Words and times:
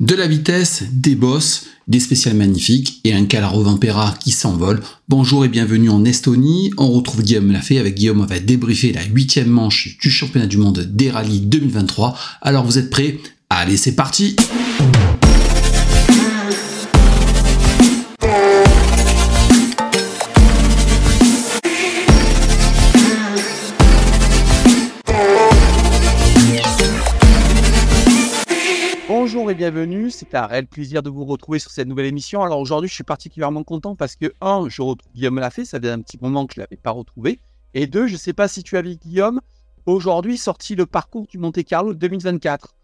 De 0.00 0.16
la 0.16 0.26
vitesse, 0.26 0.82
des 0.92 1.14
bosses, 1.14 1.66
des 1.86 2.00
spéciales 2.00 2.34
magnifiques 2.34 3.00
et 3.04 3.14
un 3.14 3.26
Calaro 3.26 3.62
Vampera 3.62 4.12
qui 4.18 4.32
s'envole. 4.32 4.82
Bonjour 5.08 5.44
et 5.44 5.48
bienvenue 5.48 5.88
en 5.88 6.04
Estonie. 6.04 6.72
On 6.78 6.90
retrouve 6.90 7.22
Guillaume 7.22 7.52
Lafay. 7.52 7.78
Avec 7.78 7.94
Guillaume, 7.94 8.20
on 8.20 8.26
va 8.26 8.40
débriefer 8.40 8.92
la 8.92 9.04
huitième 9.04 9.46
manche 9.46 9.96
du 9.98 10.10
championnat 10.10 10.48
du 10.48 10.56
monde 10.56 10.80
des 10.80 11.12
rallyes 11.12 11.42
2023. 11.42 12.18
Alors 12.42 12.64
vous 12.64 12.78
êtes 12.78 12.90
prêts? 12.90 13.20
Allez, 13.50 13.76
c'est 13.76 13.94
parti 13.94 14.34
un 30.32 30.46
réel 30.46 30.66
plaisir 30.66 31.02
de 31.02 31.10
vous 31.10 31.24
retrouver 31.24 31.58
sur 31.58 31.70
cette 31.70 31.88
nouvelle 31.88 32.06
émission. 32.06 32.42
Alors 32.42 32.58
aujourd'hui, 32.60 32.88
je 32.88 32.94
suis 32.94 33.04
particulièrement 33.04 33.62
content 33.62 33.94
parce 33.94 34.16
que, 34.16 34.32
un, 34.40 34.68
je 34.68 34.82
retrouve 34.82 35.12
Guillaume 35.14 35.40
ça 35.64 35.80
fait 35.80 35.90
un 35.90 36.00
petit 36.00 36.18
moment 36.20 36.46
que 36.46 36.54
je 36.54 36.60
ne 36.60 36.64
l'avais 36.64 36.80
pas 36.80 36.90
retrouvé. 36.90 37.40
Et 37.74 37.86
deux, 37.86 38.06
je 38.06 38.14
ne 38.14 38.18
sais 38.18 38.32
pas 38.32 38.48
si 38.48 38.62
tu 38.62 38.76
as 38.76 38.82
vu 38.82 38.96
Guillaume, 38.96 39.40
aujourd'hui 39.86 40.38
sorti 40.38 40.74
le 40.74 40.86
parcours 40.86 41.26
du 41.26 41.38
Monte 41.38 41.62
Carlo 41.64 41.94
2024. 41.94 42.74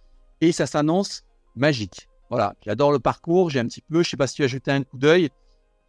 Et 0.40 0.52
ça 0.52 0.66
s'annonce 0.66 1.22
magique. 1.56 2.08
Voilà, 2.28 2.54
j'adore 2.64 2.92
le 2.92 2.98
parcours, 2.98 3.50
j'ai 3.50 3.60
un 3.60 3.66
petit 3.66 3.82
peu, 3.82 3.96
je 3.96 4.08
ne 4.08 4.10
sais 4.10 4.16
pas 4.16 4.26
si 4.26 4.36
tu 4.36 4.44
as 4.44 4.48
jeté 4.48 4.70
un 4.70 4.82
coup 4.82 4.98
d'œil. 4.98 5.30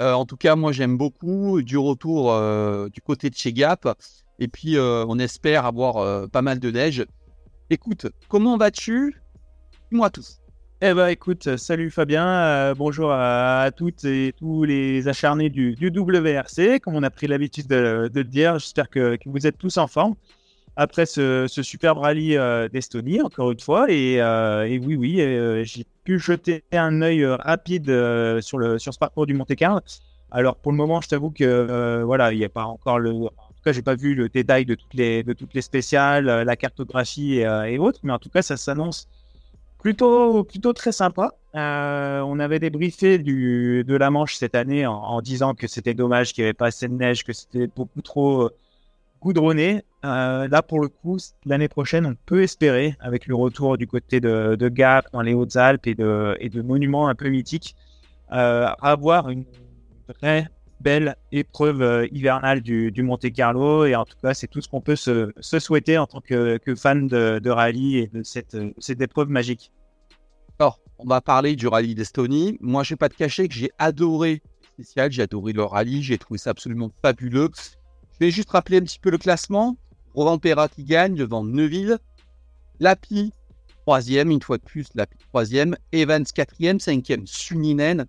Euh, 0.01 0.13
en 0.13 0.25
tout 0.25 0.37
cas, 0.37 0.55
moi 0.55 0.71
j'aime 0.71 0.97
beaucoup 0.97 1.61
du 1.61 1.77
retour 1.77 2.31
euh, 2.31 2.89
du 2.89 3.01
côté 3.01 3.29
de 3.29 3.35
chez 3.35 3.53
Gap. 3.53 3.87
Et 4.39 4.47
puis 4.47 4.77
euh, 4.77 5.05
on 5.07 5.19
espère 5.19 5.65
avoir 5.65 6.29
pas 6.29 6.41
mal 6.41 6.59
de 6.59 6.71
neige. 6.71 7.05
Écoute, 7.69 8.07
comment 8.27 8.57
vas-tu? 8.57 9.21
Dis-moi 9.91 10.09
tous. 10.09 10.40
Eh 10.83 10.95
ben 10.95 11.09
écoute, 11.09 11.57
salut 11.57 11.91
Fabien, 11.91 12.27
euh, 12.27 12.73
bonjour 12.75 13.11
à, 13.11 13.69
toutes 13.69 14.03
et 14.03 14.33
tous 14.35 14.63
les 14.63 15.07
acharnés 15.07 15.51
du, 15.51 15.77
WRC, 15.79 16.79
comme 16.79 16.95
on 16.95 17.03
a 17.03 17.11
pris 17.11 17.27
l'habitude 17.27 17.67
de, 17.67 18.09
le 18.11 18.23
dire. 18.23 18.57
J'espère 18.57 18.89
que, 18.89 19.15
vous 19.27 19.45
êtes 19.45 19.59
tous 19.59 19.77
en 19.77 19.85
forme 19.85 20.15
après 20.75 21.05
ce, 21.05 21.45
superbe 21.47 21.99
rallye 21.99 22.35
euh, 22.35 22.67
d'Estonie, 22.67 23.21
encore 23.21 23.51
une 23.51 23.59
fois. 23.59 23.91
Et, 23.91 24.19
euh, 24.19 24.65
oui, 24.81 24.95
oui, 24.95 25.17
j'ai 25.65 25.85
pu 26.03 26.17
jeter 26.17 26.63
un 26.71 27.03
œil 27.03 27.27
rapide 27.27 27.85
sur, 28.41 28.57
le, 28.57 28.79
sur 28.79 28.91
ce 28.91 28.97
parcours 28.97 29.27
du 29.27 29.35
Monte 29.35 29.53
Carlo. 29.55 29.81
Alors 30.31 30.55
pour 30.55 30.71
le 30.71 30.79
moment, 30.79 30.99
je 30.99 31.09
t'avoue 31.09 31.29
que 31.29 32.01
voilà, 32.03 32.33
il 32.33 32.39
n'y 32.39 32.45
a 32.45 32.49
pas 32.49 32.65
encore 32.65 32.97
le. 32.97 33.11
En 33.11 33.53
tout 33.53 33.61
cas, 33.63 33.71
j'ai 33.71 33.83
pas 33.83 33.93
vu 33.93 34.15
le 34.15 34.29
détail 34.29 34.65
de 34.65 34.73
toutes 34.73 34.95
les, 34.95 35.21
de 35.21 35.33
toutes 35.33 35.53
les 35.53 35.61
spéciales, 35.61 36.25
la 36.25 36.55
cartographie 36.55 37.35
et 37.35 37.77
autres, 37.77 37.99
mais 38.01 38.13
en 38.13 38.17
tout 38.17 38.29
cas, 38.29 38.41
ça 38.41 38.57
s'annonce 38.57 39.07
plutôt, 39.81 40.43
plutôt 40.43 40.73
très 40.73 40.91
sympa. 40.91 41.33
Euh, 41.55 42.21
on 42.21 42.39
avait 42.39 42.59
débriefé 42.59 43.17
de 43.17 43.95
la 43.97 44.09
Manche 44.09 44.35
cette 44.35 44.55
année 44.55 44.85
en, 44.85 45.21
disant 45.21 45.53
que 45.53 45.67
c'était 45.67 45.93
dommage 45.93 46.33
qu'il 46.33 46.43
n'y 46.43 46.47
avait 46.47 46.53
pas 46.53 46.67
assez 46.67 46.87
de 46.87 46.93
neige, 46.93 47.25
que 47.25 47.33
c'était 47.33 47.67
beaucoup 47.67 48.01
trop 48.01 48.43
euh, 48.43 48.49
goudronné. 49.21 49.83
Euh, 50.05 50.47
là, 50.47 50.61
pour 50.61 50.79
le 50.79 50.87
coup, 50.87 51.17
l'année 51.45 51.67
prochaine, 51.67 52.05
on 52.05 52.15
peut 52.25 52.43
espérer, 52.43 52.95
avec 52.99 53.27
le 53.27 53.35
retour 53.35 53.77
du 53.77 53.87
côté 53.87 54.21
de, 54.21 54.55
de 54.55 54.69
Gap 54.69 55.07
dans 55.11 55.21
les 55.21 55.33
Hautes-Alpes 55.33 55.87
et 55.87 55.95
de, 55.95 56.37
et 56.39 56.49
de 56.49 56.61
monuments 56.61 57.07
un 57.07 57.15
peu 57.15 57.29
mythiques, 57.29 57.75
avoir 58.29 59.29
une 59.29 59.43
vraie 60.07 60.47
belle 60.81 61.15
épreuve 61.31 61.81
euh, 61.81 62.07
hivernale 62.11 62.61
du, 62.61 63.03
Monte 63.03 63.31
Carlo. 63.31 63.85
Et 63.85 63.95
en 63.95 64.05
tout 64.05 64.17
cas, 64.21 64.33
c'est 64.33 64.47
tout 64.47 64.61
ce 64.61 64.67
qu'on 64.67 64.81
peut 64.81 64.95
se, 64.95 65.31
souhaiter 65.41 65.97
en 65.97 66.07
tant 66.07 66.21
que, 66.21 66.59
fan 66.75 67.07
de, 67.07 67.49
rallye 67.49 67.97
et 67.97 68.07
de 68.07 68.23
cette, 68.23 68.57
cette 68.79 69.01
épreuve 69.01 69.29
magique. 69.29 69.71
Alors, 70.59 70.79
on 70.99 71.07
va 71.07 71.21
parler 71.21 71.55
du 71.55 71.67
rallye 71.67 71.95
d'Estonie. 71.95 72.57
Moi, 72.61 72.83
je 72.83 72.93
vais 72.93 72.97
pas 72.97 73.09
te 73.09 73.15
cacher 73.15 73.47
que 73.47 73.53
j'ai 73.53 73.71
adoré 73.79 74.41
spécial, 74.71 75.11
j'ai 75.11 75.21
adoré 75.21 75.53
le 75.53 75.63
rallye, 75.63 76.01
j'ai 76.01 76.17
trouvé 76.17 76.37
ça 76.37 76.51
absolument 76.51 76.91
fabuleux. 77.01 77.49
Je 78.13 78.25
vais 78.25 78.31
juste 78.31 78.49
rappeler 78.49 78.77
un 78.77 78.81
petit 78.81 78.99
peu 78.99 79.11
le 79.11 79.17
classement. 79.17 79.77
Rovan 80.13 80.39
Perra 80.39 80.67
qui 80.67 80.83
gagne 80.83 81.15
devant 81.15 81.43
Neuville. 81.43 81.97
Lapi, 82.79 83.31
troisième, 83.81 84.31
une 84.31 84.41
fois 84.41 84.57
de 84.57 84.63
plus, 84.63 84.87
Lapi 84.95 85.17
troisième. 85.29 85.75
Evans, 85.91 86.25
quatrième, 86.25 86.79
cinquième, 86.79 87.27
Suninen. 87.27 88.05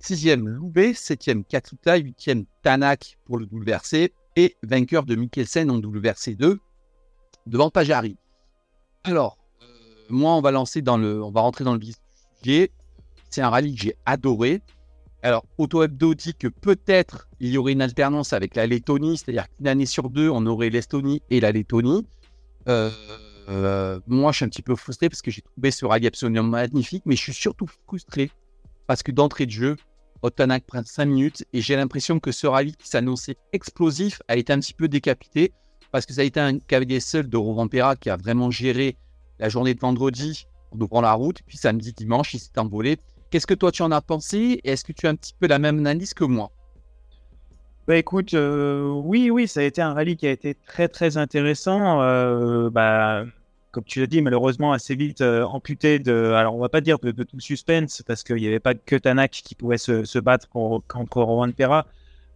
Sixième, 0.00 0.48
Loubet. 0.48 0.94
Septième, 0.94 1.44
Katsuta. 1.44 1.96
Huitième, 1.96 2.44
Tanak 2.62 3.18
pour 3.24 3.38
le 3.38 3.46
WRC. 3.46 4.12
Et 4.36 4.56
vainqueur 4.62 5.04
de 5.04 5.16
Mikkelsen 5.16 5.70
en 5.70 5.78
WRC 5.78 6.36
2 6.36 6.60
devant 7.46 7.70
Pajari. 7.70 8.16
Alors, 9.04 9.38
euh, 9.62 9.66
moi, 10.10 10.32
on 10.32 10.40
va 10.40 10.50
lancer 10.50 10.82
dans 10.82 10.96
le, 10.96 11.22
on 11.22 11.30
va 11.30 11.40
rentrer 11.40 11.64
dans 11.64 11.74
le 11.74 11.80
sujet. 12.42 12.70
C'est 13.30 13.40
un 13.40 13.50
rallye 13.50 13.74
que 13.74 13.82
j'ai 13.82 13.96
adoré. 14.06 14.62
Alors, 15.22 15.44
Auto 15.56 15.82
Hebdo 15.82 16.14
dit 16.14 16.34
que 16.34 16.46
peut-être 16.46 17.28
il 17.40 17.50
y 17.50 17.58
aurait 17.58 17.72
une 17.72 17.82
alternance 17.82 18.32
avec 18.32 18.54
la 18.54 18.66
Lettonie, 18.66 19.18
c'est-à-dire 19.18 19.46
qu'une 19.48 19.66
année 19.66 19.86
sur 19.86 20.10
deux, 20.10 20.28
on 20.28 20.46
aurait 20.46 20.70
l'Estonie 20.70 21.22
et 21.30 21.40
la 21.40 21.50
Lettonie. 21.50 22.06
Euh, 22.68 22.90
euh, 23.48 23.98
moi, 24.06 24.30
je 24.30 24.36
suis 24.36 24.44
un 24.44 24.48
petit 24.48 24.62
peu 24.62 24.76
frustré 24.76 25.08
parce 25.08 25.22
que 25.22 25.30
j'ai 25.30 25.42
trouvé 25.42 25.70
ce 25.72 25.84
rallye 25.84 26.06
absolument 26.06 26.44
magnifique, 26.44 27.02
mais 27.06 27.16
je 27.16 27.22
suis 27.22 27.34
surtout 27.34 27.66
frustré 27.86 28.30
parce 28.88 29.04
que 29.04 29.12
d'entrée 29.12 29.46
de 29.46 29.52
jeu, 29.52 29.76
Otanak 30.22 30.64
prend 30.66 30.82
5 30.82 31.04
minutes 31.04 31.44
et 31.52 31.60
j'ai 31.60 31.76
l'impression 31.76 32.18
que 32.18 32.32
ce 32.32 32.48
rallye 32.48 32.74
qui 32.74 32.88
s'annonçait 32.88 33.36
explosif 33.52 34.20
a 34.26 34.36
été 34.36 34.52
un 34.52 34.58
petit 34.58 34.74
peu 34.74 34.88
décapité 34.88 35.52
parce 35.92 36.06
que 36.06 36.12
ça 36.12 36.22
a 36.22 36.24
été 36.24 36.40
un 36.40 36.58
cavalier 36.58 36.98
seul 36.98 37.28
de 37.28 37.36
Rovampera 37.36 37.94
qui 37.94 38.10
a 38.10 38.16
vraiment 38.16 38.50
géré 38.50 38.96
la 39.38 39.48
journée 39.48 39.74
de 39.74 39.80
vendredi 39.80 40.46
en 40.72 40.80
ouvrant 40.80 41.02
la 41.02 41.12
route. 41.12 41.40
Puis 41.46 41.58
samedi, 41.58 41.92
dimanche, 41.92 42.34
il 42.34 42.40
s'est 42.40 42.58
envolé. 42.58 42.96
Qu'est-ce 43.30 43.46
que 43.46 43.54
toi 43.54 43.70
tu 43.70 43.82
en 43.82 43.92
as 43.92 44.00
pensé 44.00 44.60
et 44.64 44.70
est-ce 44.70 44.84
que 44.84 44.92
tu 44.92 45.06
as 45.06 45.10
un 45.10 45.14
petit 45.14 45.34
peu 45.38 45.46
la 45.46 45.58
même 45.58 45.78
analyse 45.78 46.14
que 46.14 46.24
moi? 46.24 46.50
Bah 47.86 47.96
écoute, 47.96 48.34
euh, 48.34 48.88
oui, 48.88 49.30
oui, 49.30 49.46
ça 49.46 49.60
a 49.60 49.62
été 49.62 49.80
un 49.80 49.94
rallye 49.94 50.16
qui 50.16 50.26
a 50.26 50.30
été 50.30 50.54
très 50.54 50.88
très 50.88 51.16
intéressant. 51.16 52.02
Euh, 52.02 52.70
bah, 52.70 53.24
comme 53.70 53.84
tu 53.84 54.00
l'as 54.00 54.06
dit, 54.06 54.22
malheureusement 54.22 54.72
assez 54.72 54.94
vite 54.94 55.20
euh, 55.20 55.44
amputé 55.44 55.98
de. 55.98 56.32
Alors, 56.32 56.54
on 56.54 56.60
va 56.60 56.68
pas 56.68 56.80
dire 56.80 56.98
de, 56.98 57.10
tout 57.10 57.40
suspense 57.40 58.02
parce 58.06 58.22
qu'il 58.22 58.36
n'y 58.36 58.46
avait 58.46 58.60
pas 58.60 58.74
que 58.74 58.96
Tanak 58.96 59.30
qui 59.30 59.54
pouvait 59.54 59.78
se, 59.78 60.18
battre 60.18 60.48
contre, 60.48 61.22
Rowan 61.22 61.52
Perra. 61.52 61.86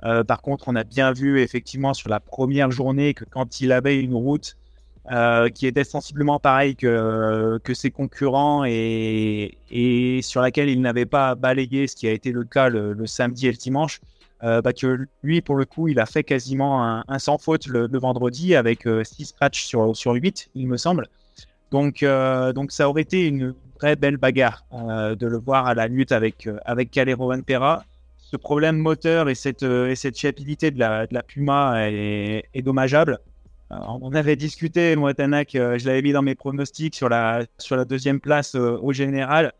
Euh, 0.05 0.25
par 0.25 0.43
contre, 0.43 0.69
on 0.69 0.77
a 0.77 0.85
bien 0.85 1.13
vu 1.13 1.41
effectivement 1.41 1.95
sur 1.95 2.11
la 2.11 2.21
première 2.21 2.71
journée 2.71 3.15
que 3.15 3.25
quand 3.25 3.61
il 3.61 3.73
avait 3.73 3.99
une 4.01 4.15
route 4.15 4.57
euh, 5.11 5.49
qui 5.49 5.67
était 5.67 5.85
sensiblement 5.85 6.39
pareille 6.39 6.77
que, 6.77 7.59
que 7.65 7.73
ses 7.73 7.91
concurrents 7.91 8.65
et, 8.65 9.59
et 9.71 10.23
sur 10.23 10.41
laquelle 10.41 10.69
il 10.69 10.81
n'avait 10.81 11.07
pas 11.07 11.35
balayé, 11.35 11.87
ce 11.87 11.97
qui 11.97 12.09
a 12.09 12.13
été 12.13 12.33
le 12.33 12.45
cas 12.45 12.69
le, 12.69 13.07
samedi 13.07 13.47
et 13.47 13.53
le 13.53 13.57
dimanche, 13.57 14.01
bah 14.43 14.73
que 14.73 15.07
lui, 15.23 15.41
pour 15.41 15.55
le 15.55 15.65
coup, 15.65 15.87
il 15.87 16.01
a 16.01 16.07
fait 16.07 16.25
quasiment 16.25 17.05
un, 17.09 17.19
sans 17.19 17.39
faute 17.39 17.69
le, 17.69 17.89
vendredi 17.99 18.57
avec 18.57 18.89
6 19.05 19.27
scratchs 19.27 19.65
sur, 19.65 19.97
sur 19.97 20.13
8, 20.13 20.51
il 20.57 20.67
me 20.67 20.77
semble. 20.77 21.09
Donc, 21.73 22.03
euh, 22.03 22.53
donc 22.53 22.71
ça 22.71 22.89
aurait 22.89 23.03
été 23.03 23.27
une 23.27 23.55
très 23.79 23.97
belle 23.97 24.19
bagarre 24.19 24.67
euh, 24.75 25.17
de 25.17 25.27
le 25.27 25.39
voir 25.39 25.67
à 25.67 25.75
la 25.75 25.89
lutte 25.89 26.13
avec, 26.13 26.47
euh, 26.47 26.59
avec 26.67 26.91
Calero 26.91 27.33
Pera. 27.43 27.85
Ce 28.19 28.37
problème 28.37 28.77
moteur 28.77 29.31
et 29.31 29.35
cette, 29.35 29.63
et 29.63 29.95
cette 29.97 30.19
fiabilité 30.19 30.71
de 30.71 30.79
la, 30.79 31.07
de 31.07 31.15
la 31.15 31.23
Puma 31.23 31.89
est, 31.91 32.63
dommageable. 32.63 33.19
on 33.71 34.15
avait 34.15 34.37
discuté, 34.37 34.97
moi, 34.97 35.13
Tanak, 35.13 35.51
je 35.53 35.87
l'avais 35.87 36.01
mis 36.01 36.13
dans 36.13 36.23
mes 36.23 36.35
pronostics 36.35 36.95
sur 36.95 37.11
la, 37.11 37.45
sur 37.59 37.77
la 37.77 37.85
deuxième 37.85 38.21
place 38.21 38.55
au 38.55 38.91
général. 38.95 39.53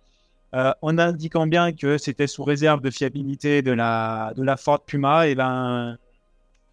en 0.55 0.97
indiquant 0.97 1.47
bien 1.47 1.73
que 1.73 1.99
c'était 1.99 2.27
sous 2.27 2.45
réserve 2.45 2.81
de 2.81 2.91
fiabilité 2.91 3.61
de 3.61 3.73
la, 3.73 4.33
de 4.39 4.43
la 4.43 4.57
Ford 4.57 4.83
Puma, 4.87 5.29
et 5.29 5.35
ben 5.35 5.99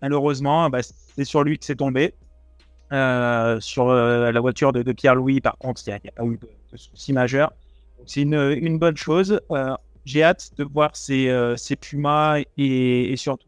malheureusement, 0.01 0.69
bah, 0.69 0.79
c'est 0.83 1.25
sur 1.25 1.43
lui 1.43 1.59
que 1.59 1.65
c'est 1.65 1.75
tombé. 1.75 2.13
Euh, 2.91 3.59
sur 3.59 3.89
euh, 3.89 4.31
la 4.31 4.39
voiture 4.39 4.73
de, 4.73 4.91
Pierre-Louis, 4.91 5.41
par 5.41 5.57
contre, 5.57 5.81
il 5.85 5.91
n'y 5.91 6.09
a, 6.09 6.11
pas 6.11 6.25
eu 6.25 6.37
de, 6.37 6.77
soucis 6.77 7.13
majeurs. 7.13 7.53
C'est 8.05 8.21
une, 8.21 8.79
bonne 8.79 8.97
chose. 8.97 9.39
Euh, 9.51 9.75
j'ai 10.05 10.23
hâte 10.23 10.51
de 10.57 10.63
voir 10.63 10.95
ces, 10.95 11.31
ces 11.57 11.75
Pumas 11.75 12.39
et, 12.57 13.11
et 13.11 13.15
surtout 13.15 13.45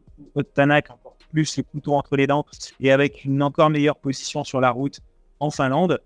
Tanak 0.54 0.90
encore 0.90 1.16
plus 1.32 1.56
les 1.56 1.64
couteaux 1.64 1.94
entre 1.94 2.16
les 2.16 2.26
dents 2.26 2.44
et 2.78 2.92
avec 2.92 3.24
une 3.24 3.42
encore 3.42 3.70
meilleure 3.70 3.96
position 3.96 4.44
sur 4.44 4.60
la 4.60 4.70
route 4.70 5.00
en 5.40 5.50
Finlande. 5.50 6.00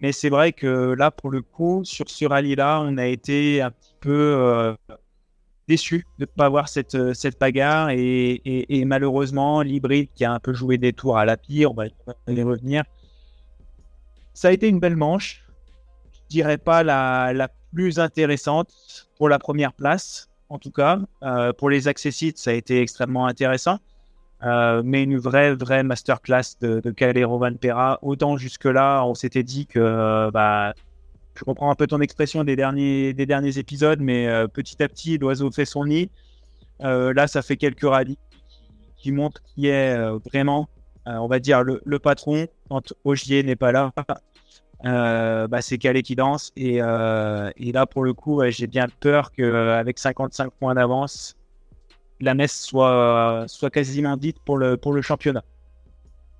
Mais 0.00 0.12
c'est 0.12 0.28
vrai 0.28 0.52
que 0.52 0.94
là, 0.96 1.10
pour 1.10 1.30
le 1.30 1.42
coup, 1.42 1.80
sur 1.84 2.08
ce 2.08 2.26
rallye-là, 2.26 2.80
on 2.82 2.98
a 2.98 3.06
été 3.06 3.60
un 3.60 3.72
petit 3.72 3.94
peu 3.98 4.76
déçu 5.68 6.06
de 6.18 6.22
ne 6.22 6.26
pas 6.26 6.48
voir 6.48 6.68
cette, 6.68 6.94
euh, 6.94 7.14
cette 7.14 7.38
bagarre. 7.38 7.90
Et, 7.90 8.84
malheureusement, 8.86 9.62
l'hybride 9.62 10.08
qui 10.14 10.24
a 10.24 10.32
un 10.32 10.40
peu 10.40 10.52
joué 10.54 10.78
des 10.78 10.92
tours 10.92 11.18
à 11.18 11.24
la 11.24 11.36
pire, 11.36 11.70
on 11.70 11.74
va 11.74 11.86
y 11.86 12.42
revenir. 12.42 12.82
Ça 14.34 14.48
a 14.48 14.52
été 14.52 14.68
une 14.68 14.80
belle 14.80 14.96
manche. 14.96 15.44
Je 16.14 16.20
dirais 16.30 16.58
pas 16.58 16.82
la, 16.82 17.32
la 17.32 17.48
plus 17.72 17.98
intéressante 17.98 18.70
pour 19.18 19.28
la 19.28 19.38
première 19.38 19.72
place, 19.72 20.28
en 20.48 20.58
tout 20.58 20.70
cas. 20.70 21.00
Euh, 21.22 21.52
pour 21.52 21.70
les 21.70 21.86
accessites, 21.86 22.38
ça 22.38 22.50
a 22.50 22.54
été 22.54 22.80
extrêmement 22.80 23.26
intéressant. 23.26 23.78
Euh, 24.44 24.82
mais 24.84 25.02
une 25.02 25.18
vraie, 25.18 25.54
vraie 25.54 25.82
masterclass 25.82 26.56
de, 26.60 26.80
de 26.80 26.90
Calero 26.92 27.38
Van 27.38 27.54
Pera. 27.54 27.98
Autant 28.02 28.36
jusque-là, 28.36 29.04
on 29.04 29.14
s'était 29.14 29.42
dit 29.42 29.66
que 29.66 30.30
bah, 30.30 30.74
je 31.38 31.44
reprends 31.44 31.70
un 31.70 31.74
peu 31.74 31.86
ton 31.86 32.00
expression 32.00 32.42
des 32.44 32.56
derniers, 32.56 33.12
des 33.12 33.26
derniers 33.26 33.58
épisodes, 33.58 34.00
mais 34.00 34.26
petit 34.52 34.82
à 34.82 34.88
petit, 34.88 35.18
l'oiseau 35.18 35.50
fait 35.50 35.64
son 35.64 35.84
nid. 35.84 36.10
là, 36.80 37.26
ça 37.26 37.42
fait 37.42 37.56
quelques 37.56 37.88
rallyes 37.88 38.18
qui, 38.96 39.12
montrent 39.12 39.40
qui 39.54 39.68
est 39.68 39.96
vraiment, 40.30 40.68
on 41.06 41.28
va 41.28 41.38
dire, 41.38 41.62
le, 41.62 41.98
patron 41.98 42.48
quand 42.68 42.92
Ogier 43.04 43.42
n'est 43.42 43.56
pas 43.56 43.72
là. 43.72 43.92
bah, 44.82 45.62
c'est 45.62 45.78
Calais 45.78 46.02
qui 46.02 46.16
danse. 46.16 46.52
Et, 46.56 46.78
là, 46.78 47.86
pour 47.86 48.02
le 48.02 48.14
coup, 48.14 48.42
j'ai 48.48 48.66
bien 48.66 48.86
peur 49.00 49.30
qu'avec 49.30 49.98
55 49.98 50.52
points 50.52 50.74
d'avance, 50.74 51.36
la 52.20 52.34
messe 52.34 52.60
soit, 52.60 53.46
quasiment 53.72 54.16
dite 54.16 54.38
pour 54.44 54.58
le 54.58 55.02
championnat. 55.02 55.44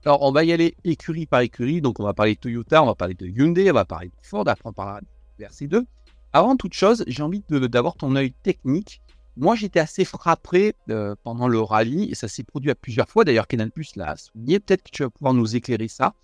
Alors, 0.05 0.23
on 0.23 0.33
va 0.33 0.45
y 0.45 0.53
aller 0.53 0.75
écurie 0.85 1.27
par 1.27 1.41
écurie. 1.41 1.81
Donc, 1.81 2.01
on 2.01 2.05
va 2.05 2.15
parler 2.15 2.35
de 2.35 2.41
Toyota, 2.41 2.83
on 2.83 2.87
va 2.87 2.95
parler 2.95 3.15
de 3.15 3.27
Hyundai, 3.27 3.71
on 3.71 3.75
va 3.75 3.85
parler 3.85 4.09
de 4.09 4.27
Ford, 4.27 4.45
après 4.47 4.69
on 4.69 4.73
parlera 4.73 5.01
de 5.01 5.45
RC2. 5.45 5.85
Avant 6.33 6.57
toute 6.57 6.75
chose, 6.75 7.05
j'ai 7.07 7.23
envie 7.23 7.43
d'avoir 7.49 7.97
ton 7.97 8.15
œil 8.17 8.33
technique. 8.43 9.01
Moi, 9.37 9.55
j'étais 9.55 9.81
assez 9.81 10.05
frappé 10.05 10.75
euh, 10.91 11.15
pendant 11.23 11.49
le 11.49 11.61
rallye, 11.61 12.11
et 12.11 12.15
ça 12.15 12.29
s'est 12.29 12.45
produit 12.45 12.71
à 12.71 12.75
plusieurs 12.75 13.09
fois. 13.09 13.25
D'ailleurs, 13.25 13.47
Kenan 13.47 13.71
Plus 13.71 13.97
l'a 13.97 14.17
souligné. 14.17 14.61
Peut-être 14.61 14.83
que 14.83 14.91
tu 14.91 15.03
vas 15.03 15.11
pouvoir 15.11 15.35
nous 15.35 15.57
éclairer 15.57 15.89
ça. 15.89 16.15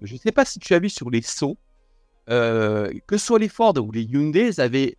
Je 0.00 0.14
ne 0.14 0.18
sais 0.18 0.32
pas 0.32 0.44
si 0.44 0.58
tu 0.58 0.74
as 0.74 0.78
vu 0.78 0.88
sur 0.88 1.10
les 1.10 1.22
sauts, 1.22 1.56
euh, 2.30 2.92
que 3.06 3.16
soit 3.16 3.38
les 3.38 3.48
Ford 3.48 3.74
ou 3.78 3.90
les 3.92 4.02
Hyundai, 4.02 4.48
ils 4.48 4.60
avaient 4.60 4.96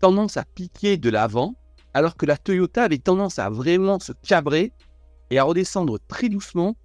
tendance 0.00 0.36
à 0.36 0.44
piquer 0.44 0.96
de 0.96 1.10
l'avant 1.10 1.54
alors 1.94 2.16
que 2.16 2.26
la 2.26 2.36
Toyota 2.36 2.84
avait 2.84 2.98
tendance 2.98 3.38
à 3.38 3.50
vraiment 3.50 3.98
se 3.98 4.12
cabrer 4.12 4.72
et 5.30 5.38
à 5.38 5.44
redescendre 5.44 5.98
très 6.06 6.28
doucement 6.28 6.76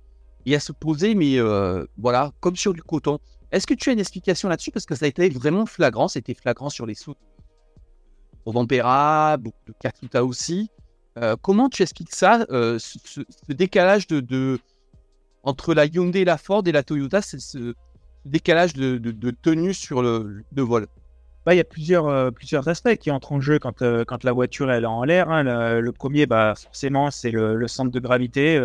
et 0.45 0.55
à 0.55 0.59
se 0.59 0.71
poser, 0.71 1.15
mais 1.15 1.37
euh, 1.37 1.85
voilà, 1.97 2.31
comme 2.39 2.55
sur 2.55 2.73
du 2.73 2.81
coton. 2.81 3.19
Est-ce 3.51 3.67
que 3.67 3.73
tu 3.73 3.89
as 3.89 3.93
une 3.93 3.99
explication 3.99 4.49
là-dessus? 4.49 4.71
Parce 4.71 4.85
que 4.85 4.95
ça 4.95 5.05
a 5.05 5.07
été 5.07 5.29
vraiment 5.29 5.65
flagrant, 5.65 6.07
c'était 6.07 6.33
flagrant 6.33 6.69
sur 6.69 6.85
les 6.85 6.95
sauts 6.95 7.15
au 8.45 8.51
Vampera, 8.51 9.37
de 9.37 9.51
Katsuta 9.79 10.25
aussi. 10.25 10.69
Euh, 11.17 11.35
comment 11.41 11.69
tu 11.69 11.83
expliques 11.83 12.13
ça, 12.13 12.45
euh, 12.49 12.77
ce, 12.79 13.21
décalage 13.47 14.07
de, 14.07 14.59
entre 15.43 15.73
la 15.73 15.85
Hyundai 15.85 16.25
la 16.25 16.37
Ford 16.37 16.63
et 16.65 16.71
la 16.71 16.83
Toyota, 16.83 17.21
c'est 17.21 17.39
ce, 17.39 17.73
décalage 18.25 18.73
de, 18.73 19.31
tenue 19.31 19.73
sur 19.73 20.01
le 20.01 20.43
vol? 20.55 20.87
Bah, 21.45 21.53
il 21.53 21.57
y 21.57 21.61
a 21.61 21.65
plusieurs, 21.65 22.33
plusieurs 22.33 22.67
aspects 22.67 22.95
qui 22.95 23.11
entrent 23.11 23.33
en 23.33 23.41
jeu 23.41 23.59
quand, 23.59 23.83
quand 24.05 24.23
la 24.23 24.31
voiture 24.31 24.71
elle 24.71 24.83
est 24.83 24.87
en 24.87 25.03
l'air. 25.03 25.29
Hein. 25.29 25.43
Le, 25.43 25.91
premier, 25.91 26.25
bah, 26.25 26.53
forcément, 26.55 27.11
c'est 27.11 27.31
le, 27.31 27.67
centre 27.67 27.91
de 27.91 27.99
gravité. 27.99 28.57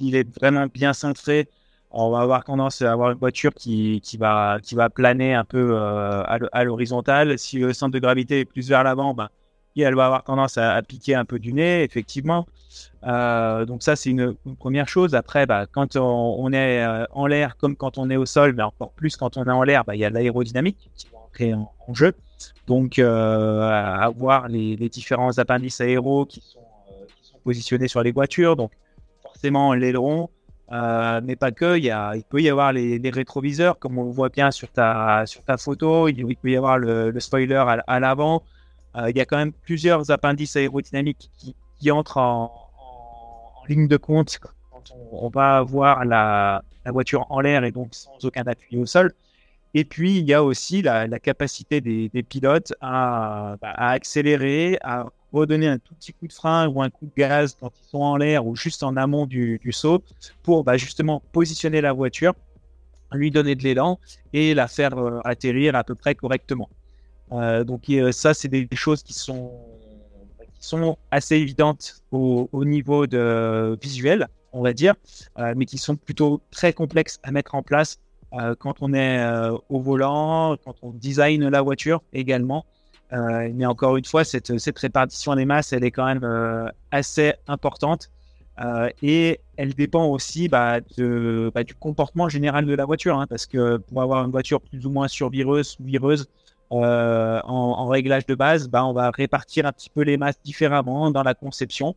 S'il 0.00 0.14
est 0.16 0.38
vraiment 0.38 0.66
bien 0.66 0.92
centré, 0.92 1.48
on 1.90 2.10
va 2.10 2.20
avoir 2.20 2.44
tendance 2.44 2.82
à 2.82 2.92
avoir 2.92 3.10
une 3.10 3.18
voiture 3.18 3.52
qui, 3.52 4.00
va, 4.18 4.58
va 4.72 4.90
planer 4.90 5.34
un 5.34 5.44
peu 5.44 5.76
à 5.76 6.64
l'horizontale. 6.64 7.38
Si 7.38 7.58
le 7.58 7.72
centre 7.72 7.92
de 7.92 7.98
gravité 7.98 8.40
est 8.40 8.44
plus 8.44 8.68
vers 8.68 8.84
l'avant, 8.84 9.12
bah, 9.12 9.30
elle 9.76 9.94
va 9.94 10.06
avoir 10.06 10.24
tendance 10.24 10.56
à, 10.58 10.80
piquer 10.82 11.14
un 11.14 11.24
peu 11.24 11.38
du 11.38 11.52
nez, 11.52 11.82
effectivement. 11.82 12.46
donc 13.02 13.82
ça, 13.82 13.96
c'est 13.96 14.10
une, 14.10 14.34
première 14.58 14.88
chose. 14.88 15.14
Après, 15.14 15.46
bah, 15.46 15.66
quand 15.70 15.96
on, 15.96 16.52
est 16.52 16.86
en 17.10 17.26
l'air, 17.26 17.56
comme 17.56 17.76
quand 17.76 17.98
on 17.98 18.08
est 18.08 18.16
au 18.16 18.26
sol, 18.26 18.54
mais 18.56 18.62
encore 18.62 18.92
plus 18.92 19.16
quand 19.16 19.36
on 19.36 19.44
est 19.44 19.50
en 19.50 19.62
l'air, 19.62 19.84
bah, 19.84 19.96
il 19.96 19.98
y 19.98 20.04
a 20.04 20.10
l'aérodynamique 20.10 20.90
qui 20.96 21.08
en, 21.54 21.94
jeu. 21.94 22.12
Donc, 22.66 22.98
euh, 22.98 23.62
avoir 23.62 24.48
les, 24.48 24.76
différents 24.88 25.38
appendices 25.38 25.80
aéros 25.80 26.26
qui 26.26 26.40
sont, 26.40 26.60
euh, 26.60 27.06
qui 27.16 27.28
sont, 27.28 27.38
positionnés 27.42 27.88
sur 27.88 28.02
les 28.02 28.12
voitures. 28.12 28.56
Donc, 28.56 28.72
forcément, 29.40 29.72
l'aileron, 29.72 30.28
euh, 30.70 31.20
mais 31.24 31.34
pas 31.34 31.50
que. 31.50 31.78
Il, 31.78 31.84
y 31.84 31.90
a, 31.90 32.14
il 32.14 32.24
peut 32.24 32.42
y 32.42 32.50
avoir 32.50 32.74
les, 32.74 33.00
rétroviseurs, 33.10 33.78
comme 33.78 33.96
on 33.96 34.10
voit 34.10 34.28
bien 34.28 34.50
sur 34.50 34.70
ta, 34.70 35.24
sur 35.24 35.42
ta 35.42 35.56
photo. 35.56 36.08
Il, 36.08 36.36
peut 36.36 36.50
y 36.50 36.56
avoir 36.56 36.76
le, 36.78 37.18
spoiler 37.20 37.54
à, 37.86 38.00
l'avant. 38.00 38.42
il 39.08 39.16
y 39.16 39.20
a 39.20 39.24
quand 39.24 39.38
même 39.38 39.52
plusieurs 39.52 40.10
appendices 40.10 40.56
aérodynamiques 40.56 41.30
qui, 41.38 41.54
qui 41.78 41.90
entrent 41.90 42.18
en, 42.18 42.52
ligne 43.68 43.88
de 43.88 43.96
compte 43.96 44.38
quand 44.38 44.82
on, 45.12 45.28
va 45.28 45.62
voir 45.62 46.04
la, 46.04 46.62
voiture 46.86 47.24
en 47.30 47.40
l'air 47.40 47.62
et 47.64 47.70
donc 47.70 47.94
sans 47.94 48.24
aucun 48.24 48.42
appui 48.42 48.76
au 48.76 48.84
sol. 48.84 49.14
Et 49.72 49.84
puis, 49.84 50.18
il 50.18 50.26
y 50.26 50.34
a 50.34 50.42
aussi 50.42 50.82
la, 50.82 51.08
capacité 51.18 51.80
des, 51.80 52.22
pilotes 52.22 52.74
bah, 52.82 53.56
à, 53.62 53.90
accélérer, 53.90 54.78
à 54.82 55.06
redonner 55.32 55.68
un 55.68 55.78
tout 55.78 55.94
petit 55.94 56.12
coup 56.12 56.26
de 56.26 56.32
frein 56.32 56.68
ou 56.68 56.82
un 56.82 56.90
coup 56.90 57.06
de 57.06 57.12
gaz 57.16 57.56
quand 57.58 57.70
ils 57.82 57.88
sont 57.88 57.98
en 57.98 58.16
l'air 58.16 58.46
ou 58.46 58.56
juste 58.56 58.82
en 58.82 58.96
amont 58.96 59.26
du, 59.26 59.60
saut 59.70 60.02
pour 60.42 60.64
bah, 60.64 60.76
justement 60.76 61.22
positionner 61.32 61.80
la 61.80 61.92
voiture, 61.92 62.34
lui 63.12 63.30
donner 63.30 63.54
de 63.54 63.62
l'élan 63.62 63.98
et 64.32 64.54
la 64.54 64.68
faire 64.68 64.98
euh, 64.98 65.20
atterrir 65.24 65.74
à 65.74 65.84
peu 65.84 65.94
près 65.94 66.14
correctement. 66.14 66.68
Euh, 67.32 67.64
donc 67.64 67.84
ça, 68.12 68.34
c'est 68.34 68.48
des, 68.48 68.68
choses 68.72 69.02
qui 69.02 69.12
sont, 69.12 69.52
qui 70.58 70.66
sont 70.66 70.98
assez 71.10 71.36
évidentes 71.36 72.02
au, 72.10 72.48
niveau 72.64 73.06
de 73.06 73.78
visuel, 73.80 74.28
on 74.52 74.62
va 74.62 74.72
dire, 74.72 74.94
euh, 75.38 75.54
mais 75.56 75.64
qui 75.64 75.78
sont 75.78 75.96
plutôt 75.96 76.40
très 76.50 76.72
complexes 76.72 77.18
à 77.22 77.30
mettre 77.30 77.54
en 77.54 77.62
place 77.62 77.98
euh, 78.32 78.54
quand 78.58 78.76
on 78.80 78.92
est 78.92 79.18
euh, 79.18 79.56
au 79.68 79.80
volant, 79.80 80.56
quand 80.64 80.74
on 80.82 80.90
design 80.90 81.48
la 81.48 81.62
voiture 81.62 82.02
également. 82.12 82.64
Euh, 83.12 83.50
mais 83.54 83.66
encore 83.66 83.96
une 83.96 84.04
fois, 84.04 84.24
cette, 84.24 84.52
répartition 84.76 85.34
des 85.34 85.44
masses, 85.44 85.72
elle 85.72 85.84
est 85.84 85.90
quand 85.90 86.06
même 86.06 86.70
assez 86.90 87.34
importante. 87.48 88.10
et 89.02 89.40
elle 89.56 89.74
dépend 89.74 90.06
aussi 90.06 90.48
bah, 90.48 90.80
bah, 90.80 91.64
du 91.64 91.74
comportement 91.74 92.28
général 92.28 92.66
de 92.66 92.74
la 92.74 92.84
voiture. 92.84 93.18
Hein, 93.18 93.26
parce 93.28 93.46
que 93.46 93.78
pour 93.78 94.02
avoir 94.02 94.24
une 94.24 94.30
voiture 94.30 94.60
plus 94.60 94.86
ou 94.86 94.90
moins 94.90 95.08
survireuse 95.08 95.76
ou 95.80 95.84
vireuse, 95.84 96.28
euh, 96.72 97.40
en, 97.42 97.88
réglage 97.88 98.26
de 98.26 98.34
base, 98.36 98.68
bah, 98.68 98.84
on 98.84 98.92
va 98.92 99.10
répartir 99.10 99.66
un 99.66 99.72
petit 99.72 99.90
peu 99.90 100.02
les 100.02 100.16
masses 100.16 100.40
différemment 100.44 101.10
dans 101.10 101.24
la 101.24 101.34
conception. 101.34 101.96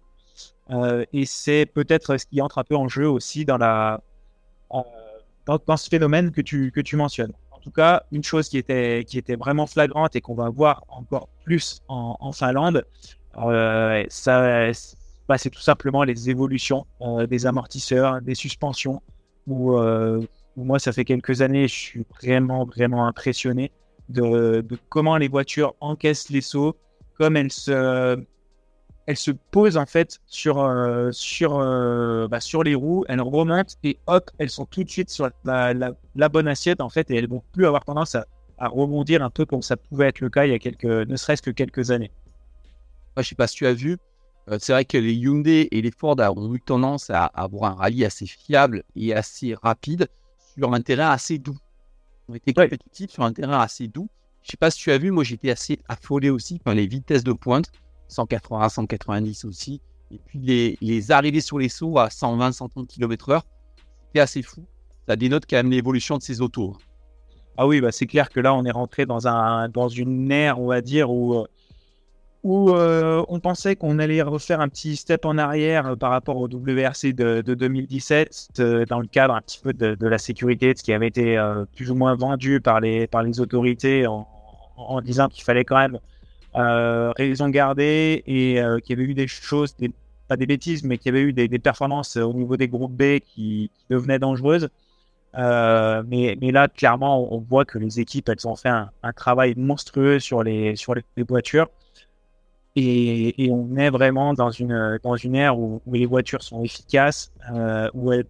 Euh, 0.72 1.06
et 1.14 1.26
c'est 1.26 1.68
peut-être 1.68 2.18
ce 2.18 2.26
qui 2.26 2.42
entre 2.42 2.58
un 2.58 2.64
peu 2.64 2.76
en 2.76 2.88
jeu 2.88 3.08
aussi 3.08 3.46
dans, 3.46 3.60
ce 5.78 5.90
phénomène 5.90 6.32
que 6.32 6.42
tu, 6.42 6.72
que 6.72 6.82
tu 6.82 6.96
mentionnes. 6.96 7.34
En 7.64 7.70
tout 7.70 7.72
cas, 7.72 8.04
une 8.12 8.26
chose 8.26 8.50
qui 8.50 8.58
était, 8.58 9.06
qui 9.08 9.18
était 9.18 9.38
vraiment 9.38 9.68
flagrante 9.68 10.18
et 10.18 10.22
qu'on 10.22 10.36
va 10.36 10.50
voir 10.50 10.84
encore 10.90 11.30
plus 11.46 11.82
en, 11.88 12.34
Finlande, 12.34 12.84
euh, 13.38 14.04
bah, 15.30 15.38
c'est 15.38 15.50
tout 15.50 15.62
simplement 15.62 16.04
les 16.04 16.30
évolutions 16.30 16.86
euh, 17.00 17.26
des 17.26 17.46
amortisseurs, 17.46 18.22
des 18.22 18.36
suspensions, 18.36 19.02
où, 19.48 19.78
euh, 19.78 20.20
où, 20.58 20.66
moi, 20.66 20.78
ça 20.78 20.92
fait 20.92 21.06
quelques 21.06 21.42
années, 21.42 21.70
je 21.70 21.74
suis 21.74 22.06
vraiment, 22.22 22.66
vraiment 22.66 23.08
impressionné 23.08 23.72
de, 24.10 24.60
de 24.60 24.78
comment 24.90 25.16
les 25.16 25.30
voitures 25.30 25.74
encaissent 25.80 26.30
les 26.30 26.42
sauts, 26.42 26.76
comme 27.18 27.38
elles 27.38 27.54
se, 27.54 28.22
elle 29.06 29.18
se 29.18 29.32
pose 29.32 29.78
en 29.78 29.86
fait 29.86 30.20
sur, 30.28 30.60
euh, 30.60 31.12
sur, 31.12 31.60
euh, 31.60 32.28
bah, 32.28 32.40
sur 32.40 32.64
les 32.64 32.76
roues, 32.76 33.04
elles 33.08 33.22
remontent 33.22 33.74
et 33.84 33.98
hop, 34.08 34.32
elles 34.38 34.50
sont 34.50 34.66
tout 34.66 34.84
de 34.84 34.90
suite 34.90 35.10
sur 35.10 35.30
la, 35.44 35.74
la, 35.74 36.30
bonne 36.30 36.48
assiette 36.48 36.80
en 36.82 36.90
fait 36.90 37.12
et 37.12 37.16
elles 37.16 37.28
vont 37.28 37.44
plus 37.52 37.66
avoir 37.66 37.84
tendance 37.84 38.16
à, 38.16 38.26
à, 38.58 38.68
rebondir 38.68 39.22
un 39.22 39.30
peu 39.30 39.46
comme 39.46 39.62
ça 39.62 39.76
pouvait 39.76 40.08
être 40.08 40.22
le 40.22 40.30
cas 40.30 40.46
il 40.46 40.52
y 40.52 40.56
a 40.56 40.60
quelques, 40.60 40.86
ne 40.86 41.16
serait-ce 41.16 41.42
que 41.42 41.52
quelques 41.52 41.92
années. 41.92 42.12
Moi, 43.16 43.24
je 43.24 43.30
sais 43.30 43.36
pas 43.36 43.48
si 43.48 43.58
tu 43.58 43.68
as 43.68 43.74
vu, 43.74 43.98
euh, 44.50 44.58
c'est 44.60 44.74
vrai 44.74 44.86
que 44.86 44.98
les 44.98 45.14
Hyundai 45.14 45.68
et 45.72 45.82
les 45.82 45.92
Ford 45.92 46.18
ont 46.20 46.54
eu 46.54 46.62
tendance 46.62 47.10
à, 47.10 47.26
avoir 47.26 47.74
un 47.74 47.76
rallye 47.76 48.06
assez 48.06 48.26
fiable 48.26 48.84
et 48.96 49.14
assez 49.14 49.56
rapide 49.62 50.08
sur 50.58 50.74
un 50.74 50.82
terrain 50.82 51.10
assez 51.10 51.38
doux. 51.38 51.58
On 52.30 52.36
était 52.36 52.54
compétitifs 52.54 53.12
sur 53.12 53.24
un 53.24 53.34
terrain 53.34 53.60
assez 53.60 53.88
doux. 53.88 54.08
Je 54.44 54.52
sais 54.52 54.58
pas 54.58 54.72
si 54.72 54.80
tu 54.80 54.92
as 54.92 54.98
vu, 54.98 55.12
moi 55.12 55.24
j'étais 55.24 55.50
assez 55.50 55.80
affolé 55.88 56.30
aussi 56.30 56.60
par 56.60 56.74
les 56.74 56.88
vitesses 56.88 57.24
de 57.24 57.34
pointe. 57.34 57.72
180, 58.14 58.70
190 58.70 59.46
aussi. 59.46 59.82
Et 60.12 60.20
puis 60.26 60.40
les, 60.40 60.78
les 60.82 61.12
arrivées 61.12 61.42
sur 61.42 61.60
les 61.60 61.70
sauts 61.70 61.98
à 61.98 62.10
120, 62.10 62.52
130 62.52 62.88
km/h, 62.88 63.42
c'est 64.14 64.22
assez 64.22 64.42
fou. 64.42 64.64
Ça 65.08 65.16
dénote 65.16 65.44
quand 65.50 65.58
même 65.58 65.72
l'évolution 65.72 66.18
de 66.18 66.24
ces 66.24 66.42
autos. 66.42 66.78
Ah 67.58 67.68
oui, 67.68 67.82
bah 67.82 67.92
c'est 67.92 68.08
clair 68.08 68.30
que 68.30 68.40
là, 68.40 68.54
on 68.54 68.66
est 68.66 68.72
rentré 68.72 69.06
dans, 69.06 69.28
un, 69.28 69.70
dans 69.70 69.88
une 69.88 70.32
ère, 70.32 70.60
on 70.60 70.68
va 70.68 70.82
dire, 70.82 71.12
où, 71.12 71.36
euh, 71.36 71.46
euh, 72.46 73.24
on 73.28 73.40
pensait 73.40 73.76
qu'on 73.76 74.00
allait 74.00 74.22
refaire 74.24 74.60
un 74.60 74.70
petit 74.70 74.96
step 74.96 75.26
en 75.26 75.38
arrière 75.38 75.88
euh, 75.88 75.96
par 75.96 76.10
rapport 76.10 76.38
au 76.38 76.48
WRC 76.48 77.14
de, 77.14 77.42
2017, 77.42 78.62
dans 78.90 79.00
le 79.00 79.08
cadre 79.08 79.36
un 79.36 79.42
petit 79.42 79.60
peu 79.62 79.72
de, 79.72 80.08
la 80.08 80.18
sécurité, 80.18 80.74
de 80.74 80.80
ce 80.80 80.84
qui 80.84 80.94
avait 80.94 81.08
été 81.08 81.40
plus 81.76 81.92
ou 81.92 81.96
moins 81.96 82.16
vendu 82.16 82.60
par 82.60 82.80
les, 82.80 83.08
autorités 83.40 84.08
en, 84.08 85.02
disant 85.02 85.28
qu'il 85.28 85.44
fallait 85.44 85.64
quand 85.66 85.78
même 85.78 86.00
raison 86.56 87.50
gardée 87.50 88.24
et 88.28 88.62
euh, 88.62 88.80
qu'il 88.80 88.98
y 88.98 89.02
avait 89.02 89.10
eu 89.10 89.14
des 89.14 89.28
choses, 89.28 89.76
pas 90.28 90.38
des 90.38 90.46
bêtises, 90.46 90.84
mais 90.84 90.98
qu'il 90.98 91.14
y 91.14 91.18
avait 91.18 91.28
eu 91.28 91.34
des, 91.34 91.60
performances 91.60 92.18
au 92.18 92.34
niveau 92.34 92.58
des 92.58 92.68
groupes 92.68 92.94
B 92.94 93.20
qui, 93.20 93.72
devenaient 93.90 94.20
dangereuses. 94.20 94.70
Euh, 95.36 96.04
mais, 96.08 96.36
là, 96.52 96.68
clairement, 96.68 97.34
on 97.34 97.40
voit 97.40 97.66
que 97.66 97.80
les 97.80 98.00
équipes, 98.00 98.30
elles 98.30 98.48
ont 98.48 98.56
fait 98.56 98.70
un, 98.70 99.14
travail 99.16 99.56
monstrueux 99.58 100.20
sur 100.20 100.44
les, 100.44 100.76
sur 100.76 100.94
les, 100.96 101.04
voitures. 101.28 101.70
Et, 102.76 103.50
on 103.52 103.76
est 103.78 103.90
vraiment 103.90 104.34
dans 104.34 104.52
une, 104.52 105.00
dans 105.04 105.16
une 105.16 105.36
ère 105.36 105.58
où, 105.58 105.82
où 105.86 105.94
les 105.94 106.06
voitures 106.06 106.44
sont 106.44 106.64
efficaces, 106.64 107.32
où 107.94 108.12
elles 108.12 108.26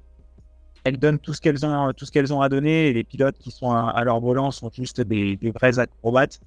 elles 0.84 0.98
donnent 0.98 1.20
tout 1.20 1.34
ce 1.34 1.42
qu'elles 1.42 1.66
ont, 1.66 1.94
tout 1.94 2.06
ce 2.06 2.12
qu'elles 2.12 2.34
ont 2.34 2.42
à 2.42 2.50
donner. 2.50 2.88
Et 2.88 2.94
les 2.94 3.04
pilotes 3.04 3.38
qui 3.38 3.52
sont 3.52 3.72
à, 3.72 4.04
leur 4.04 4.20
volant 4.20 4.52
sont 4.52 4.70
juste 4.72 5.02
des, 5.02 5.38
vrais 5.56 5.80
acrobates. 5.80 6.40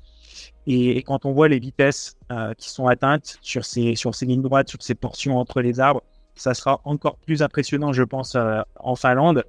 Et, 0.66 1.02
quand 1.02 1.25
on 1.25 1.33
voit 1.33 1.49
les 1.49 1.59
vitesses 1.59 2.16
euh, 2.31 2.52
qui 2.55 2.69
sont 2.69 2.87
atteintes 2.87 3.38
sur 3.40 3.64
ces, 3.64 3.95
sur 3.95 4.14
ces 4.14 4.26
lignes 4.26 4.43
droites, 4.43 4.69
sur 4.69 4.83
ces 4.83 4.95
portions 4.95 5.38
entre 5.38 5.61
les 5.61 5.81
arbres, 5.81 6.02
ça 6.35 6.52
sera 6.52 6.81
encore 6.85 7.16
plus 7.16 7.43
impressionnant, 7.43 7.93
je 7.93 8.02
pense, 8.02 8.35
euh, 8.35 8.61
en 8.81 8.97
Finlande. 8.97 9.45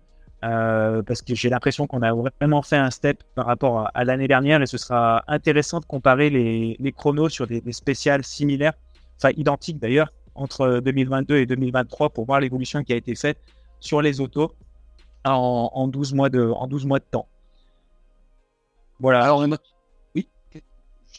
Euh, 0.46 1.02
parce 1.02 1.24
que 1.24 1.34
j'ai 1.34 1.50
l'impression 1.50 1.88
qu'on 1.88 2.04
a 2.04 2.14
vraiment 2.14 2.62
fait 2.62 2.78
un 2.78 2.92
step 2.92 3.24
par 3.34 3.48
rapport 3.48 3.90
à, 3.92 4.04
l'année 4.04 4.28
dernière 4.28 4.62
et 4.62 4.68
ce 4.68 4.78
sera 4.78 5.24
intéressant 5.28 5.80
de 5.80 5.86
comparer 5.86 6.30
les, 6.30 6.92
chronos 6.96 7.30
sur 7.30 7.48
des, 7.48 7.60
des 7.60 7.72
spéciales 7.72 8.24
similaires, 8.24 8.74
enfin 9.18 9.34
identiques 9.36 9.80
d'ailleurs, 9.80 10.14
entre 10.36 10.80
2022 10.80 11.38
et 11.38 11.48
2023 11.48 12.12
pour 12.12 12.26
voir 12.28 12.40
l'évolution 12.40 12.84
qui 12.84 12.94
a 12.94 12.96
été 12.98 13.16
faite 13.16 13.40
sur 13.80 14.04
les 14.04 14.22
autos 14.22 14.52
en, 15.36 15.88
12 15.88 16.14
mois 16.14 16.30
de, 16.30 16.50
en 16.50 16.68
12 16.68 16.86
mois 16.86 17.00
de 17.00 17.06
temps. 17.10 17.28
Voilà. 19.00 19.24
Alors, 19.24 19.46
oui, 20.16 20.28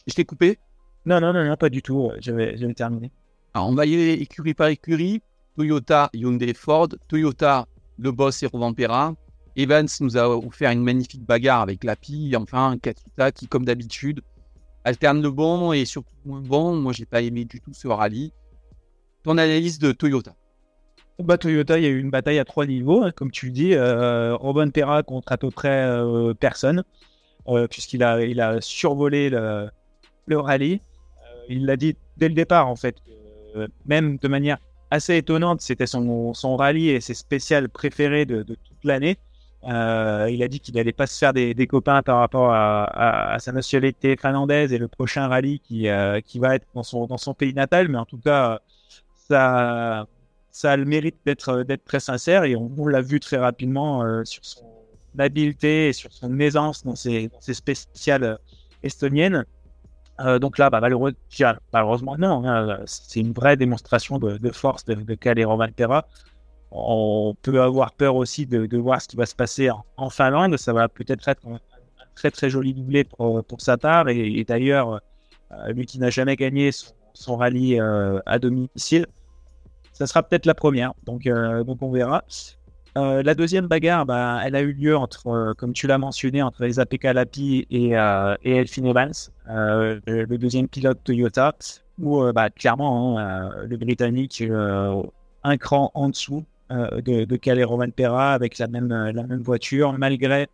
je 0.07 0.13
t'ai 0.13 0.25
coupé 0.25 0.59
non, 1.05 1.21
non, 1.21 1.33
non, 1.33 1.45
non, 1.45 1.55
pas 1.55 1.69
du 1.69 1.81
tout. 1.81 2.11
J'avais 2.19 2.55
terminé. 2.73 3.11
Alors, 3.53 3.69
on 3.69 3.73
va 3.73 3.85
y 3.85 3.93
aller 3.93 4.13
écurie 4.13 4.53
par 4.53 4.67
écurie. 4.67 5.21
Toyota, 5.55 6.09
Hyundai, 6.13 6.53
Ford. 6.53 6.89
Toyota, 7.07 7.67
le 7.97 8.11
boss 8.11 8.43
et 8.43 8.47
Rovampera. 8.47 9.15
Evans 9.55 9.87
nous 10.01 10.17
a 10.17 10.29
offert 10.29 10.71
une 10.71 10.83
magnifique 10.83 11.25
bagarre 11.25 11.61
avec 11.61 11.83
Lapi. 11.83 12.35
Enfin, 12.35 12.77
Katsuta 12.81 13.31
qui, 13.31 13.47
comme 13.47 13.65
d'habitude, 13.65 14.21
alterne 14.83 15.21
le 15.21 15.31
bon 15.31 15.73
et 15.73 15.85
surtout 15.85 16.13
le 16.25 16.31
moins 16.31 16.41
bon. 16.41 16.75
Moi, 16.75 16.93
j'ai 16.93 17.05
pas 17.05 17.21
aimé 17.21 17.45
du 17.45 17.59
tout 17.59 17.73
ce 17.73 17.87
rallye. 17.87 18.33
Ton 19.23 19.37
analyse 19.37 19.79
de 19.79 19.91
Toyota 19.91 20.35
Toyota, 21.37 21.77
il 21.77 21.83
y 21.83 21.87
a 21.87 21.89
eu 21.89 21.99
une 21.99 22.09
bataille 22.09 22.39
à 22.39 22.45
trois 22.45 22.65
niveaux, 22.65 23.03
hein, 23.03 23.11
comme 23.11 23.31
tu 23.31 23.47
le 23.47 23.51
dis. 23.51 23.73
Euh, 23.73 24.35
Robin 24.35 24.69
Perra 24.69 25.03
contre 25.03 25.31
à 25.31 25.37
peu 25.37 25.51
près 25.51 25.85
euh, 25.85 26.33
personne, 26.33 26.83
euh, 27.47 27.67
puisqu'il 27.67 28.03
a, 28.03 28.21
il 28.23 28.39
a 28.41 28.61
survolé 28.61 29.29
le, 29.29 29.69
le 30.25 30.39
rallye. 30.39 30.81
Il 31.49 31.65
l'a 31.65 31.75
dit 31.75 31.95
dès 32.17 32.29
le 32.29 32.35
départ, 32.35 32.67
en 32.67 32.75
fait. 32.75 32.95
même 33.85 34.17
de 34.17 34.27
manière 34.27 34.57
assez 34.91 35.17
étonnante, 35.17 35.61
c'était 35.61 35.87
son, 35.87 36.33
son 36.33 36.55
rallye 36.55 36.89
et 36.89 37.01
ses 37.01 37.13
spéciales 37.13 37.69
préférées 37.69 38.25
de, 38.25 38.43
toute 38.43 38.83
l'année. 38.83 39.17
Il 39.63 40.43
a 40.43 40.47
dit 40.47 40.59
qu'il 40.59 40.75
n'allait 40.75 40.93
pas 40.93 41.07
se 41.07 41.17
faire 41.17 41.33
des, 41.33 41.53
des, 41.53 41.67
copains 41.67 42.01
par 42.03 42.19
rapport 42.19 42.53
à, 42.53 43.35
sa 43.39 43.51
nationalité 43.51 44.15
finlandaise 44.15 44.71
et 44.73 44.77
le 44.77 44.87
prochain 44.87 45.27
rallye 45.27 45.59
qui, 45.59 45.87
qui 46.25 46.39
va 46.39 46.55
être 46.55 46.67
dans 46.75 46.83
son, 46.83 47.07
dans 47.07 47.17
son 47.17 47.33
pays 47.33 47.53
natal. 47.53 47.87
Mais 47.89 47.97
en 47.97 48.05
tout 48.05 48.19
cas, 48.19 48.59
ça, 49.27 50.07
ça 50.59 50.73
a 50.73 50.75
le 50.75 50.83
mérite 50.83 51.15
d'être 51.25 51.49
euh, 51.49 51.77
très 51.85 52.01
sincère 52.01 52.43
et 52.43 52.53
on, 52.53 52.85
l'a 52.85 52.99
vu 52.99 53.21
très 53.21 53.37
rapidement 53.37 54.03
euh, 54.03 54.25
sur 54.25 54.43
son 54.43 54.65
habileté 55.17 55.87
et 55.87 55.93
sur 55.93 56.11
son 56.11 56.37
aisance 56.37 56.83
dans 56.83 56.95
ses, 56.95 57.29
spéciales 57.39 58.23
euh, 58.23 58.35
estoniennes. 58.83 59.45
donc 60.41 60.57
là, 60.57 60.69
bah, 60.69 60.81
malheureusement, 60.81 62.17
non. 62.17 62.45
Hein, 62.45 62.81
c'est 62.85 63.21
une 63.21 63.31
vraie 63.31 63.55
démonstration 63.55 64.19
de, 64.19 64.51
force 64.51 64.83
de, 64.83 64.95
de 64.95 65.15
Calero. 65.15 65.57
On 66.71 67.35
peut 67.41 67.61
avoir 67.61 67.93
peur 67.93 68.17
aussi 68.17 68.45
de, 68.45 68.77
voir 68.77 69.01
ce 69.01 69.07
qui 69.07 69.15
va 69.15 69.25
se 69.25 69.35
passer 69.35 69.69
en, 69.95 70.09
Finlande. 70.09 70.57
Ça 70.57 70.73
va 70.73 70.89
peut-être 70.89 71.25
être 71.29 71.47
un, 71.47 71.59
très 72.15 72.31
très 72.31 72.49
joli 72.49 72.73
doublé 72.73 73.05
pour, 73.05 73.45
pour 73.45 73.61
sa. 73.61 73.77
Et, 74.09 74.43
d'ailleurs, 74.43 74.99
lui 75.69 75.85
qui 75.85 75.99
n'a 75.99 76.09
jamais 76.09 76.35
gagné 76.35 76.71
son 77.13 77.37
rallye 77.37 77.79
à 77.79 78.39
domicile, 78.39 79.07
ça 79.99 80.07
sera 80.07 80.23
peut-être 80.23 80.45
la 80.45 80.55
première, 80.55 80.93
donc, 81.03 81.27
euh, 81.27 81.65
donc 81.65 81.81
on 81.81 81.91
verra. 81.91 82.23
Euh, 82.97 83.21
la 83.21 83.35
deuxième 83.35 83.67
bagarre, 83.67 84.05
bah, 84.05 84.39
elle 84.45 84.55
a 84.55 84.61
eu 84.61 84.71
lieu 84.71 84.95
entre, 84.95 85.27
euh, 85.27 85.53
comme 85.53 85.73
tu 85.73 85.87
l'as 85.87 85.97
mentionné, 85.97 86.41
entre 86.41 86.63
les 86.63 86.79
APK 86.79 87.03
Lapi 87.03 87.67
et, 87.69 87.89
et 87.89 88.55
Elfin 88.55 88.85
Evans, 88.85 89.11
le 89.45 90.37
deuxième 90.37 90.69
pilote 90.69 90.99
Toyota, 91.03 91.53
où 92.01 92.23
bah, 92.31 92.49
clairement 92.49 93.19
hein, 93.19 93.51
le 93.67 93.75
Britannique 93.75 94.41
un 95.43 95.57
cran 95.57 95.91
en 95.93 96.07
dessous 96.07 96.45
de, 96.69 97.25
de 97.25 97.35
Calais 97.35 97.65
Roman 97.65 97.89
Perra 97.89 98.33
avec 98.33 98.57
la 98.57 98.67
même, 98.67 98.87
la 98.87 99.23
même 99.23 99.41
voiture, 99.41 99.91
malgré 99.97 100.47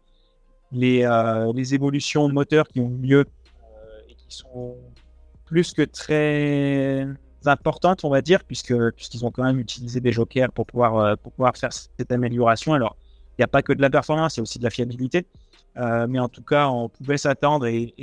les, 0.72 1.08
les 1.54 1.76
évolutions 1.76 2.28
de 2.28 2.34
moteur 2.34 2.68
qui 2.68 2.80
ont 2.80 2.90
eu 2.90 3.08
lieu 3.08 3.26
et 4.10 4.16
qui 4.16 4.26
sont 4.30 4.76
plus 5.46 5.72
que 5.74 5.84
très 5.84 7.08
importantes, 7.48 8.04
on 8.04 8.10
va 8.10 8.22
dire, 8.22 8.44
puisque 8.44 8.74
puisqu'ils 8.92 9.26
ont 9.26 9.32
quand 9.32 9.44
même 9.44 9.60
utilisé 9.60 10.00
des 10.00 10.12
jokers 10.12 10.52
pour 10.52 10.66
pouvoir 10.66 10.98
euh, 10.98 11.16
pour 11.16 11.32
pouvoir 11.32 11.56
faire 11.58 11.72
cette 11.74 12.12
amélioration. 12.12 12.74
Alors, 12.74 12.96
il 13.32 13.42
n'y 13.42 13.44
a 13.44 13.48
pas 13.48 13.62
que 13.62 13.74
de 13.74 13.82
la 13.82 13.90
performance, 13.90 14.36
il 14.36 14.40
y 14.40 14.42
a 14.42 14.44
aussi 14.44 14.60
de 14.60 14.64
la 14.64 14.70
fiabilité. 14.70 15.26
Euh, 15.78 16.08
mais 16.08 16.20
en 16.20 16.30
tout 16.30 16.42
cas, 16.42 16.70
on 16.70 16.88
pouvait 16.88 17.18
s'attendre 17.18 17.66
et, 17.68 17.94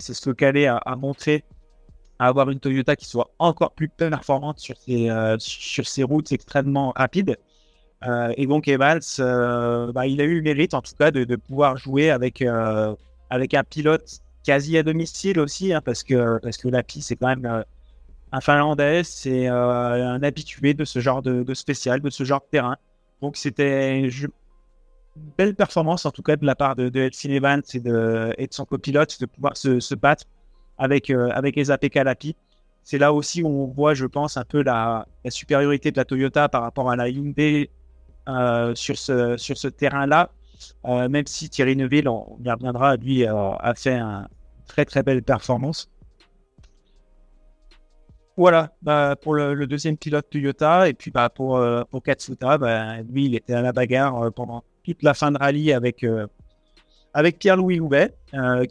c'est 0.00 0.14
ce 0.14 0.20
que 0.20 0.30
Calais 0.30 0.66
a, 0.66 0.96
montré 0.96 1.44
à 2.18 2.26
avoir 2.26 2.50
une 2.50 2.58
Toyota 2.58 2.96
qui 2.96 3.04
soit 3.04 3.30
encore 3.38 3.72
plus 3.72 3.88
performante 3.88 4.58
sur 4.58 4.76
ces, 4.76 5.08
euh, 5.10 5.36
sur 5.38 5.86
ces 5.86 6.02
routes 6.02 6.32
extrêmement 6.32 6.92
rapides. 6.96 7.36
et 8.36 8.46
donc 8.46 8.66
Evans, 8.66 9.00
bah, 9.94 10.06
il 10.06 10.20
a 10.20 10.24
eu 10.24 10.36
le 10.36 10.42
mérite 10.42 10.74
en 10.74 10.82
tout 10.82 10.94
cas 10.98 11.12
de, 11.12 11.36
pouvoir 11.36 11.76
jouer 11.76 12.10
avec, 12.10 12.42
avec 13.30 13.54
un 13.54 13.64
pilote 13.64 14.20
quasi 14.44 14.76
à 14.76 14.82
domicile 14.82 15.38
aussi, 15.38 15.72
hein, 15.72 15.80
parce 15.84 16.02
que, 16.02 16.38
parce 16.42 16.56
que 16.56 16.68
la 16.68 16.82
piste, 16.82 17.08
c'est 17.08 17.16
quand 17.16 17.28
même 17.28 17.64
un 18.32 18.40
Finlandais, 18.40 19.04
c'est 19.04 19.48
euh, 19.48 20.14
un 20.14 20.22
habitué 20.22 20.72
de 20.72 20.84
ce 20.84 21.00
genre 21.00 21.22
de, 21.22 21.52
spécial, 21.54 22.00
de 22.00 22.10
ce 22.10 22.24
genre 22.24 22.40
de 22.40 22.46
terrain. 22.50 22.76
Donc 23.20 23.36
c'était 23.36 24.00
une 24.00 24.30
belle 25.36 25.54
performance 25.54 26.06
en 26.06 26.10
tout 26.10 26.22
cas 26.22 26.36
de 26.36 26.46
la 26.46 26.54
part 26.54 26.74
de, 26.74 26.88
de 26.88 27.10
Evans 27.28 27.62
et 27.74 27.80
de, 27.80 28.34
son 28.50 28.64
copilote 28.64 29.20
de 29.20 29.26
pouvoir 29.26 29.56
se, 29.56 29.94
battre 29.94 30.24
avec, 30.78 31.10
euh, 31.10 31.28
avec 31.32 31.56
les 31.56 31.70
APK 31.70 31.96
Lapi. 31.96 32.34
C'est 32.82 32.98
là 32.98 33.12
aussi 33.12 33.42
où 33.42 33.48
on 33.48 33.66
voit, 33.66 33.94
je 33.94 34.06
pense, 34.06 34.36
un 34.36 34.44
peu 34.44 34.62
la, 34.62 35.06
supériorité 35.28 35.92
de 35.92 35.98
la 35.98 36.04
Toyota 36.04 36.48
par 36.48 36.62
rapport 36.62 36.90
à 36.90 36.96
la 36.96 37.08
Hyundai 37.08 37.70
euh, 38.28 38.74
sur 38.74 38.96
ce, 38.96 39.36
sur 39.36 39.58
ce 39.58 39.68
terrain-là. 39.68 40.30
même 40.84 41.26
si 41.26 41.50
Thierry 41.50 41.76
Neuville, 41.76 42.08
on 42.08 42.38
y 42.42 42.50
reviendra, 42.50 42.96
lui 42.96 43.26
a 43.26 43.74
fait 43.76 43.98
une 43.98 44.26
très 44.66 44.86
très 44.86 45.02
belle 45.02 45.22
performance. 45.22 45.92
Voilà, 48.36 48.72
bah, 48.80 49.14
pour 49.20 49.34
le, 49.34 49.66
deuxième 49.66 49.96
pilote 49.96 50.26
Toyota. 50.30 50.88
Et 50.88 50.94
puis 50.94 51.10
bah, 51.10 51.28
pour, 51.28 51.56
euh, 51.56 51.82
pour 51.90 52.02
Katsuta, 52.02 52.58
bah, 52.58 53.02
lui, 53.02 53.26
il 53.26 53.34
était 53.34 53.52
à 53.52 53.62
la 53.62 53.72
bagarre 53.72 54.22
euh, 54.22 54.30
pendant 54.30 54.64
toute 54.84 55.02
la 55.02 55.14
fin 55.14 55.30
de 55.30 55.38
rallye 55.38 55.72
avec, 55.72 56.02
euh, 56.02 56.26
avec 57.12 57.38
Pierre-Louis 57.38 57.76
Loubet, 57.76 58.14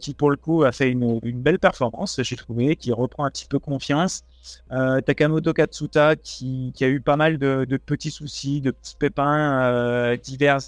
qui 0.00 0.14
pour 0.14 0.30
le 0.30 0.36
coup 0.36 0.64
a 0.64 0.72
fait 0.72 0.90
une, 0.90 1.20
belle 1.20 1.58
performance, 1.60 2.20
j'ai 2.22 2.36
trouvé, 2.36 2.76
qui 2.76 2.92
reprend 2.92 3.24
un 3.24 3.30
petit 3.30 3.46
peu 3.46 3.58
confiance. 3.58 4.24
Takamoto 4.68 5.52
Katsuta, 5.52 6.16
qui, 6.16 6.72
a 6.80 6.88
eu 6.88 7.00
pas 7.00 7.16
mal 7.16 7.38
de, 7.38 7.76
petits 7.76 8.10
soucis, 8.10 8.60
de 8.60 8.72
petits 8.72 8.96
pépins 8.96 10.16
divers 10.16 10.58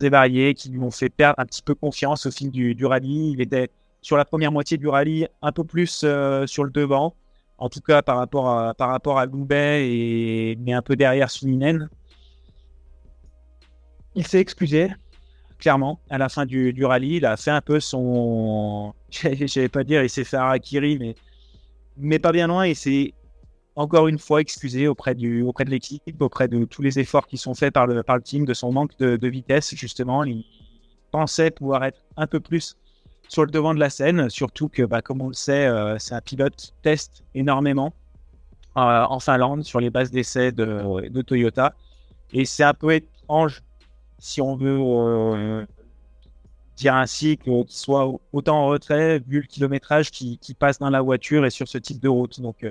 et 0.00 0.08
variés, 0.08 0.54
qui 0.54 0.70
lui 0.70 0.80
ont 0.80 0.90
fait 0.90 1.10
perdre 1.10 1.38
un 1.38 1.44
petit 1.44 1.62
peu 1.62 1.74
confiance 1.74 2.24
au 2.24 2.30
fil 2.30 2.50
du 2.50 2.86
rallye. 2.86 3.32
Il 3.32 3.42
était 3.42 3.68
sur 4.00 4.16
la 4.16 4.24
première 4.24 4.50
moitié 4.50 4.78
du 4.78 4.88
rallye 4.88 5.28
un 5.42 5.52
peu 5.52 5.62
plus 5.62 6.06
sur 6.46 6.64
le 6.64 6.70
devant 6.70 7.14
en 7.60 7.68
tout 7.68 7.80
cas 7.80 8.02
par 8.02 8.16
rapport 8.16 8.48
à, 8.48 8.74
par 8.74 8.98
et 9.52 10.58
mais 10.60 10.72
un 10.72 10.82
peu 10.82 10.96
derrière 10.96 11.30
Suninen. 11.30 11.88
Il 14.16 14.26
s'est 14.26 14.40
excusé, 14.40 14.88
clairement, 15.58 16.00
à 16.08 16.18
la 16.18 16.28
fin 16.28 16.46
du, 16.46 16.84
rallye. 16.84 17.16
Il 17.16 17.26
a 17.26 17.36
fait 17.36 17.52
un 17.52 17.60
peu 17.60 17.78
son. 17.78 18.92
Je 19.10 19.60
vais 19.60 19.68
pas 19.68 19.84
dire, 19.84 20.02
il 20.02 20.10
s'est 20.10 20.24
fait 20.24 20.36
harakiri, 20.36 20.98
mais, 20.98 21.14
mais 21.96 22.18
pas 22.18 22.32
bien 22.32 22.48
loin. 22.48 22.66
Il 22.66 22.74
s'est 22.74 23.12
encore 23.76 24.08
une 24.08 24.18
fois 24.18 24.40
excusé 24.40 24.88
auprès, 24.88 25.14
du, 25.14 25.42
auprès 25.42 25.64
de 25.64 25.70
l'équipe, 25.70 26.20
auprès 26.20 26.48
de 26.48 26.64
tous 26.64 26.82
les 26.82 26.98
efforts 26.98 27.26
qui 27.26 27.36
sont 27.36 27.54
faits 27.54 27.72
par 27.72 27.86
le, 27.86 28.02
par 28.02 28.16
le 28.16 28.22
team, 28.22 28.46
de 28.46 28.54
son 28.54 28.72
manque 28.72 28.98
de 28.98 29.28
vitesse, 29.28 29.74
justement. 29.76 30.24
Il 30.24 30.44
pensait 31.12 31.50
pouvoir 31.50 31.84
être 31.84 32.00
un 32.16 32.26
peu 32.26 32.40
plus 32.40 32.76
sur 33.30 33.44
le 33.44 33.50
devant 33.52 33.74
de 33.74 33.78
la 33.78 33.90
scène, 33.90 34.28
surtout 34.28 34.68
que, 34.68 34.82
bah, 34.82 35.02
comme 35.02 35.22
on 35.22 35.28
le 35.28 35.34
sait, 35.34 35.66
euh, 35.66 35.96
c'est 36.00 36.16
un 36.16 36.20
pilote 36.20 36.56
qui 36.56 36.72
teste 36.82 37.22
énormément 37.32 37.92
euh, 38.76 38.80
en 38.80 39.20
Finlande 39.20 39.62
sur 39.62 39.78
les 39.78 39.88
bases 39.88 40.10
d'essai 40.10 40.50
de, 40.50 41.22
Toyota. 41.22 41.72
Et 42.32 42.44
c'est 42.44 42.64
un 42.64 42.74
peu 42.74 42.92
étrange, 42.92 43.62
si 44.18 44.40
on 44.40 44.56
veut 44.56 44.78
euh, 44.80 45.64
dire 46.76 46.96
ainsi, 46.96 47.36
qu'il 47.36 47.64
soit 47.68 48.12
autant 48.32 48.64
en 48.64 48.66
retrait, 48.66 49.20
vu 49.20 49.42
le 49.42 49.46
kilométrage 49.46 50.10
qui, 50.10 50.38
qui, 50.38 50.52
passe 50.52 50.80
dans 50.80 50.90
la 50.90 51.00
voiture 51.00 51.46
et 51.46 51.50
sur 51.50 51.68
ce 51.68 51.78
type 51.78 52.00
de 52.00 52.08
route. 52.08 52.40
Donc, 52.40 52.66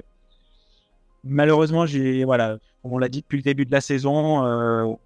malheureusement, 1.24 1.86
j'ai, 1.86 2.26
voilà, 2.26 2.58
on 2.84 2.98
l'a 2.98 3.08
dit 3.08 3.22
depuis 3.22 3.38
le 3.38 3.44
début 3.44 3.64
de 3.64 3.72
la 3.72 3.82
saison, 3.82 4.98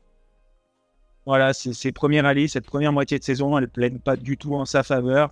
voilà, 1.27 1.53
ces 1.53 1.91
premiers 1.91 2.22
rallyes, 2.22 2.50
cette 2.50 2.65
première 2.65 2.91
moitié 2.91 3.19
de 3.19 3.24
saison, 3.24 3.55
elle 3.55 3.65
ne 3.65 3.69
plaît 3.69 3.91
pas 3.91 4.15
du 4.15 4.36
tout 4.36 4.55
en 4.55 4.65
sa 4.65 4.81
faveur. 4.81 5.31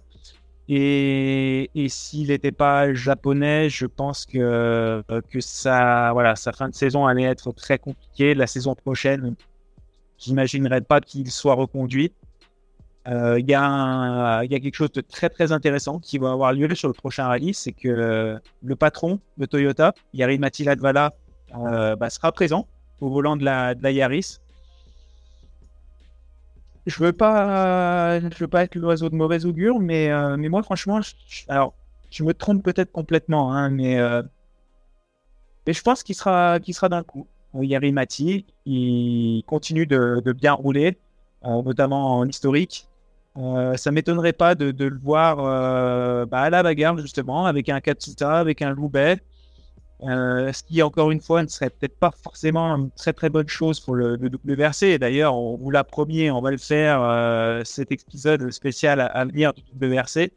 Et, 0.74 1.70
s'il 1.90 2.30
n'était 2.30 2.54
pas 2.54 2.94
japonais, 2.94 3.70
je 3.70 3.86
pense 3.86 4.26
que, 4.26 4.38
euh, 4.40 5.22
que 5.30 5.42
ça, 5.42 6.12
voilà, 6.14 6.38
sa 6.38 6.54
fin 6.54 6.70
de 6.70 6.74
saison 6.74 7.06
allait 7.06 7.24
être 7.24 7.52
très 7.52 7.78
compliquée. 7.78 8.34
La 8.34 8.48
saison 8.48 8.74
prochaine 8.74 9.36
j'imaginerais 10.18 10.82
pas 10.82 11.02
qu'il 11.02 11.30
soit 11.30 11.56
reconduit. 11.56 12.14
Euh, 13.08 13.40
Il 13.40 13.50
y, 13.50 13.56
a 13.56 14.46
quelque 14.48 14.76
chose 14.76 14.92
de 14.94 15.02
très 15.02 15.28
très 15.30 15.52
intéressant 15.52 16.00
qui 16.00 16.20
va 16.20 16.32
avoir 16.32 16.54
lieu 16.54 16.74
sur 16.74 16.88
le 16.88 16.94
prochain 16.94 17.26
rallye, 17.26 17.54
c'est 17.54 17.74
que 17.74 18.40
le 18.64 18.76
patron 18.76 19.20
de 19.38 19.46
Toyota, 19.46 19.94
Yari 20.14 20.38
Matiladvala, 20.40 21.14
euh, 21.56 21.98
bah, 21.98 22.10
sera 22.10 22.32
présent 22.32 22.66
au 23.02 23.10
volant 23.10 23.36
de 23.36 23.44
la, 23.44 23.76
de 23.76 23.84
la 23.84 23.92
Yaris. 23.92 24.38
Je 26.88 27.04
veux 27.04 27.14
pas, 27.14 28.20
je 28.20 28.38
veux 28.40 28.48
pas 28.48 28.64
être 28.64 28.76
l'oiseau 28.76 29.10
de 29.10 29.16
mauvais 29.16 29.46
augure, 29.46 29.80
mais, 29.80 30.10
euh, 30.10 30.36
mais 30.38 30.50
moi 30.50 30.64
franchement, 30.64 31.02
je, 31.02 31.14
alors 31.48 31.74
je 32.10 32.24
me 32.24 32.34
trompe 32.34 32.64
peut-être 32.64 32.92
complètement, 32.92 33.54
hein, 33.54 33.70
mais, 33.70 34.00
euh, 34.00 34.24
mais 35.68 35.74
je 35.74 35.82
pense 35.82 36.04
qu'il 36.04 36.16
sera, 36.16 36.60
qu'il 36.60 36.74
sera 36.74 36.90
d'un 36.90 37.04
coup. 37.04 37.28
Yari 37.54 37.92
Mati, 37.92 38.46
il 38.66 39.44
continue 39.46 39.86
de, 39.86 40.32
bien 40.32 40.54
rouler, 40.54 40.98
notamment 41.44 42.18
en 42.20 42.28
historique. 42.28 42.88
Euh, 43.38 43.78
ça 43.78 43.92
m'étonnerait 43.92 44.34
pas 44.34 44.56
de, 44.56 44.74
le 44.86 44.98
voir 44.98 45.38
euh, 45.40 46.26
bah, 46.26 46.42
à 46.42 46.50
la 46.50 46.64
bagarre 46.64 46.98
justement 46.98 47.46
avec 47.46 47.70
un 47.70 47.80
Katsuta, 47.80 48.40
avec 48.40 48.62
un 48.62 48.72
Loubet. 48.72 49.20
Euh, 50.04 50.52
ce 50.52 50.64
qui 50.64 50.82
encore 50.82 51.12
une 51.12 51.22
fois 51.22 51.44
ne 51.44 51.48
serait 51.48 51.70
peut-être 51.70 51.98
pas 51.98 52.12
forcément 52.24 52.76
une 52.76 52.90
très 52.92 53.14
très 53.14 53.30
bonne 53.30 53.48
chose 53.48 53.80
pour 53.80 53.94
le, 53.94 54.16
le 54.16 54.30
WRC. 54.30 54.98
D'ailleurs, 54.98 55.36
on 55.38 55.58
vous 55.58 55.70
l'a 55.70 55.84
promis, 55.84 56.32
on 56.32 56.42
va 56.42 56.50
le 56.50 56.58
faire 56.58 57.02
euh, 57.04 57.62
cet 57.64 57.92
épisode 57.92 58.50
spécial 58.52 59.00
à, 59.00 59.26
venir 59.26 59.54
du 59.54 59.62
WRC. 59.80 60.32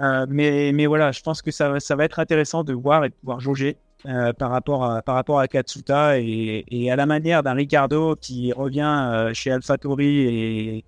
Euh, 0.00 0.26
mais, 0.28 0.86
voilà, 0.86 1.10
je 1.10 1.22
pense 1.22 1.40
que 1.40 1.50
ça, 1.50 1.70
va 1.70 2.04
être 2.04 2.18
intéressant 2.18 2.64
de 2.64 2.74
voir 2.74 3.06
et 3.06 3.08
de 3.08 3.14
pouvoir 3.14 3.40
jauger 3.40 3.78
euh, 4.04 4.34
par, 4.34 4.50
rapport 4.50 4.84
à, 4.84 5.48
Katsuta 5.48 6.18
et, 6.20 6.90
à 6.90 6.96
la 6.96 7.06
manière 7.06 7.42
d'un 7.42 7.54
Ricardo 7.54 8.14
qui 8.14 8.52
revient 8.52 9.30
chez 9.32 9.52
AlphaTauri 9.52 10.18
et 10.18 10.84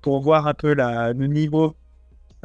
pour 0.00 0.20
voir 0.20 0.46
un 0.46 0.54
peu 0.54 0.74
le 0.74 1.26
niveau 1.26 1.74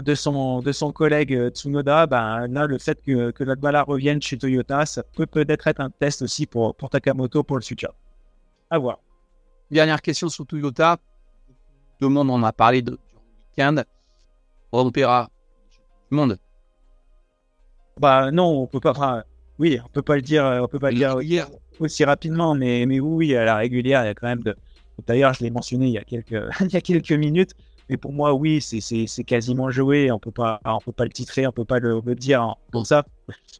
de 0.01 0.15
son, 0.15 0.61
de 0.61 0.71
son 0.71 0.91
collègue 0.91 1.33
euh, 1.33 1.49
Tsunoda, 1.49 2.07
ben, 2.07 2.47
là, 2.47 2.65
le 2.65 2.77
fait 2.77 3.01
que, 3.01 3.31
que 3.31 3.43
Ladbala 3.43 3.83
revienne 3.83 4.21
chez 4.21 4.37
Toyota, 4.37 4.85
ça 4.85 5.03
peut 5.03 5.25
peut-être 5.25 5.67
être 5.67 5.79
un 5.79 5.89
test 5.89 6.21
aussi 6.21 6.45
pour, 6.45 6.75
pour 6.75 6.89
Takamoto 6.89 7.43
pour 7.43 7.57
le 7.57 7.63
futur. 7.63 7.93
À 8.69 8.77
voir. 8.77 8.99
Dernière 9.69 10.01
question 10.01 10.29
sur 10.29 10.45
Toyota. 10.45 10.97
Tout 11.99 12.07
le 12.07 12.13
monde 12.13 12.31
en 12.31 12.43
a 12.43 12.51
parlé 12.51 12.81
de, 12.81 12.91
week-end. 12.91 13.83
Rompera 14.71 15.29
du 16.09 16.15
monde. 16.15 16.37
Bah 17.99 18.31
non, 18.31 18.61
on 18.61 18.67
peut 18.67 18.79
pas. 18.79 18.91
Enfin, 18.91 19.23
oui, 19.59 19.79
on 19.85 19.89
peut 19.89 20.01
pas 20.01 20.15
le 20.15 20.21
dire. 20.21 20.43
On 20.63 20.67
peut 20.67 20.79
pas 20.79 20.91
le 20.91 20.97
dire 20.97 21.15
aussi, 21.15 21.39
aussi 21.79 22.03
rapidement, 22.03 22.55
mais, 22.55 22.85
mais 22.85 22.99
oui, 22.99 23.35
à 23.35 23.45
la 23.45 23.55
régulière, 23.55 24.03
il 24.03 24.07
y 24.07 24.09
a 24.09 24.13
quand 24.13 24.27
même 24.27 24.43
de, 24.43 24.55
D'ailleurs, 25.07 25.33
je 25.33 25.43
l'ai 25.43 25.49
mentionné 25.49 25.87
il 25.87 25.93
y 25.93 25.97
a 25.97 26.03
quelques, 26.03 26.31
il 26.61 26.71
y 26.71 26.77
a 26.77 26.81
quelques 26.81 27.11
minutes. 27.11 27.53
Mais 27.91 27.97
pour 27.97 28.13
moi, 28.13 28.33
oui, 28.33 28.61
c'est 28.61 29.23
quasiment 29.25 29.69
joué. 29.69 30.11
On 30.11 30.17
peut 30.17 30.31
pas, 30.31 30.61
on 30.63 30.79
peut 30.79 30.93
pas 30.93 31.03
le 31.03 31.09
titrer, 31.09 31.45
on 31.45 31.51
peut 31.51 31.65
pas 31.65 31.79
le, 31.79 32.01
dire 32.15 32.55
comme 32.71 32.85
ça. 32.85 33.03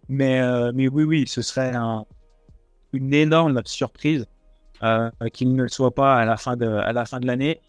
Mais, 0.08 0.40
euh, 0.40 0.72
mais 0.74 0.88
oui, 0.88 1.04
oui, 1.04 1.28
ce 1.28 1.42
serait 1.42 1.76
un, 1.76 2.06
une 2.94 3.14
énorme 3.14 3.62
surprise 3.66 4.26
euh, 4.84 5.10
qu'il 5.34 5.54
ne 5.54 5.64
le 5.64 5.68
soit 5.68 5.94
pas 5.94 6.16
à 6.16 6.24
la 6.24 6.38
fin 6.38 6.56
de, 6.56 6.66
à 6.66 6.94
la 6.94 7.04
fin 7.04 7.20
de 7.20 7.28
l'année. 7.28 7.60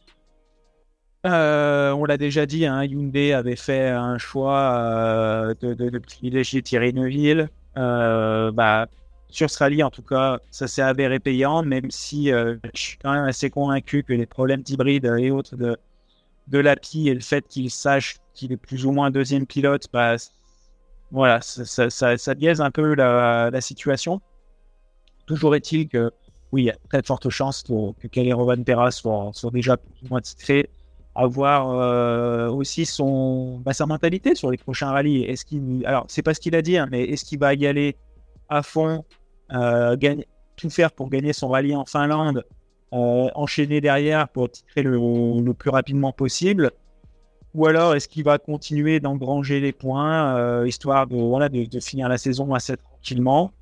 Euh, 1.26 1.90
on 1.90 2.04
l'a 2.04 2.16
déjà 2.16 2.46
dit, 2.46 2.64
hein, 2.64 2.84
Hyundai 2.84 3.32
avait 3.32 3.56
fait 3.56 3.88
un 3.88 4.18
choix 4.18 5.54
de, 5.60 5.98
privilégier 5.98 6.62
Thierry 6.62 6.94
Neuville. 6.94 7.48
bah, 7.74 8.86
sur 9.30 9.50
ce 9.50 9.58
rallye, 9.58 9.82
en 9.82 9.90
tout 9.90 10.02
cas, 10.02 10.38
ça 10.52 10.68
s'est 10.68 10.82
avéré 10.82 11.18
payant, 11.18 11.64
même 11.64 11.90
si 11.90 12.28
je 12.28 12.56
suis 12.74 12.98
quand 12.98 13.12
même 13.14 13.24
assez 13.24 13.50
convaincu 13.50 14.04
que 14.04 14.12
les 14.12 14.26
problèmes 14.26 14.62
d'hybride 14.62 15.12
et 15.18 15.32
autres 15.32 15.56
de, 15.56 15.76
de 16.52 16.58
l'API 16.58 17.08
et 17.08 17.14
le 17.14 17.20
fait 17.20 17.46
qu'il 17.48 17.70
sache 17.70 18.18
qu'il 18.34 18.52
est 18.52 18.56
plus 18.56 18.86
ou 18.86 18.92
moins 18.92 19.10
deuxième 19.10 19.46
pilote, 19.46 19.86
bah, 19.92 20.16
voilà, 21.10 21.40
ça, 21.40 21.90
ça, 21.90 22.34
biaise 22.34 22.60
un 22.60 22.70
peu 22.70 22.94
la, 22.94 23.60
situation. 23.60 24.20
Toujours 25.26 25.56
est-il 25.56 25.88
que, 25.88 26.10
oui, 26.52 26.62
il 26.62 26.64
y 26.66 26.70
a 26.70 26.76
très 26.90 27.02
forte 27.02 27.28
chance 27.30 27.62
pour 27.62 27.96
que 27.98 28.06
Calero 28.06 28.44
Van 28.44 28.62
Pera 28.62 28.90
soit, 28.90 29.30
soit 29.32 29.50
déjà 29.50 29.76
plus 29.76 30.04
ou 30.04 30.08
moins 30.10 30.20
titré 30.20 30.68
avoir 31.14 31.70
euh, 31.70 32.48
aussi 32.48 32.86
son, 32.86 33.58
bah, 33.58 33.74
sa 33.74 33.86
mentalité 33.86 34.34
sur 34.34 34.50
les 34.50 34.56
prochains 34.56 34.90
rallyes. 34.90 35.24
Est-ce 35.24 35.44
qu'il, 35.44 35.84
alors 35.86 36.06
c'est 36.08 36.22
pas 36.22 36.34
ce 36.34 36.40
qu'il 36.40 36.54
a 36.56 36.62
dit, 36.62 36.78
hein, 36.78 36.88
mais 36.90 37.04
est-ce 37.04 37.24
qu'il 37.24 37.38
va 37.38 37.54
y 37.54 37.66
aller 37.66 37.96
à 38.48 38.62
fond 38.62 39.04
euh, 39.52 39.96
gagner, 39.96 40.26
tout 40.56 40.70
faire 40.70 40.92
pour 40.92 41.10
gagner 41.10 41.32
son 41.32 41.48
rallye 41.48 41.76
en 41.76 41.84
Finlande, 41.84 42.44
euh, 42.92 43.28
enchaîner 43.34 43.80
derrière 43.80 44.28
pour 44.28 44.50
titrer 44.50 44.82
le, 44.82 44.92
le, 44.92 45.54
plus 45.54 45.70
rapidement 45.70 46.12
possible 46.12 46.70
Ou 47.54 47.66
alors 47.66 47.94
est-ce 47.94 48.08
qu'il 48.08 48.24
va 48.24 48.38
continuer 48.38 49.00
d'engranger 49.00 49.60
les 49.60 49.72
points, 49.72 50.36
euh, 50.36 50.68
histoire 50.68 51.06
de, 51.06 51.16
voilà, 51.16 51.48
de, 51.48 51.80
finir 51.80 52.08
la 52.08 52.18
saison 52.18 52.52
assez 52.54 52.76
tranquillement? 52.76 53.52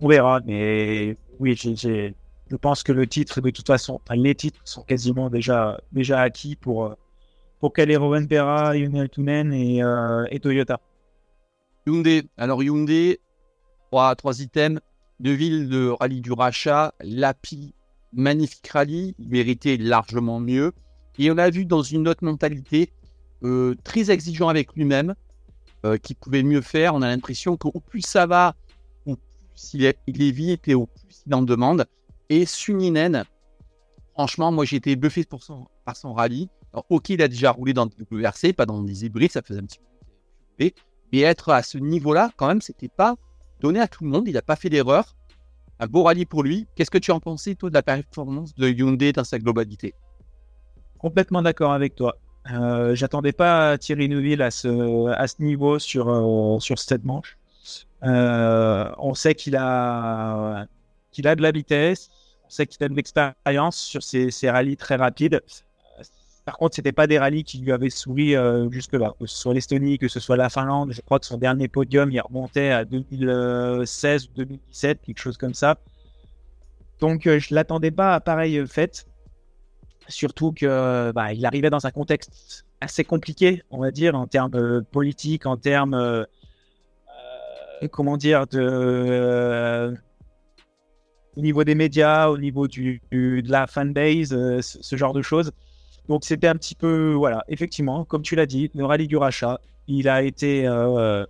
On 0.00 0.08
verra, 0.08 0.40
mais 0.44 1.16
oui, 1.38 1.54
j 1.54 2.14
je 2.52 2.56
pense 2.56 2.82
que 2.82 2.92
le 2.92 3.06
titre, 3.06 3.40
de 3.40 3.48
toute 3.48 3.66
façon, 3.66 3.98
les 4.10 4.34
titres 4.34 4.60
sont 4.64 4.82
quasiment 4.82 5.30
déjà, 5.30 5.80
déjà 5.90 6.20
acquis 6.20 6.54
pour, 6.54 6.94
pour 7.60 7.72
Calero 7.72 8.14
Pera, 8.28 8.76
Yonel 8.76 9.08
Tunen 9.08 9.54
et, 9.54 9.82
euh, 9.82 10.26
et 10.30 10.38
Toyota. 10.38 10.78
Hyundai. 11.86 12.24
Alors 12.36 12.62
Hyundai, 12.62 13.20
trois, 13.90 14.14
trois 14.16 14.42
items. 14.42 14.80
Deux 15.20 15.34
villes 15.34 15.68
de 15.68 15.88
rallye 15.88 16.20
du 16.20 16.32
rachat, 16.32 16.94
Lapi, 17.00 17.74
magnifique 18.12 18.68
rallye, 18.68 19.14
il 19.18 19.28
méritait 19.28 19.76
largement 19.76 20.40
mieux. 20.40 20.72
Et 21.18 21.30
on 21.30 21.38
a 21.38 21.50
vu 21.50 21.64
dans 21.64 21.82
une 21.82 22.08
autre 22.08 22.24
mentalité, 22.24 22.90
euh, 23.44 23.74
très 23.84 24.10
exigeant 24.10 24.48
avec 24.48 24.74
lui-même, 24.74 25.14
euh, 25.84 25.96
qui 25.96 26.14
pouvait 26.14 26.42
mieux 26.42 26.60
faire. 26.60 26.94
On 26.94 27.02
a 27.02 27.08
l'impression 27.08 27.56
qu'au 27.56 27.80
plus 27.80 28.02
ça 28.02 28.26
va, 28.26 28.54
au 29.06 29.16
plus 29.16 29.74
il 29.74 29.84
est, 29.84 29.98
il 30.06 30.32
vite 30.32 30.68
et 30.68 30.74
au 30.74 30.86
plus 30.86 31.22
il 31.26 31.34
en 31.34 31.42
demande. 31.42 31.86
Et 32.28 32.46
Suninen, 32.46 33.24
franchement, 34.14 34.52
moi 34.52 34.64
j'ai 34.64 34.76
été 34.76 34.98
son, 35.40 35.66
par 35.84 35.96
son 35.96 36.14
rallye. 36.14 36.48
Alors, 36.72 36.86
ok, 36.88 37.10
il 37.10 37.22
a 37.22 37.28
déjà 37.28 37.50
roulé 37.50 37.74
dans 37.74 37.84
le 37.84 38.18
WRC, 38.18 38.54
pas 38.54 38.64
dans 38.64 38.82
des 38.82 39.04
hybrides, 39.04 39.32
ça 39.32 39.42
faisait 39.42 39.60
un 39.60 39.64
petit 39.64 39.78
peu. 39.78 40.70
Mais 41.12 41.20
être 41.20 41.50
à 41.50 41.62
ce 41.62 41.76
niveau-là, 41.76 42.30
quand 42.36 42.46
même, 42.46 42.62
c'était 42.62 42.88
pas 42.88 43.16
donné 43.62 43.80
à 43.80 43.88
tout 43.88 44.04
le 44.04 44.10
monde. 44.10 44.28
Il 44.28 44.34
n'a 44.34 44.42
pas 44.42 44.56
fait 44.56 44.68
d'erreur. 44.68 45.14
Un 45.78 45.86
beau 45.86 46.02
rallye 46.02 46.26
pour 46.26 46.42
lui. 46.42 46.66
Qu'est-ce 46.74 46.90
que 46.90 46.98
tu 46.98 47.10
en 47.10 47.20
pensais, 47.20 47.54
de 47.54 47.70
la 47.72 47.82
performance 47.82 48.54
de 48.54 48.68
Hyundai 48.68 49.12
dans 49.12 49.24
sa 49.24 49.38
globalité? 49.38 49.94
Complètement 50.98 51.42
d'accord 51.42 51.72
avec 51.72 51.94
toi. 51.94 52.16
Euh, 52.52 52.94
J'attendais 52.94 53.32
pas 53.32 53.78
Thierry 53.78 54.08
Neuville 54.08 54.42
à 54.42 54.50
ce, 54.50 55.42
niveau 55.42 55.78
sur, 55.78 56.08
euh, 56.08 56.58
sur 56.60 56.78
cette 56.78 57.04
manche. 57.04 57.38
Euh, 58.04 58.90
on 58.98 59.14
sait 59.14 59.34
qu'il 59.34 59.56
a, 59.56 60.66
a 61.24 61.34
de 61.36 61.42
la 61.42 61.52
vitesse, 61.52 62.10
on 62.44 62.50
sait 62.50 62.66
qu'il 62.66 62.82
a 62.84 62.88
de 62.88 62.94
l'expérience 62.94 63.76
sur 63.76 64.02
ces, 64.02 64.30
ces 64.32 64.50
rallyes 64.50 64.76
très 64.76 64.96
rapides. 64.96 65.40
Par 66.44 66.56
contre, 66.56 66.74
c'était 66.74 66.92
pas 66.92 67.06
des 67.06 67.18
rallyes 67.18 67.44
qui 67.44 67.58
lui 67.58 67.70
avaient 67.70 67.90
souri 67.90 68.34
euh, 68.34 68.68
jusque-là. 68.70 69.14
Que 69.20 69.26
ce 69.26 69.36
soit 69.36 69.54
l'Estonie, 69.54 69.98
que 69.98 70.08
ce 70.08 70.18
soit 70.18 70.36
la 70.36 70.48
Finlande, 70.48 70.92
je 70.92 71.00
crois 71.00 71.20
que 71.20 71.26
son 71.26 71.38
dernier 71.38 71.68
podium, 71.68 72.10
il 72.10 72.20
remontait 72.20 72.70
à 72.70 72.84
2016 72.84 74.26
ou 74.26 74.28
2017, 74.36 75.00
quelque 75.02 75.20
chose 75.20 75.36
comme 75.36 75.54
ça. 75.54 75.78
Donc, 77.02 77.26
euh, 77.26 77.38
je 77.40 77.54
l'attendais 77.54 77.90
pas 77.90 78.14
à 78.14 78.20
pareille 78.20 78.64
fête. 78.66 79.06
Surtout 80.08 80.52
que 80.52 81.12
bah, 81.12 81.32
il 81.32 81.46
arrivait 81.46 81.70
dans 81.70 81.86
un 81.86 81.90
contexte 81.90 82.64
assez 82.80 83.04
compliqué, 83.04 83.62
on 83.70 83.78
va 83.78 83.90
dire, 83.90 84.14
en 84.14 84.26
termes 84.26 84.54
euh, 84.54 84.82
politiques, 84.82 85.46
en 85.46 85.56
termes, 85.56 85.94
euh, 85.94 86.24
comment 87.90 88.16
dire, 88.16 88.46
de 88.48 89.94
au 91.36 91.40
niveau 91.40 91.64
des 91.64 91.74
médias, 91.74 92.28
au 92.28 92.36
niveau 92.36 92.68
du, 92.68 93.00
de 93.10 93.50
la 93.50 93.66
fanbase, 93.66 94.60
ce 94.60 94.96
genre 94.96 95.14
de 95.14 95.22
choses. 95.22 95.50
Donc 96.08 96.24
c'était 96.24 96.48
un 96.48 96.56
petit 96.56 96.74
peu, 96.74 97.12
voilà, 97.12 97.44
effectivement, 97.48 98.04
comme 98.04 98.22
tu 98.22 98.34
l'as 98.34 98.46
dit, 98.46 98.70
le 98.74 98.84
rallye 98.84 99.06
du 99.06 99.16
rachat, 99.16 99.60
il 99.86 100.08
a 100.08 100.22
été 100.22 100.66
euh, 100.66 101.24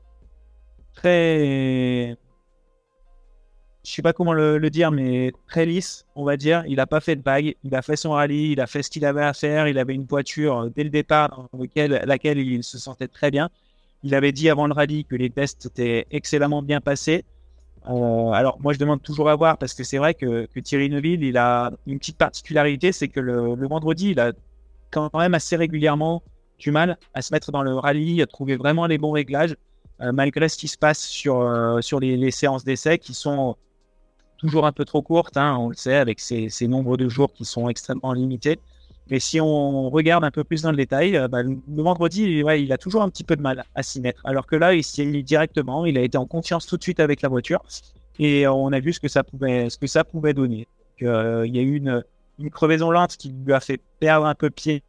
très, 0.94 2.16
je 3.84 3.90
sais 3.90 4.02
pas 4.02 4.12
comment 4.12 4.32
le, 4.32 4.58
dire, 4.70 4.92
mais 4.92 5.32
très 5.48 5.66
lisse, 5.66 6.06
on 6.14 6.24
va 6.24 6.36
dire. 6.36 6.64
Il 6.68 6.76
n'a 6.76 6.86
pas 6.86 7.00
fait 7.00 7.16
de 7.16 7.22
vague, 7.22 7.54
il 7.64 7.74
a 7.74 7.82
fait 7.82 7.96
son 7.96 8.10
rallye, 8.12 8.52
il 8.52 8.60
a 8.60 8.66
fait 8.66 8.82
ce 8.82 8.90
qu'il 8.90 9.04
avait 9.04 9.24
à 9.24 9.32
faire, 9.32 9.68
il 9.68 9.78
avait 9.78 9.94
une 9.94 10.04
voiture 10.04 10.58
euh, 10.58 10.70
dès 10.74 10.84
le 10.84 10.90
départ 10.90 11.48
dans 11.52 11.58
laquelle 12.04 12.38
il 12.38 12.62
se 12.62 12.78
sentait 12.78 13.08
très 13.08 13.30
bien. 13.30 13.50
Il 14.04 14.14
avait 14.14 14.32
dit 14.32 14.48
avant 14.50 14.66
le 14.66 14.72
rallye 14.72 15.04
que 15.04 15.16
les 15.16 15.30
tests 15.30 15.66
étaient 15.66 16.06
excellemment 16.10 16.62
bien 16.62 16.80
passés. 16.80 17.24
Euh, 17.88 18.30
alors 18.30 18.60
moi 18.60 18.72
je 18.72 18.78
demande 18.78 19.02
toujours 19.02 19.28
à 19.28 19.34
voir 19.34 19.58
parce 19.58 19.74
que 19.74 19.82
c'est 19.82 19.98
vrai 19.98 20.14
que, 20.14 20.46
que, 20.46 20.60
Thierry 20.60 20.88
Neuville 20.88 21.24
il 21.24 21.36
a 21.36 21.72
une 21.88 21.98
petite 21.98 22.16
particularité 22.16 22.92
c'est 22.92 23.08
que 23.08 23.18
le, 23.18 23.56
le 23.56 23.66
vendredi 23.66 24.10
il 24.10 24.20
a 24.20 24.30
quand 24.92 25.10
même 25.14 25.34
assez 25.34 25.56
régulièrement 25.56 26.22
du 26.58 26.70
mal 26.70 26.96
à 27.14 27.22
se 27.22 27.34
mettre 27.34 27.50
dans 27.50 27.62
le 27.62 27.74
rallye, 27.74 28.22
à 28.22 28.26
trouver 28.26 28.56
vraiment 28.56 28.86
les 28.86 28.98
bons 28.98 29.10
réglages, 29.10 29.56
euh, 30.00 30.12
malgré 30.12 30.48
ce 30.48 30.56
qui 30.56 30.68
se 30.68 30.78
passe 30.78 31.00
sur, 31.00 31.40
euh, 31.40 31.80
sur 31.80 31.98
les, 31.98 32.30
séances 32.30 32.64
d'essai 32.64 32.98
qui 32.98 33.14
sont 33.14 33.56
toujours 34.38 34.66
un 34.66 34.72
peu 34.72 34.84
trop 34.84 35.02
courte, 35.02 35.36
hein, 35.36 35.56
on 35.58 35.68
le 35.68 35.74
sait, 35.74 35.96
avec 35.96 36.20
ces, 36.20 36.48
ces, 36.48 36.68
nombres 36.68 36.96
de 36.96 37.08
jours 37.08 37.32
qui 37.32 37.44
sont 37.44 37.68
extrêmement 37.68 38.12
limités. 38.12 38.58
Mais 39.10 39.18
si 39.18 39.40
on 39.40 39.90
regarde 39.90 40.24
un 40.24 40.30
peu 40.30 40.44
plus 40.44 40.62
dans 40.62 40.70
le 40.70 40.76
détail, 40.76 41.16
euh, 41.16 41.28
bah, 41.28 41.42
le 41.42 41.82
vendredi, 41.82 42.24
il 42.24 42.72
a 42.72 42.78
toujours 42.78 43.02
un 43.02 43.08
petit 43.08 43.24
peu 43.24 43.36
de 43.36 43.42
mal 43.42 43.64
à 43.74 43.82
s'y 43.82 44.00
mettre. 44.00 44.20
Alors 44.24 44.46
que 44.46 44.56
là, 44.56 44.74
il 44.74 44.84
s'y 44.84 45.02
est 45.02 45.22
directement, 45.22 45.84
il 45.84 45.98
a 45.98 46.02
été 46.02 46.18
en 46.18 46.26
confiance 46.26 46.66
tout 46.66 46.76
de 46.76 46.82
suite 46.82 47.00
avec 47.00 47.22
la 47.22 47.28
voiture 47.28 47.62
et 48.18 48.46
on 48.46 48.72
a 48.72 48.80
vu 48.80 48.92
ce 48.92 49.00
que 49.00 49.08
ça 49.08 49.24
pouvait, 49.24 49.70
ce 49.70 49.78
que 49.78 49.86
ça 49.86 50.04
pouvait 50.04 50.34
donner. 50.34 50.68
Il 51.00 51.06
y 51.06 51.58
a 51.58 51.62
eu 51.62 51.76
une, 51.76 52.04
une, 52.38 52.50
crevaison 52.50 52.90
lente 52.90 53.16
qui 53.16 53.30
lui 53.30 53.52
a 53.52 53.60
fait 53.60 53.80
perdre 54.00 54.26
un 54.26 54.34
peu 54.34 54.50
pied 54.50 54.82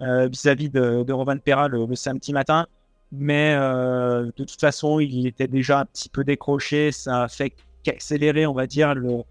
euh, 0.00 0.28
vis-à-vis 0.28 0.68
de, 0.68 1.02
de 1.02 1.12
Rovan 1.12 1.38
Perra 1.38 1.68
le, 1.68 1.94
samedi 1.94 2.32
matin. 2.32 2.66
Mais 3.12 3.54
euh, 3.54 4.26
de 4.26 4.30
toute 4.44 4.60
façon, 4.60 5.00
il 5.00 5.26
était 5.26 5.46
déjà 5.46 5.80
un 5.80 5.84
petit 5.86 6.08
peu 6.08 6.24
décroché. 6.24 6.92
Ça 6.92 7.24
a 7.24 7.28
fait 7.28 7.52
qu'accélérer, 7.82 8.46
on 8.46 8.52
va 8.52 8.66
dire, 8.66 8.94
le, 8.94 9.22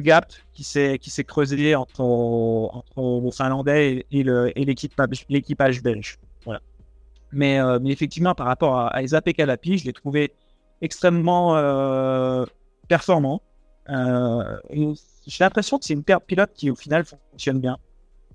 gap 0.00 0.32
qui 0.52 0.64
s'est 0.64 0.98
creusé 1.26 1.74
entre, 1.74 2.00
entre 2.00 3.24
le 3.24 3.30
Finlandais 3.30 4.06
et, 4.10 4.20
et 4.20 4.64
l'équipage 5.28 5.82
belge. 5.82 6.18
Euh, 7.42 7.78
mais 7.82 7.90
effectivement, 7.90 8.34
par 8.34 8.46
rapport 8.46 8.78
à, 8.78 8.88
à 8.88 9.02
Esa 9.02 9.20
Kalapi, 9.20 9.78
je 9.78 9.86
l'ai 9.86 9.92
trouvé 9.92 10.32
extrêmement 10.80 11.54
performant. 12.88 13.42
J'ai 15.26 15.44
l'impression 15.44 15.78
que 15.78 15.84
c'est 15.84 15.94
une 15.94 16.04
paire 16.04 16.20
de 16.20 16.24
pilotes 16.24 16.52
qui, 16.54 16.70
au 16.70 16.74
final, 16.74 17.04
fonctionne 17.04 17.60
bien. 17.60 17.78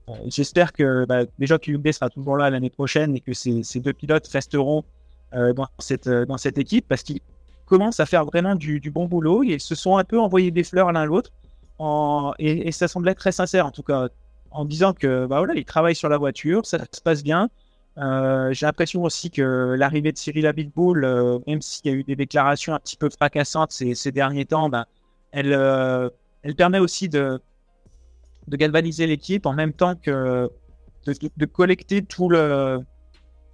Euh, 0.10 0.14
j'espère 0.28 0.74
que 0.74 1.06
bah, 1.06 1.26
déjà 1.38 1.58
que 1.58 1.92
sera 1.92 2.10
toujours 2.10 2.38
là 2.38 2.50
l'année 2.50 2.70
prochaine 2.70 3.16
et 3.16 3.20
que 3.20 3.34
ces, 3.34 3.62
deux 3.76 3.94
pilotes 3.94 4.28
resteront 4.28 4.84
dans, 5.32 5.68
cette, 5.78 6.10
dans 6.10 6.38
cette 6.38 6.58
équipe 6.58 6.88
parce 6.88 7.04
qu'ils 7.04 7.20
commencent 7.68 8.00
à 8.00 8.08
faire 8.08 8.26
vraiment 8.26 8.56
du, 8.56 8.80
bon 8.90 9.06
boulot 9.06 9.44
et 9.44 9.60
se 9.60 9.76
sont 9.76 9.98
un 9.98 10.04
peu 10.04 10.20
envoyés 10.20 10.50
des 10.50 10.64
fleurs 10.64 10.92
l'un 10.92 11.06
l'autre. 11.06 11.32
Et, 12.40 12.68
et, 12.68 12.72
ça 12.72 12.88
semblait 12.88 13.14
très 13.14 13.32
sincère 13.32 13.68
en 13.68 13.72
tout 13.72 13.84
cas, 13.84 14.08
en 14.52 14.66
disant 14.66 14.94
que 14.94 15.26
bah 15.26 15.44
ils 15.56 15.66
travaillent 15.66 15.96
sur 15.96 16.10
la 16.10 16.18
voiture, 16.18 16.66
ça 16.66 16.80
se 16.92 17.02
passe 17.02 17.24
bien. 17.24 17.50
Euh, 17.98 18.54
j'ai 18.54 18.66
l'impression 18.66 19.04
aussi 19.04 19.30
que 19.30 19.76
l'arrivée 19.78 20.12
de 20.12 20.18
Cyril 20.18 20.48
Abitboul, 20.48 21.04
euh, 21.04 21.40
même 21.48 21.62
s'il 21.62 21.92
y 21.92 21.94
a 21.94 21.98
eu 21.98 22.04
des 22.04 22.16
déclarations 22.16 22.74
un 22.74 22.80
petit 22.80 22.96
peu 22.96 23.10
fracassantes 23.10 23.72
ces, 23.72 24.12
derniers 24.12 24.46
temps, 24.46 24.70
ben, 24.70 24.86
elle, 25.32 25.54
euh, 25.54 26.10
elle 26.44 26.56
permet 26.56 26.80
aussi 26.80 27.10
de, 27.10 27.40
de 28.48 28.58
galvaniser 28.58 29.08
l'équipe 29.08 29.46
en 29.46 29.54
même 29.54 29.74
temps 29.74 29.96
que 29.96 30.50
de, 31.06 31.14
de, 31.36 31.46
collecter 31.46 32.02
tout 32.02 32.30
le. 32.30 32.80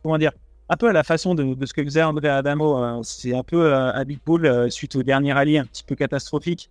Comment 0.04 0.18
dire 0.18 0.32
Un 0.70 0.78
peu 0.78 0.90
à 0.90 0.94
la 0.94 1.04
façon 1.04 1.36
de, 1.36 1.54
de 1.54 1.66
ce 1.66 1.74
que 1.74 1.84
faisait 1.84 2.04
André 2.04 2.30
Adamo. 2.30 2.76
Hein. 2.78 3.02
C'est 3.04 3.36
un 3.36 3.44
peu 3.44 3.74
Abitboul, 3.74 4.72
suite 4.72 4.96
au 4.96 5.04
dernier 5.04 5.34
rallye 5.34 5.58
un 5.58 5.66
petit 5.66 5.84
peu 5.84 5.96
catastrophique 5.96 6.70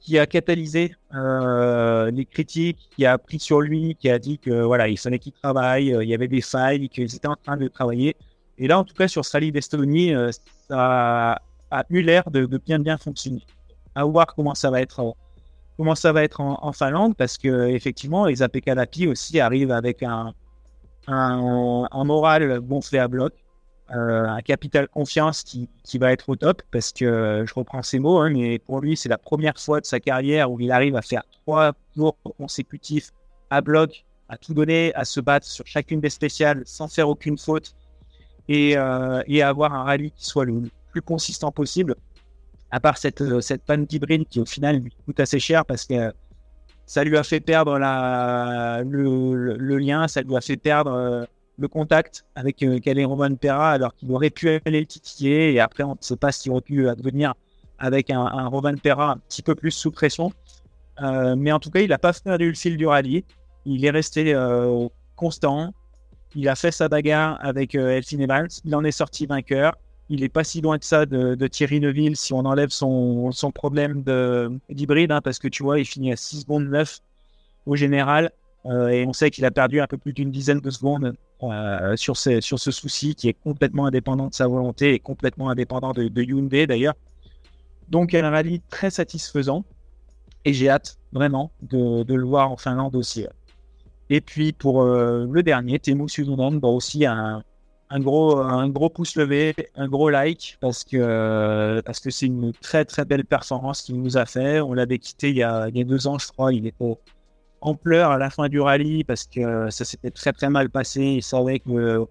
qui 0.00 0.18
a 0.18 0.26
catalysé 0.26 0.94
euh, 1.14 2.10
les 2.10 2.24
critiques, 2.24 2.88
qui 2.96 3.04
a 3.04 3.18
pris 3.18 3.38
sur 3.38 3.60
lui, 3.60 3.94
qui 3.96 4.08
a 4.08 4.18
dit 4.18 4.38
que 4.38 4.62
voilà, 4.62 4.88
il 4.88 4.98
fallait 4.98 5.18
qu'il 5.18 5.32
travaille, 5.32 5.94
euh, 5.94 6.02
il 6.02 6.08
y 6.08 6.14
avait 6.14 6.28
des 6.28 6.40
failles, 6.40 6.88
qu'ils 6.88 7.14
étaient 7.14 7.28
en 7.28 7.36
train 7.36 7.56
de 7.56 7.68
travailler. 7.68 8.16
Et 8.58 8.66
là, 8.66 8.78
en 8.78 8.84
tout 8.84 8.94
cas, 8.94 9.08
sur 9.08 9.24
ce 9.24 9.32
rallye 9.32 9.52
d'Estonie, 9.52 10.14
euh, 10.14 10.30
ça 10.68 11.40
a, 11.70 11.84
eu 11.90 12.00
l'air 12.00 12.30
de, 12.30 12.46
bien 12.46 12.78
bien 12.78 12.96
fonctionner. 12.96 13.44
À 13.94 14.04
voir 14.04 14.34
comment 14.34 14.54
ça 14.54 14.70
va 14.70 14.80
être, 14.80 15.14
comment 15.80 15.94
ça 15.94 16.12
va 16.12 16.22
être 16.22 16.42
en, 16.42 16.72
Finlande, 16.72 17.16
parce 17.16 17.38
que 17.38 17.68
effectivement, 17.68 18.26
les 18.26 18.36
Kalapi 18.36 19.06
aussi 19.06 19.40
arrivent 19.40 19.70
avec 19.70 20.02
un, 20.02 20.34
un, 21.06 21.88
un 21.90 22.04
moral 22.04 22.60
gonflé 22.60 22.98
à 22.98 23.08
bloc. 23.08 23.32
Euh, 23.90 24.26
un 24.26 24.42
capital 24.42 24.88
confiance 24.88 25.42
qui, 25.42 25.70
qui, 25.82 25.96
va 25.96 26.12
être 26.12 26.28
au 26.28 26.36
top 26.36 26.60
parce 26.70 26.92
que 26.92 27.06
euh, 27.06 27.46
je 27.46 27.54
reprends 27.54 27.82
ces 27.82 27.98
mots, 27.98 28.18
hein, 28.18 28.28
mais 28.28 28.58
pour 28.58 28.82
lui, 28.82 28.94
c'est 28.94 29.08
la 29.08 29.16
première 29.16 29.58
fois 29.58 29.80
de 29.80 29.86
sa 29.86 30.00
carrière 30.00 30.52
où 30.52 30.60
il 30.60 30.70
arrive 30.70 30.96
à 30.96 31.02
faire 31.02 31.22
trois 31.30 31.72
jours 31.96 32.14
consécutifs 32.38 33.10
à 33.48 33.62
bloc, 33.62 34.04
à 34.28 34.36
tout 34.36 34.52
donner, 34.52 34.94
à 34.94 35.06
se 35.06 35.18
battre 35.20 35.46
sur 35.46 35.66
chacune 35.66 36.00
des 36.00 36.10
spéciales 36.10 36.62
sans 36.66 36.88
faire 36.88 37.08
aucune 37.08 37.38
faute 37.38 37.74
et, 38.48 38.76
euh, 38.76 39.22
et 39.26 39.42
avoir 39.42 39.72
un 39.72 39.84
rallye 39.84 40.10
qui 40.10 40.26
soit 40.26 40.44
le 40.44 40.70
plus 40.92 41.02
consistant 41.02 41.50
possible. 41.50 41.96
À 42.70 42.80
part 42.80 42.98
cette, 42.98 43.20
euh, 43.20 43.40
cette 43.40 43.64
panne 43.64 43.84
d'hybride 43.84 44.26
qui 44.28 44.40
au 44.40 44.44
final 44.44 44.78
lui 44.78 44.92
coûte 45.04 45.20
assez 45.20 45.40
cher 45.40 45.64
parce 45.64 45.86
que 45.86 46.12
ça 46.86 47.04
lui 47.04 47.16
a 47.16 47.22
fait 47.22 47.40
perdre 47.40 47.78
le, 47.78 49.78
lien, 49.78 50.08
ça 50.08 50.22
lui 50.22 50.36
a 50.36 50.40
fait 50.40 50.56
perdre 50.56 51.26
le 51.56 51.68
contact 51.68 52.24
avec 52.34 52.62
euh, 52.62 52.80
Roman 53.06 53.34
Perra 53.36 53.72
alors 53.72 53.94
qu'il 53.94 54.10
aurait 54.10 54.30
pu 54.30 54.60
aller 54.64 54.80
le 54.80 54.86
titiller 54.86 55.52
et 55.52 55.60
après 55.60 55.84
on 55.84 55.92
ne 55.92 55.98
sait 56.00 56.16
pas 56.16 56.32
s'il 56.32 56.52
aurait 56.52 56.62
pu 56.62 56.88
advenir 56.88 57.34
avec 57.78 58.10
un, 58.10 58.20
un 58.20 58.48
Roman 58.48 58.76
Perra 58.76 59.12
un 59.12 59.16
petit 59.18 59.42
peu 59.42 59.54
plus 59.54 59.70
sous 59.70 59.90
pression. 59.90 60.32
Euh, 61.02 61.34
mais 61.36 61.52
en 61.52 61.58
tout 61.58 61.70
cas, 61.70 61.80
il 61.80 61.88
n'a 61.88 61.98
pas 61.98 62.12
perdu 62.12 62.48
le 62.48 62.54
fil 62.54 62.76
du 62.76 62.86
rallye. 62.86 63.24
Il 63.64 63.84
est 63.84 63.90
resté 63.90 64.34
euh, 64.34 64.88
constant. 65.16 65.72
Il 66.34 66.48
a 66.48 66.54
fait 66.54 66.70
sa 66.70 66.88
bagarre 66.88 67.38
avec 67.40 67.74
euh, 67.74 67.96
Elfin 67.96 68.18
Evans. 68.18 68.48
Il 68.64 68.74
en 68.74 68.84
est 68.84 68.92
sorti 68.92 69.26
vainqueur. 69.26 69.76
Il 70.12 70.22
n'est 70.22 70.28
pas 70.28 70.42
si 70.42 70.60
loin 70.60 70.76
de 70.76 70.82
ça 70.82 71.06
de, 71.06 71.46
Thierry 71.46 71.78
Neuville 71.78 72.16
si 72.16 72.32
on 72.32 72.40
enlève 72.40 72.70
son, 72.70 73.30
son 73.30 73.52
problème 73.52 74.02
d'hybride, 74.68 75.12
hein, 75.12 75.20
parce 75.22 75.38
que 75.38 75.46
tu 75.46 75.62
vois, 75.62 75.78
il 75.78 75.84
finit 75.84 76.12
à 76.12 76.16
6 76.16 76.40
secondes 76.40 76.68
9 76.68 76.98
au 77.66 77.76
général. 77.76 78.32
Euh, 78.66 78.88
et 78.88 79.06
on 79.06 79.12
sait 79.12 79.30
qu'il 79.30 79.44
a 79.44 79.52
perdu 79.52 79.80
un 79.80 79.86
peu 79.86 79.96
plus 79.96 80.12
d'une 80.12 80.32
dizaine 80.32 80.58
de 80.58 80.70
secondes 80.70 81.14
euh, 81.44 81.96
sur, 81.96 82.16
ce, 82.16 82.40
sur 82.40 82.58
ce 82.58 82.72
souci 82.72 83.14
qui 83.14 83.28
est 83.28 83.32
complètement 83.32 83.86
indépendant 83.86 84.26
de 84.26 84.34
sa 84.34 84.48
volonté 84.48 84.92
et 84.94 84.98
complètement 84.98 85.48
indépendant 85.48 85.92
de, 85.92 86.22
Hyundai 86.22 86.66
d'ailleurs. 86.66 86.94
Donc, 87.88 88.12
un 88.12 88.28
rallye 88.28 88.60
très 88.68 88.90
satisfaisant 88.90 89.64
et 90.44 90.52
j'ai 90.52 90.68
hâte 90.68 90.98
vraiment 91.12 91.52
de, 91.62 92.04
le 92.12 92.24
voir 92.24 92.50
en 92.50 92.56
Finlande 92.56 92.96
aussi. 92.96 93.26
Et 94.10 94.20
puis 94.20 94.52
pour 94.52 94.82
euh, 94.82 95.26
le 95.30 95.42
dernier, 95.44 95.78
Temu 95.78 96.08
Suzunan, 96.08 96.52
bah 96.52 96.68
aussi 96.68 97.06
un, 97.06 97.44
un, 97.90 98.00
gros, 98.00 98.38
un 98.38 98.68
gros 98.68 98.88
pouce 98.88 99.16
levé, 99.16 99.54
un 99.76 99.88
gros 99.88 100.10
like 100.10 100.56
parce 100.60 100.84
que 100.84 101.80
parce 101.84 102.00
que 102.00 102.10
c'est 102.10 102.26
une 102.26 102.52
très 102.52 102.84
très 102.84 103.04
belle 103.04 103.24
performance 103.24 103.82
qu'il 103.82 104.00
nous 104.00 104.16
a 104.16 104.26
fait. 104.26 104.60
On 104.60 104.72
l'avait 104.74 104.98
quitté 104.98 105.30
il 105.30 105.36
y, 105.36 105.42
a, 105.42 105.68
il 105.68 105.76
y 105.76 105.80
a 105.80 105.84
deux 105.84 106.06
ans, 106.06 106.18
je 106.18 106.28
crois. 106.28 106.52
Il 106.52 106.66
était 106.66 106.96
en 107.60 107.74
pleurs 107.74 108.10
à 108.12 108.18
la 108.18 108.30
fin 108.30 108.48
du 108.48 108.60
rallye 108.60 109.04
parce 109.04 109.24
que 109.24 109.68
ça 109.70 109.84
s'était 109.84 110.10
très 110.10 110.32
très 110.32 110.48
mal 110.48 110.70
passé. 110.70 111.02
Il 111.02 111.22
savait 111.22 111.58
que 111.58 112.06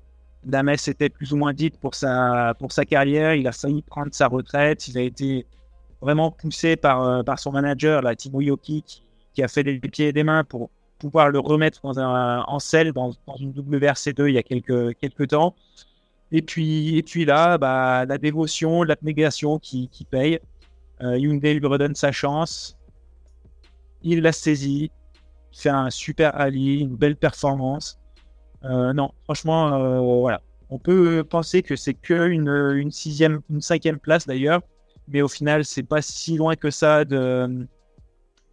la 0.46 0.64
messe 0.64 0.88
était 0.88 1.10
plus 1.10 1.34
ou 1.34 1.38
moins 1.38 1.54
dite 1.54 1.78
pour 1.80 1.96
sa, 1.96 2.54
pour 2.60 2.72
sa 2.72 2.86
carrière. 2.86 3.34
Il 3.36 3.48
a 3.48 3.52
failli 3.52 3.82
prendre 3.82 4.14
sa 4.14 4.28
retraite. 4.28 4.88
Il 4.88 4.98
a 4.98 5.02
été 5.02 5.46
vraiment 6.02 6.32
poussé 6.32 6.76
par, 6.76 7.24
par 7.24 7.40
son 7.40 7.52
manager, 7.52 8.02
la 8.02 8.16
Timo 8.16 8.42
Yoki, 8.42 8.84
qui, 9.34 9.44
a 9.44 9.48
fait 9.48 9.64
des 9.64 9.80
pieds 9.80 10.10
et 10.10 10.14
des 10.14 10.24
mains 10.24 10.44
pour 10.44 10.70
pouvoir 11.00 11.30
le 11.30 11.40
remettre 11.40 11.82
dans 11.82 12.00
un, 12.00 12.44
en 12.44 12.60
selle 12.60 12.92
dans, 12.92 13.14
dans 13.26 13.36
une 13.38 13.52
WRC2 13.52 14.28
il 14.28 14.34
y 14.34 14.38
a 14.38 14.44
quelques, 14.44 14.96
quelques 14.98 15.30
temps. 15.30 15.56
Et 16.32 16.42
puis, 16.42 16.98
et 16.98 17.04
puis 17.04 17.26
là, 17.26 17.58
bah, 17.58 18.06
la 18.06 18.18
dévotion, 18.18 18.84
l'abnégation 18.84 19.58
qui, 19.58 19.90
qui 19.90 20.06
paye. 20.06 20.40
Euh, 21.02 21.18
Hyundai 21.18 21.56
lui 21.56 21.66
redonne 21.66 21.96
sa 21.96 22.12
chance. 22.12 22.78
Il 24.04 24.22
l'a 24.22 24.32
saisi 24.32 24.92
fait 25.52 25.70
un 25.70 25.90
super 25.90 26.34
rallye, 26.34 26.82
une 26.82 26.96
belle 26.96 27.16
performance. 27.16 28.00
Euh, 28.64 28.94
non, 28.94 29.12
franchement, 29.24 29.74
euh, 29.74 30.00
voilà. 30.00 30.42
On 30.70 30.78
peut 30.78 31.24
penser 31.24 31.64
que 31.64 31.76
c'est 31.76 31.96
que 31.96 32.28
une, 32.28 32.50
une, 32.50 32.92
sixième, 32.92 33.42
une 33.50 33.62
cinquième 33.62 33.98
place 33.98 34.28
d'ailleurs, 34.28 34.62
mais 35.08 35.22
au 35.22 35.28
final, 35.28 35.66
c'est 35.66 35.84
pas 35.84 36.02
si 36.02 36.38
loin 36.38 36.56
que 36.56 36.70
ça 36.70 37.06
de. 37.06 37.68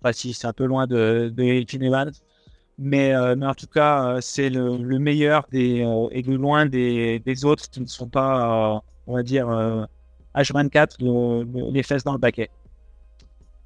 Enfin, 0.01 0.13
si, 0.13 0.33
c'est 0.33 0.47
un 0.47 0.53
peu 0.53 0.65
loin 0.65 0.87
de, 0.87 1.31
de. 1.35 1.65
Mais, 2.79 3.15
euh, 3.15 3.35
mais, 3.37 3.47
en 3.47 3.55
tout 3.55 3.67
cas, 3.67 4.19
c'est 4.21 4.51
le, 4.51 4.77
le, 4.77 4.99
meilleur 4.99 5.47
des, 5.51 5.87
et 6.11 6.23
de 6.23 6.35
loin 6.35 6.67
des, 6.67 7.21
des, 7.21 7.45
autres 7.45 7.71
qui 7.71 7.81
ne 7.81 7.87
sont 7.87 8.09
pas, 8.09 8.83
on 9.07 9.15
va 9.15 9.23
dire, 9.23 9.49
H24, 10.35 10.97
le, 11.01 11.71
les 11.73 11.83
fesses 11.83 12.05
dans 12.05 12.13
le 12.13 12.19
paquet. 12.19 12.51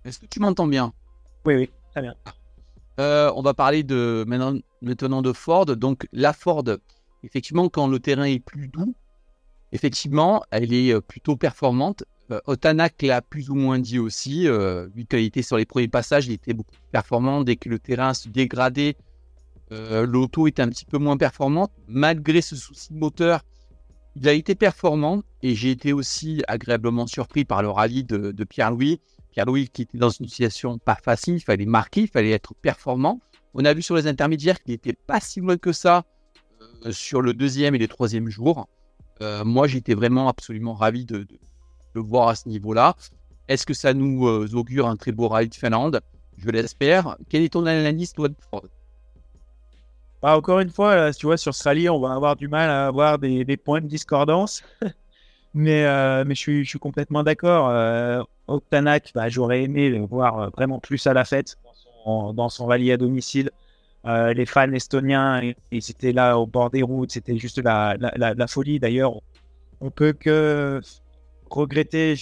Est-ce 0.05 0.20
que 0.20 0.27
tu 0.27 0.40
m'entends 0.40 0.66
bien? 0.66 0.92
Oui, 1.44 1.55
oui, 1.55 1.70
très 1.90 2.03
bien. 2.03 2.14
Euh, 3.01 3.33
on 3.35 3.42
va 3.42 3.55
parler 3.55 3.83
de 3.83 4.25
maintenant, 4.27 5.23
de 5.23 5.33
Ford. 5.33 5.66
Donc 5.66 6.07
la 6.12 6.33
Ford, 6.33 6.64
effectivement, 7.25 7.68
quand 7.68 7.87
le 7.87 7.99
terrain 7.99 8.25
est 8.25 8.40
plus 8.40 8.68
doux, 8.68 8.94
effectivement, 9.73 10.42
elle 10.51 10.73
est 10.73 10.92
euh, 10.92 11.01
plutôt 11.01 11.37
performante. 11.37 12.05
Euh, 12.31 12.40
Otanak 12.47 13.03
l'a 13.03 13.23
plus 13.23 13.51
ou 13.51 13.55
moins 13.55 13.79
dit 13.79 13.99
aussi, 13.99 14.47
vu 14.95 15.05
qu'il 15.07 15.21
était 15.21 15.43
sur 15.43 15.57
les 15.57 15.66
premiers 15.66 15.88
passages, 15.88 16.27
il 16.27 16.33
était 16.33 16.53
beaucoup 16.53 16.73
plus 16.73 16.90
performant. 16.93 17.43
Dès 17.43 17.57
que 17.57 17.69
le 17.69 17.79
terrain 17.79 18.14
se 18.14 18.29
dégradait, 18.29 18.97
l'auto 19.71 20.47
était 20.47 20.62
un 20.62 20.69
petit 20.69 20.85
peu 20.85 20.99
moins 20.99 21.16
performante. 21.16 21.73
Malgré 21.87 22.40
ce 22.40 22.57
souci 22.57 22.93
de 22.93 22.99
moteur, 22.99 23.43
il 24.16 24.29
a 24.29 24.33
été 24.33 24.55
performant 24.55 25.23
et 25.43 25.55
j'ai 25.55 25.71
été 25.71 25.93
aussi 25.93 26.43
agréablement 26.49 27.07
surpris 27.07 27.45
par 27.45 27.62
le 27.62 27.71
rallye 27.71 28.05
de 28.05 28.45
Pierre-Louis. 28.45 29.01
Pierre-Louis 29.31 29.69
qui 29.69 29.83
était 29.83 29.99
dans 29.99 30.11
une 30.11 30.29
situation 30.29 30.79
pas 30.79 30.97
facile, 30.97 31.37
il 31.37 31.40
fallait 31.40 31.66
marquer, 31.66 32.03
il 32.03 32.09
fallait 32.09 32.31
être 32.31 32.55
performant. 32.55 33.21
On 33.55 33.64
a 33.64 33.75
vu 33.75 33.83
sur 33.83 33.97
les 33.97 34.07
intermédiaires 34.07 34.61
qu'il 34.61 34.73
n'était 34.73 34.93
pas 34.93 35.21
si 35.21 35.40
loin 35.40 35.57
que 35.57 35.73
ça 35.73 36.05
euh, 36.85 36.93
sur 36.93 37.21
le 37.21 37.35
deuxième 37.35 37.75
et 37.75 37.79
le 37.79 37.88
troisième 37.88 38.29
jour. 38.29 38.69
Euh, 39.23 39.45
moi, 39.45 39.66
j'étais 39.66 39.95
vraiment 39.95 40.29
absolument 40.29 40.75
ravi 40.75 41.05
de, 41.05 41.27
le 41.94 42.00
voir 42.00 42.29
à 42.29 42.35
ce 42.35 42.48
niveau-là. 42.48 42.94
Est-ce 43.48 43.66
que 43.66 43.74
ça 43.74 43.94
nous 43.94 44.26
augure 44.55 44.88
un 44.88 44.96
très 44.96 45.12
beau 45.12 45.29
rallye 45.29 45.48
de 45.48 45.55
Finlande? 45.55 46.00
Je 46.38 46.48
l'espère. 46.50 47.16
Quel 47.29 47.42
est 47.42 47.53
ton 47.53 47.66
analyse, 47.66 48.12
toi, 48.12 48.29
de 48.29 48.35
bah, 50.22 50.37
Encore 50.37 50.61
une 50.61 50.70
fois, 50.70 51.12
tu 51.12 51.26
vois, 51.26 51.37
sur 51.37 51.55
ce 51.55 51.64
rallye, 51.64 51.88
on 51.88 52.00
va 52.00 52.12
avoir 52.12 52.37
du 52.37 52.48
mal 52.48 52.70
à 52.70 52.87
avoir 52.87 53.18
des, 53.18 53.57
points 53.57 53.81
de 53.81 53.87
discordance. 53.87 54.62
mais, 55.55 55.85
mais 56.24 56.35
je, 56.35 56.40
suis, 56.40 56.64
je 56.64 56.70
suis 56.70 56.79
complètement 56.79 57.22
d'accord. 57.22 57.68
Euh, 57.70 58.22
bah, 58.70 59.29
j'aurais 59.29 59.62
aimé 59.64 59.90
le 59.90 60.07
voir 60.07 60.50
vraiment 60.50 60.79
plus 60.79 61.07
à 61.07 61.12
la 61.12 61.24
fête 61.24 61.57
dans 62.07 62.48
son, 62.48 62.66
rallye 62.66 62.92
à 62.92 62.96
domicile. 62.96 63.50
Euh, 64.07 64.33
les 64.33 64.46
fans 64.46 64.72
estoniens, 64.72 65.53
ils 65.70 65.90
étaient 65.90 66.12
là 66.12 66.38
au 66.38 66.46
bord 66.46 66.70
des 66.70 66.83
routes, 66.83 67.12
c'était 67.12 67.37
juste 67.37 67.59
la, 67.59 67.96
la, 67.98 68.46
folie. 68.46 68.81
D'ailleurs, 68.81 69.20
on 69.81 69.90
peut 69.90 70.12
que 70.12 70.81
regretter 71.51 72.17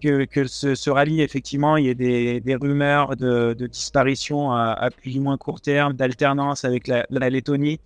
que, 0.00 0.46
ce, 0.46 0.90
rallye, 0.90 1.22
effectivement, 1.22 1.76
il 1.76 1.86
y 1.86 1.88
ait 1.88 1.94
des, 2.40 2.54
rumeurs 2.54 3.16
de, 3.16 3.54
disparition 3.66 4.52
à, 4.52 4.88
plus 4.90 5.18
ou 5.18 5.22
moins 5.22 5.36
court 5.36 5.60
terme, 5.60 5.92
d'alternance 5.92 6.64
avec 6.64 6.88
la, 6.88 7.04
Lettonie. 7.10 7.80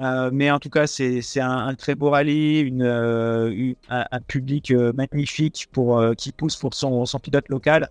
Euh, 0.00 0.30
mais 0.32 0.50
en 0.50 0.60
tout 0.60 0.70
cas, 0.70 0.86
c'est 0.86 1.40
un, 1.40 1.74
très 1.74 1.94
beau 1.94 2.10
rallye, 2.10 2.72
euh, 2.80 3.72
un, 3.88 4.20
public 4.20 4.70
euh, 4.70 4.92
magnifique 4.92 5.68
pour, 5.72 6.02
qui 6.16 6.32
pousse 6.32 6.56
pour 6.56 6.74
son, 6.74 7.04
pilote 7.22 7.48
local. 7.48 7.88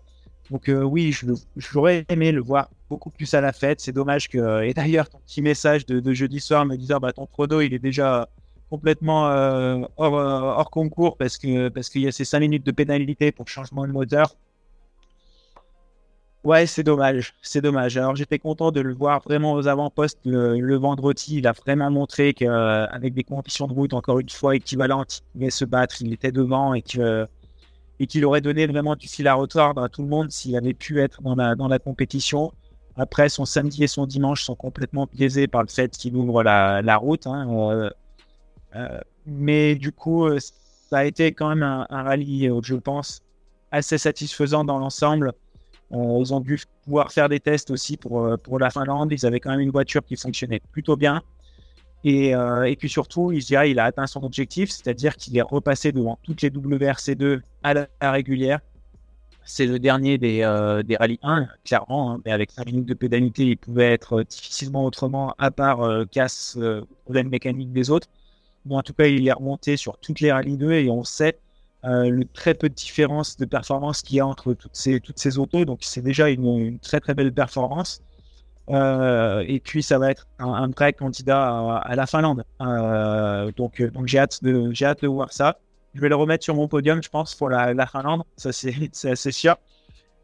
Donc 0.49 0.69
oui, 0.69 1.13
j'aurais 1.57 2.05
aimé 2.07 2.31
le 2.31 2.41
voir 2.41 2.69
beaucoup 2.89 3.09
plus 3.09 3.33
à 3.33 3.41
la 3.41 3.51
fête. 3.51 3.81
C'est 3.81 3.91
dommage 3.91 4.29
que... 4.29 4.63
Et 4.63 4.73
d'ailleurs, 4.73 5.09
ton 5.09 5.19
petit 5.19 5.41
message 5.41 5.85
de, 5.85 6.13
jeudi 6.13 6.39
soir 6.39 6.65
me 6.65 6.77
disant 6.77 6.99
bah, 6.99 7.11
ton 7.11 7.25
chrono, 7.25 7.59
il 7.59 7.73
est 7.73 7.79
déjà 7.79 8.29
complètement 8.69 9.27
euh, 9.27 9.81
hors, 9.97 10.17
euh, 10.17 10.39
hors, 10.41 10.69
concours 10.69 11.17
parce 11.17 11.37
que 11.37 11.69
parce 11.69 11.89
qu'il 11.89 12.01
y 12.01 12.07
a 12.07 12.11
ces 12.11 12.25
5 12.25 12.39
minutes 12.39 12.65
de 12.65 12.71
pénalité 12.71 13.31
pour 13.31 13.47
changement 13.47 13.87
de 13.87 13.91
moteur. 13.91 14.35
Ouais, 16.43 16.65
c'est 16.65 16.83
dommage, 16.83 17.33
c'est 17.41 17.61
dommage. 17.61 17.97
Alors 17.97 18.15
j'étais 18.15 18.39
content 18.39 18.71
de 18.71 18.79
le 18.79 18.93
voir 18.93 19.21
vraiment 19.21 19.53
aux 19.53 19.67
avant-postes 19.67 20.19
le, 20.23 20.75
vendredi. 20.77 21.37
Il 21.39 21.47
a 21.47 21.51
vraiment 21.51 21.91
montré 21.91 22.33
qu'avec 22.33 23.13
des 23.13 23.23
conditions 23.23 23.67
de 23.67 23.73
route 23.73 23.93
encore 23.93 24.19
une 24.19 24.29
fois 24.29 24.55
équivalentes, 24.55 25.17
il 25.17 25.31
pouvait 25.33 25.49
se 25.49 25.65
battre. 25.65 26.01
Il 26.01 26.13
était 26.13 26.31
devant 26.31 26.73
et 26.73 26.81
que 26.81 27.27
et 27.99 28.07
qu'il 28.07 28.25
aurait 28.25 28.41
donné 28.41 28.67
vraiment 28.67 28.95
du 28.95 29.07
fil 29.07 29.27
à 29.27 29.33
retordre 29.33 29.83
à 29.83 29.89
tout 29.89 30.03
le 30.03 30.07
monde 30.07 30.31
s'il 30.31 30.55
avait 30.55 30.73
pu 30.73 31.01
être 31.01 31.21
dans 31.21 31.35
la, 31.35 31.55
dans 31.55 31.67
la 31.67 31.79
compétition. 31.79 32.53
Après, 32.95 33.29
son 33.29 33.45
samedi 33.45 33.83
et 33.83 33.87
son 33.87 34.05
dimanche 34.07 34.43
sont 34.43 34.55
complètement 34.55 35.07
biaisés 35.11 35.47
par 35.47 35.61
le 35.61 35.67
fait 35.67 35.95
qu'il 35.95 36.15
ouvre 36.15 36.43
la, 36.43 36.81
la 36.81 36.97
route. 36.97 37.27
Hein, 37.27 37.47
euh, 37.49 37.85
euh, 37.85 37.89
mais 39.25 39.75
du 39.75 39.91
coup, 39.91 40.25
euh, 40.25 40.39
ça 40.39 40.99
a 40.99 41.05
été 41.05 41.31
quand 41.31 41.49
même 41.49 41.63
un, 41.63 41.85
rallye, 41.89 42.49
je 42.63 42.75
pense, 42.75 43.21
assez 43.71 43.97
satisfaisant 43.97 44.63
dans 44.63 44.79
l'ensemble. 44.79 45.33
ils 45.91 46.33
ont 46.33 46.39
dû 46.39 46.59
pouvoir 46.83 47.11
faire 47.11 47.29
des 47.29 47.39
tests 47.39 47.71
aussi 47.71 47.97
pour, 47.97 48.37
pour 48.43 48.59
la 48.59 48.69
Finlande. 48.69 49.11
Ils 49.11 49.25
avaient 49.25 49.39
quand 49.39 49.51
même 49.51 49.59
une 49.59 49.71
voiture 49.71 50.03
qui 50.03 50.15
fonctionnait 50.15 50.61
plutôt 50.71 50.95
bien. 50.95 51.21
Et, 52.03 52.35
euh, 52.35 52.73
puis 52.77 52.89
surtout, 52.89 53.31
il, 53.31 53.79
a 53.79 53.83
atteint 53.83 54.07
son 54.07 54.23
objectif, 54.23 54.69
c'est-à-dire 54.69 55.15
qu'il 55.15 55.37
est 55.37 55.41
repassé 55.41 55.91
devant 55.91 56.17
toutes 56.23 56.41
les 56.41 56.49
WRC2 56.49 57.41
à 57.63 57.73
la, 57.73 57.87
régulière. 58.01 58.59
C'est 59.43 59.65
le 59.65 59.79
dernier 59.79 60.17
des, 60.17 60.41
euh, 60.41 60.83
des 60.83 60.97
rallyes 60.97 61.19
1, 61.23 61.47
clairement, 61.63 62.11
hein, 62.11 62.21
mais 62.25 62.31
avec 62.31 62.51
5 62.51 62.65
minutes 62.65 62.85
de 62.85 62.93
pédalité, 62.93 63.45
il 63.45 63.57
pouvait 63.57 63.93
être 63.93 64.23
difficilement 64.23 64.85
autrement, 64.85 65.33
à 65.37 65.51
part 65.51 65.81
euh, 65.81 66.05
casse, 66.05 66.57
euh, 66.59 66.81
problème 67.05 67.29
mécanique 67.29 67.71
des 67.71 67.89
autres. 67.89 68.07
Bon, 68.67 68.77
en 68.77 68.83
tout 68.83 68.93
cas, 68.93 69.05
il 69.05 69.25
est 69.27 69.31
remonté 69.31 69.77
sur 69.77 69.97
toutes 69.97 70.19
les 70.19 70.31
rallyes 70.31 70.57
2 70.57 70.73
et 70.73 70.89
on 70.89 71.05
sait 71.05 71.39
euh, 71.85 72.09
le 72.09 72.25
très 72.25 72.53
peu 72.53 72.67
de 72.67 72.73
différence 72.73 73.37
de 73.37 73.45
performance 73.45 74.01
qu'il 74.01 74.17
y 74.17 74.19
a 74.19 74.27
entre 74.27 74.53
toutes 74.53 74.75
ces, 74.75 74.99
toutes 74.99 75.19
ces 75.19 75.37
autos. 75.37 75.63
Donc, 75.63 75.79
c'est 75.81 76.01
déjà 76.01 76.29
une, 76.29 76.79
très 76.79 76.99
très 76.99 77.13
belle 77.13 77.33
performance. 77.33 78.01
Euh, 78.69 79.45
et 79.47 79.61
puis 79.61 79.81
ça 79.81 79.97
va 79.97 80.11
être 80.11 80.27
un, 80.39 80.49
un 80.49 80.67
vrai 80.67 80.91
candidat 80.91 81.77
à, 81.77 81.95
la 81.95 82.05
Finlande. 82.05 82.43
Euh, 82.61 83.49
donc 83.55 83.81
j'ai 84.05 84.19
hâte 84.19 84.43
de 84.43 84.73
hâte 84.83 85.01
de 85.01 85.07
voir 85.07 85.31
ça. 85.31 85.57
Je 85.93 86.01
vais 86.01 86.09
le 86.09 86.17
remettre 86.17 86.43
sur 86.43 86.53
mon 86.53 86.67
podium, 86.67 87.01
je 87.01 87.07
pense, 87.07 87.33
pour 87.33 87.47
la, 87.47 87.73
la 87.73 87.87
Finlande. 87.87 88.23
Ça 88.35 88.51
c'est 88.51 88.73
assez 89.05 89.31
sûr. 89.31 89.55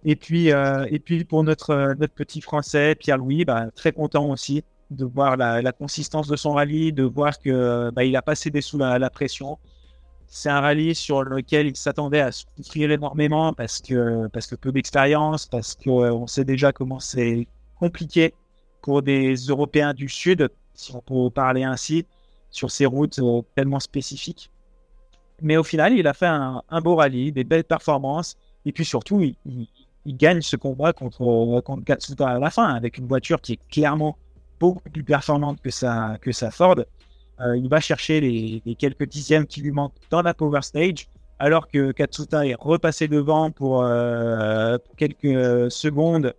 Et 0.04 0.18
puis 0.18 0.50
et 0.50 1.00
puis 1.00 1.24
pour 1.24 1.46
notre 1.46 1.96
notre 1.98 2.14
petit 2.14 2.42
français 2.42 2.96
Pierre 2.96 3.18
Louis, 3.18 3.46
bah, 3.46 3.68
très 3.74 3.94
content 3.94 4.30
aussi 4.30 4.66
de 4.94 5.06
voir 5.06 5.38
la, 5.38 5.72
consistance 5.72 6.28
de 6.28 6.36
son 6.36 6.54
rallye, 6.54 6.94
de 6.94 7.04
voir 7.04 7.40
que 7.40 7.92
bah, 7.92 8.04
il 8.04 8.16
a 8.16 8.22
pas 8.22 8.36
cédé 8.36 8.62
sous 8.62 8.78
la, 8.78 9.10
pression. 9.10 9.58
C'est 10.28 10.50
un 10.50 10.62
rallye 10.62 10.96
sur 10.96 11.24
lequel 11.24 11.68
il 11.68 11.76
s'attendait 11.76 12.22
à 12.22 12.32
souffrir 12.32 12.90
énormément 12.92 13.54
parce 13.54 13.82
que 13.82 14.28
parce 14.30 14.48
que 14.48 14.56
peu 14.56 14.72
d'expérience, 14.72 15.46
parce 15.46 15.76
qu'on 15.76 16.26
sait 16.26 16.46
déjà 16.46 16.72
comment 16.72 17.00
c'est 17.00 17.48
compliqué 17.80 18.34
pour 18.82 19.02
des 19.02 19.36
Européens 19.36 19.94
du 19.94 20.10
Sud, 20.10 20.50
si 20.74 20.96
on 20.96 21.02
peut 21.02 21.30
parler 21.30 21.64
ainsi, 21.64 22.06
sur 22.50 22.72
ces 22.72 22.86
routes 22.86 23.20
euh, 23.20 23.42
tellement 23.56 23.80
spécifiques. 23.80 24.50
Mais 25.42 25.58
au 25.58 25.64
final, 25.64 25.94
il 25.94 26.08
a 26.08 26.14
fait 26.14 26.28
un, 26.28 26.62
beau 26.82 26.96
rallye, 26.96 27.32
des 27.32 27.44
belles 27.44 27.64
performances, 27.64 28.36
et 28.66 28.72
puis 28.72 28.86
surtout, 28.86 29.22
il, 29.22 29.68
gagne 30.06 30.42
ce 30.42 30.56
combat 30.56 30.94
contre, 30.94 31.62
contre 31.62 32.24
à 32.24 32.40
la 32.40 32.50
fin, 32.50 32.74
avec 32.74 32.98
une 32.98 33.08
voiture 33.08 33.42
qui 33.42 33.54
est 33.54 33.60
clairement 33.70 34.18
plus 34.72 35.04
performante 35.04 35.62
que 35.62 35.70
sa, 35.70 36.18
que 36.22 36.32
sa 36.32 36.52
Ford. 36.52 36.78
Euh, 37.42 37.58
il 37.58 37.68
va 37.68 37.80
chercher 37.80 38.22
les, 38.22 38.76
quelques 38.76 39.08
dixièmes 39.08 39.46
qui 39.46 39.62
lui 39.62 39.72
manquent 39.72 39.96
dans 40.10 40.22
la 40.22 40.34
Power 40.34 40.62
Stage, 40.62 41.08
alors 41.40 41.68
que 41.68 41.92
Katsuta 41.92 42.46
est 42.46 42.56
repassé 42.56 43.08
devant 43.08 43.52
pour, 43.52 43.84
euh, 43.84 44.78
quelques 44.98 45.72
secondes 45.72 46.34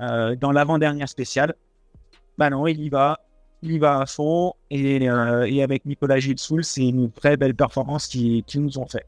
euh, 0.00 0.36
dans 0.36 0.52
l'avant-dernière 0.52 1.08
spéciale. 1.08 1.54
Bah 2.38 2.50
non, 2.50 2.66
il 2.66 2.80
y 2.80 2.88
va, 2.88 3.18
il 3.62 3.72
y 3.72 3.78
va 3.78 4.00
à 4.00 4.06
fond. 4.06 4.54
Et, 4.70 5.08
avec 5.60 5.84
Nicolas 5.84 6.20
Gilsoul, 6.20 6.64
c'est 6.64 6.86
une 6.86 7.10
très 7.10 7.36
belle 7.36 7.54
performance 7.54 8.06
qu'ils 8.06 8.44
qui 8.44 8.60
nous 8.60 8.78
ont 8.78 8.86
fait. 8.86 9.06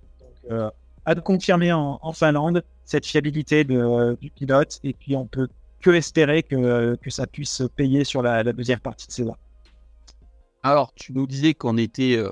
Donc, 0.51 0.73
à 1.07 1.15
confirmer 1.15 1.73
en, 1.73 2.13
Finlande 2.13 2.63
cette 2.85 3.07
fiabilité 3.07 3.65
du 3.65 4.31
pilote. 4.35 4.81
Et 4.83 4.93
puis, 4.93 5.15
on 5.15 5.27
peut 5.27 5.49
que 5.81 5.91
espérer 5.91 6.43
que, 6.43 6.97
que 6.97 7.11
ça 7.11 7.27
puisse 7.27 7.63
payer 7.77 8.05
sur 8.05 8.23
la, 8.23 8.43
deuxième 8.45 8.81
partie 8.81 9.07
de 9.07 9.13
saison. 9.13 9.37
Alors, 10.63 10.93
tu 10.95 11.13
nous 11.13 11.27
disais 11.27 11.55
qu'on 11.55 11.79
était 11.79 12.17
euh, 12.17 12.31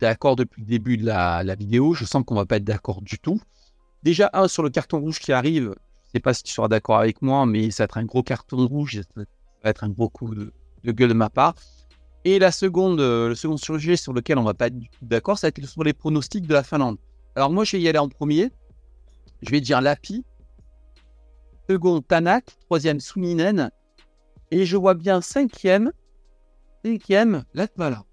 d'accord 0.00 0.36
depuis 0.36 0.62
le 0.62 0.66
début 0.66 0.96
de 0.96 1.06
la, 1.06 1.54
vidéo. 1.54 1.94
Je 1.94 2.04
sens 2.04 2.24
qu'on 2.24 2.34
va 2.34 2.46
pas 2.46 2.56
être 2.56 2.64
d'accord 2.64 3.02
du 3.02 3.18
tout. 3.18 3.40
Déjà, 4.02 4.30
un, 4.32 4.48
sur 4.48 4.62
le 4.62 4.70
carton 4.70 5.00
rouge 5.00 5.18
qui 5.18 5.32
arrive, 5.32 5.74
sais 6.16 6.20
pas 6.20 6.34
si 6.34 6.42
tu 6.42 6.52
seras 6.52 6.68
d'accord 6.68 6.98
avec 6.98 7.22
moi, 7.22 7.46
mais 7.46 7.70
ça 7.70 7.82
va 7.82 7.84
être 7.84 7.98
un 7.98 8.04
gros 8.04 8.22
carton 8.22 8.66
rouge, 8.66 9.00
ça 9.14 9.22
va 9.62 9.70
être 9.70 9.84
un 9.84 9.90
gros 9.90 10.08
coup 10.08 10.34
de, 10.34 10.52
gueule 10.84 11.10
de 11.10 11.14
ma 11.14 11.30
part. 11.30 11.54
Et 12.24 12.38
la 12.38 12.50
seconde, 12.50 13.00
euh, 13.00 13.28
le 13.28 13.34
second 13.34 13.56
sujet 13.56 13.96
sur 13.96 14.12
lequel 14.12 14.38
on 14.38 14.42
va 14.42 14.54
pas 14.54 14.66
être 14.66 14.76
d'accord, 15.02 15.38
ça 15.38 15.46
va 15.46 15.48
être 15.48 15.64
sur 15.66 15.84
les 15.84 15.92
pronostics 15.92 16.46
de 16.46 16.54
la 16.54 16.62
Finlande. 16.62 16.96
Alors 17.36 17.50
moi, 17.50 17.64
je 17.64 17.76
vais 17.76 17.82
y 17.82 17.88
aller 17.88 17.98
en 17.98 18.08
premier. 18.08 18.50
Je 19.42 19.50
vais 19.50 19.60
dire 19.60 19.80
Lapi. 19.80 20.24
Second, 21.68 22.00
Tanak. 22.02 22.44
Troisième, 22.66 23.00
Suninen. 23.00 23.70
Et 24.50 24.64
je 24.64 24.76
vois 24.76 24.94
bien 24.94 25.20
cinquième, 25.20 25.92
cinquième, 26.84 27.44
Latvala. 27.54 28.04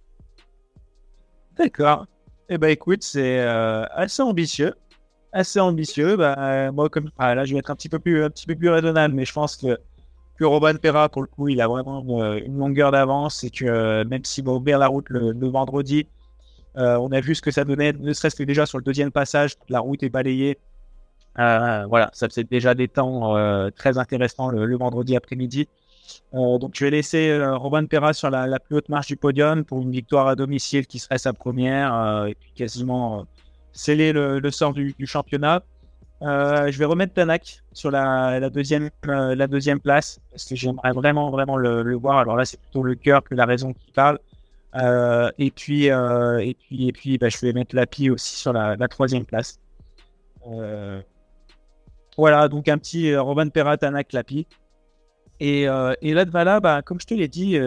D'accord. 1.58 2.08
Eh 2.50 2.58
ben 2.58 2.70
écoute, 2.70 3.04
c'est 3.04 3.39
euh, 3.39 3.86
assez 3.92 4.22
ambitieux 4.22 4.74
assez 5.34 5.60
ambitieux. 5.60 6.16
Bah, 6.16 6.72
moi, 6.72 6.89
comme 6.89 7.10
ah, 7.18 7.36
là, 7.36 7.44
je 7.44 7.54
vais 7.54 7.60
être 7.60 7.72
un 7.72 7.76
petit 7.76 7.89
peu 7.89 8.00
plus, 8.00 8.24
un 8.24 8.30
petit 8.30 8.46
peu 8.46 8.56
plus 8.56 8.70
raisonnable, 8.70 9.16
mais 9.16 9.26
je 9.26 9.34
pense 9.34 9.58
que 9.58 9.78
que 10.36 10.46
Robin 10.46 10.74
Perra, 10.76 11.10
pour 11.10 11.22
le 11.22 11.28
coup, 11.28 11.48
il 11.48 11.62
a 11.62 11.68
vraiment 11.68 12.02
une, 12.36 12.58
longueur 12.58 12.92
d'avance 12.92 13.44
et 13.44 13.52
que 13.52 13.66
euh, 13.66 14.04
même 14.04 14.24
s'il 14.26 14.46
va 14.46 14.54
ouvrir 14.54 14.80
la 14.80 14.88
route 14.88 15.08
le, 15.10 15.48
vendredi, 15.48 16.08
euh, 16.78 16.98
on 16.98 17.12
a 17.12 17.22
vu 17.22 17.36
ce 17.36 17.42
que 17.42 17.52
ça 17.52 17.63
donnait, 17.63 17.94
ne 17.94 18.13
serait-ce 18.13 18.36
que 18.36 18.44
déjà 18.44 18.66
sur 18.66 18.80
le 18.80 18.84
deuxième 18.84 19.12
passage, 19.12 19.56
la 19.70 19.80
route 19.80 20.02
est 20.02 20.10
balayée. 20.10 20.58
Euh, 21.39 21.86
voilà, 21.88 22.10
ça 22.13 22.30
faisait 22.30 22.43
déjà 22.43 22.76
des 22.76 22.88
temps 22.88 23.36
très 23.76 23.98
intéressants 23.98 24.50
le, 24.50 24.78
vendredi 24.78 25.15
après-midi. 25.15 25.67
donc, 26.34 26.72
je 26.76 26.86
vais 26.86 26.91
laisser 26.91 27.36
Robin 27.56 27.86
Perra 27.86 28.13
sur 28.13 28.30
la, 28.30 28.60
plus 28.60 28.78
haute 28.78 28.89
marche 28.89 29.08
du 29.08 29.17
podium 29.17 29.63
pour 29.63 29.82
une 29.82 29.91
victoire 29.91 30.28
à 30.28 30.36
domicile 30.36 30.86
qui 30.86 31.00
serait 31.00 31.17
sa 31.17 31.34
première 31.34 32.26
et 32.28 32.36
puis 32.36 32.52
quasiment 32.56 33.26
sceller 33.74 34.13
le, 34.13 34.52
sort 34.52 34.74
du, 34.74 34.96
championnat. 35.06 35.63
Euh, 36.22 36.72
je 36.72 36.80
vais 36.80 36.86
remettre 36.86 37.13
Tanak 37.13 37.62
sur 37.74 37.91
la, 37.91 38.50
deuxième, 38.50 38.89
euh, 39.08 39.36
la 39.36 39.48
deuxième 39.48 39.80
place 39.82 40.22
parce 40.32 40.46
que 40.46 40.56
j'aimerais 40.56 40.91
vraiment, 40.91 41.32
vraiment 41.32 41.58
le, 41.58 41.96
voir. 41.96 42.19
Alors 42.19 42.38
là, 42.38 42.46
c'est 42.46 42.60
plutôt 42.60 42.84
le 42.84 42.96
cœur 42.96 43.24
que 43.24 43.36
la 43.36 43.46
raison 43.46 43.74
qui 43.74 43.91
parle. 43.91 44.19
Euh, 44.76 45.32
et 45.38 45.52
puis, 45.52 45.91
euh, 45.91 46.39
et 46.39 46.54
puis, 46.54 46.88
et 46.88 46.93
puis, 46.93 47.17
bah, 47.17 47.30
je 47.30 47.38
vais 47.41 47.52
mettre 47.52 47.76
Lapi 47.76 48.10
aussi 48.10 48.38
sur 48.38 48.54
la, 48.54 48.88
troisième 48.88 49.26
place. 49.26 49.60
Euh, 50.48 51.02
voilà, 52.17 52.47
donc 52.47 52.67
un 52.67 52.78
petit 52.78 53.15
Robin 53.15 53.49
Perra, 53.49 53.78
Tanak, 53.78 54.13
Lapi. 54.13 54.47
Et, 55.39 55.63
et 55.63 56.13
là, 56.13 56.26
voilà, 56.26 56.60
bah, 56.60 56.82
comme 56.82 56.99
je 57.02 57.08
te 57.08 57.13
l'ai 57.13 57.28
dit, 57.28 57.58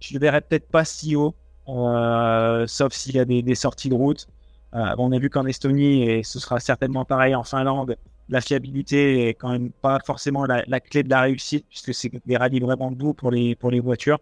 je 0.00 0.14
ne 0.14 0.18
verrai 0.18 0.40
peut-être 0.40 0.68
pas 0.68 0.84
si 0.84 1.16
haut, 1.16 1.34
sauf 1.66 2.92
s'il 2.92 3.16
y 3.16 3.18
a 3.18 3.24
des, 3.24 3.54
sorties 3.54 3.88
de 3.88 3.94
route. 3.94 4.26
on 4.72 5.12
a 5.12 5.18
vu 5.18 5.30
qu'en 5.30 5.46
Estonie, 5.46 6.04
et 6.04 6.22
ce 6.22 6.38
sera 6.38 6.60
certainement 6.60 7.04
pareil 7.04 7.34
en 7.34 7.44
Finlande, 7.44 7.96
la 8.28 8.40
fiabilité 8.40 9.28
est 9.28 9.34
quand 9.34 9.50
même 9.50 9.70
pas 9.70 9.98
forcément 10.04 10.44
la, 10.44 10.80
clé 10.80 11.02
de 11.02 11.10
la 11.10 11.22
réussite, 11.22 11.66
puisque 11.68 11.94
c'est 11.94 12.10
des 12.26 12.36
rallyes 12.36 12.60
vraiment 12.60 12.90
doux 12.90 13.14
pour 13.14 13.30
les, 13.30 13.54
pour 13.54 13.70
les 13.70 13.80
voitures. 13.80 14.18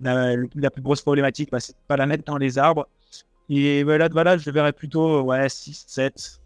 La, 0.00 0.36
plus 0.70 0.82
grosse 0.82 1.02
problématique, 1.02 1.50
bah, 1.50 1.60
c'est 1.60 1.76
pas 1.86 1.96
la 1.96 2.06
mettre 2.06 2.24
dans 2.24 2.38
les 2.38 2.58
arbres. 2.58 2.88
Et 3.52 3.82
voilà, 3.82 4.08
voilà 4.08 4.38
je 4.38 4.48
verrais 4.48 4.72
plutôt 4.72 5.22
ouais, 5.22 5.48
6, 5.48 5.84
7, 5.88 6.40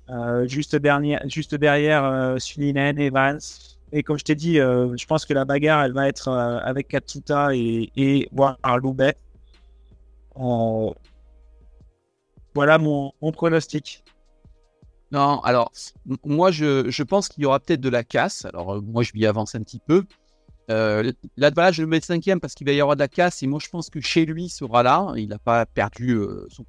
juste, 0.46 0.74
dernier, 0.74 1.18
juste 1.26 1.54
derrière 1.54 2.02
euh, 2.02 2.38
Sulinen, 2.38 2.98
Evans. 2.98 3.38
Et 3.92 4.02
comme 4.02 4.18
je 4.18 4.24
t'ai 4.24 4.34
dit, 4.34 4.58
euh, 4.58 4.96
je 4.96 5.04
pense 5.04 5.26
que 5.26 5.34
la 5.34 5.44
bagarre, 5.44 5.84
elle 5.84 5.92
va 5.92 6.08
être 6.08 6.28
euh, 6.28 6.58
avec 6.62 6.88
Katsuta 6.88 7.54
et, 7.54 7.92
et 7.94 8.26
voire 8.32 8.56
Loubet. 8.78 9.14
Voilà 12.54 12.78
mon, 12.78 13.12
mon 13.20 13.32
pronostic. 13.32 14.02
Non, 15.12 15.40
alors, 15.40 15.70
moi, 16.24 16.50
je, 16.50 16.90
je 16.90 17.02
pense 17.02 17.28
qu'il 17.28 17.42
y 17.42 17.46
aura 17.46 17.60
peut-être 17.60 17.82
de 17.82 17.90
la 17.90 18.02
casse. 18.02 18.46
Alors, 18.46 18.82
moi, 18.82 19.02
je 19.02 19.12
m'y 19.14 19.26
avance 19.26 19.54
un 19.54 19.62
petit 19.62 19.78
peu. 19.78 20.04
Euh, 20.70 21.12
là, 21.36 21.70
je 21.70 21.82
le 21.82 21.86
mets 21.86 22.00
cinquième 22.00 22.40
parce 22.40 22.54
qu'il 22.54 22.66
va 22.66 22.72
y 22.72 22.80
avoir 22.80 22.96
de 22.96 23.00
la 23.00 23.08
casse. 23.08 23.42
Et 23.42 23.46
moi, 23.46 23.60
je 23.62 23.68
pense 23.68 23.90
que 23.90 24.00
chez 24.00 24.24
lui, 24.24 24.48
sera 24.48 24.82
là. 24.82 25.12
Il 25.16 25.28
n'a 25.28 25.38
pas 25.38 25.66
perdu 25.66 26.18
son 26.48 26.64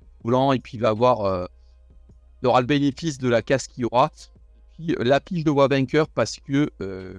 Et 0.53 0.59
puis, 0.59 0.77
il 0.77 0.81
va 0.81 0.89
avoir 0.89 1.47
il 2.41 2.47
aura 2.47 2.61
le 2.61 2.67
bénéfice 2.67 3.17
de 3.17 3.29
la 3.29 3.41
casse 3.41 3.67
qu'il 3.67 3.85
aura. 3.85 4.11
Puis, 4.73 4.95
la 4.99 5.19
pige 5.19 5.43
de 5.43 5.51
Wabanker, 5.51 6.07
parce 6.09 6.37
que 6.39 6.69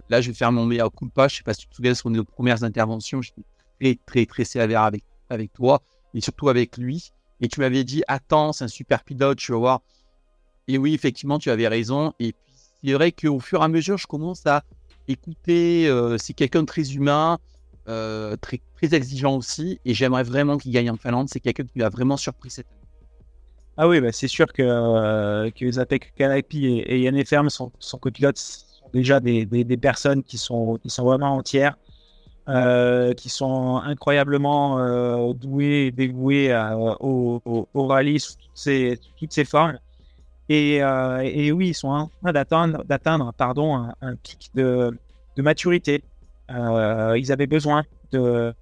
là, 0.08 0.20
je 0.20 0.30
vais 0.30 0.34
faire 0.34 0.52
mon 0.52 0.66
meilleur 0.66 0.92
coup 0.92 1.06
de 1.06 1.10
pas. 1.10 1.28
Je 1.28 1.36
sais 1.36 1.42
pas 1.42 1.54
si 1.54 1.62
tu 1.62 1.68
te 1.68 1.74
souviens, 1.74 1.94
sur 1.94 2.10
nos 2.10 2.24
premières 2.24 2.64
interventions, 2.64 3.22
j'étais 3.22 3.42
très, 3.80 3.98
très, 4.06 4.26
très 4.26 4.44
sévère 4.44 4.82
avec, 4.82 5.04
avec 5.30 5.52
toi, 5.52 5.82
et 6.14 6.20
surtout 6.20 6.48
avec 6.48 6.76
lui. 6.76 7.12
Et 7.40 7.48
tu 7.48 7.60
m'avais 7.60 7.84
dit, 7.84 8.02
attends, 8.08 8.52
c'est 8.52 8.64
un 8.64 8.68
super 8.68 9.04
pilote, 9.04 9.38
tu 9.38 9.52
vas 9.52 9.58
voir. 9.58 9.80
Et 10.68 10.78
oui, 10.78 10.94
effectivement, 10.94 11.38
tu 11.38 11.50
avais 11.50 11.68
raison. 11.68 12.12
Et 12.18 12.32
puis, 12.32 12.52
c'est 12.82 12.92
vrai 12.92 13.12
qu'au 13.12 13.40
fur 13.40 13.60
et 13.60 13.64
à 13.64 13.68
mesure, 13.68 13.98
je 13.98 14.06
commence 14.06 14.46
à 14.46 14.64
écouter. 15.08 15.88
c'est 16.18 16.32
quelqu'un 16.34 16.62
de 16.62 16.66
très 16.66 16.92
humain, 16.92 17.38
très, 17.86 18.60
très 18.76 18.94
exigeant 18.94 19.36
aussi. 19.36 19.80
Et 19.84 19.94
j'aimerais 19.94 20.24
vraiment 20.24 20.58
qu'il 20.58 20.72
gagne 20.72 20.90
en 20.90 20.96
Finlande. 20.96 21.28
C'est 21.30 21.40
quelqu'un 21.40 21.64
qui 21.64 21.78
m'a 21.78 21.88
vraiment 21.88 22.16
surpris 22.16 22.50
cette. 22.50 22.66
Ah 23.78 23.88
oui, 23.88 24.00
bah 24.00 24.10
c'est 24.12 24.28
sûr 24.28 24.46
que, 24.52 24.62
euh, 24.62 25.50
que 25.50 25.70
Zapek 25.70 26.14
Kanapi 26.14 26.66
et, 26.66 26.94
et 26.94 27.00
Yann 27.00 27.24
Ferme, 27.24 27.50
son, 27.50 27.70
son 27.78 27.98
copilote, 27.98 28.38
sont 28.38 28.88
déjà 28.92 29.20
des, 29.20 29.44
des, 29.44 29.76
personnes 29.76 30.22
qui 30.22 30.38
sont, 30.38 30.78
qui 30.82 30.88
sont 30.88 31.04
vraiment 31.04 31.34
entières, 31.34 31.76
euh, 32.48 33.12
qui 33.12 33.28
sont 33.28 33.76
incroyablement 33.76 34.78
euh, 34.78 35.32
douées 35.34 35.86
et 35.86 35.90
dévouées 35.90 36.54
au, 37.00 37.42
au, 37.44 37.68
au, 37.74 37.86
rallye 37.86 38.18
sous 38.18 38.34
toutes 38.34 38.50
ces, 38.54 38.98
toutes 39.18 39.32
ces 39.32 39.44
formes. 39.44 39.78
Et, 40.48 40.82
euh, 40.82 41.20
et, 41.24 41.52
oui, 41.52 41.68
ils 41.68 41.74
sont 41.74 41.88
en 41.88 42.10
train 42.22 42.32
d'atteindre, 42.32 43.32
pardon, 43.36 43.76
un, 43.76 43.94
un, 44.00 44.14
pic 44.16 44.50
de, 44.54 44.96
de 45.36 45.42
maturité. 45.42 46.04
Euh, 46.50 47.16
ils 47.18 47.32
avaient 47.32 47.48
besoin 47.48 47.82
de, 48.12 48.54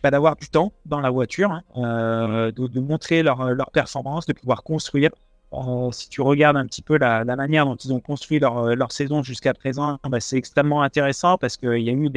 pas 0.00 0.10
d'avoir 0.10 0.36
du 0.36 0.48
temps 0.48 0.72
dans 0.86 1.00
la 1.00 1.10
voiture, 1.10 1.52
hein, 1.52 1.62
euh, 1.76 2.52
de, 2.52 2.80
montrer 2.80 3.22
leur, 3.22 3.70
performance, 3.72 4.26
de 4.26 4.32
pouvoir 4.32 4.62
construire. 4.62 5.10
Euh, 5.52 5.90
si 5.90 6.08
tu 6.08 6.20
regardes 6.20 6.56
un 6.56 6.66
petit 6.66 6.82
peu 6.82 6.96
la, 6.96 7.24
manière 7.24 7.66
dont 7.66 7.76
ils 7.76 7.92
ont 7.92 8.00
construit 8.00 8.38
leur, 8.38 8.74
leur 8.76 8.92
saison 8.92 9.22
jusqu'à 9.22 9.52
présent, 9.52 9.98
bah, 10.08 10.20
c'est 10.20 10.36
extrêmement 10.36 10.82
intéressant 10.82 11.38
parce 11.38 11.56
qu'il 11.56 11.78
y 11.78 11.90
a 11.90 11.92
eu 11.92 12.08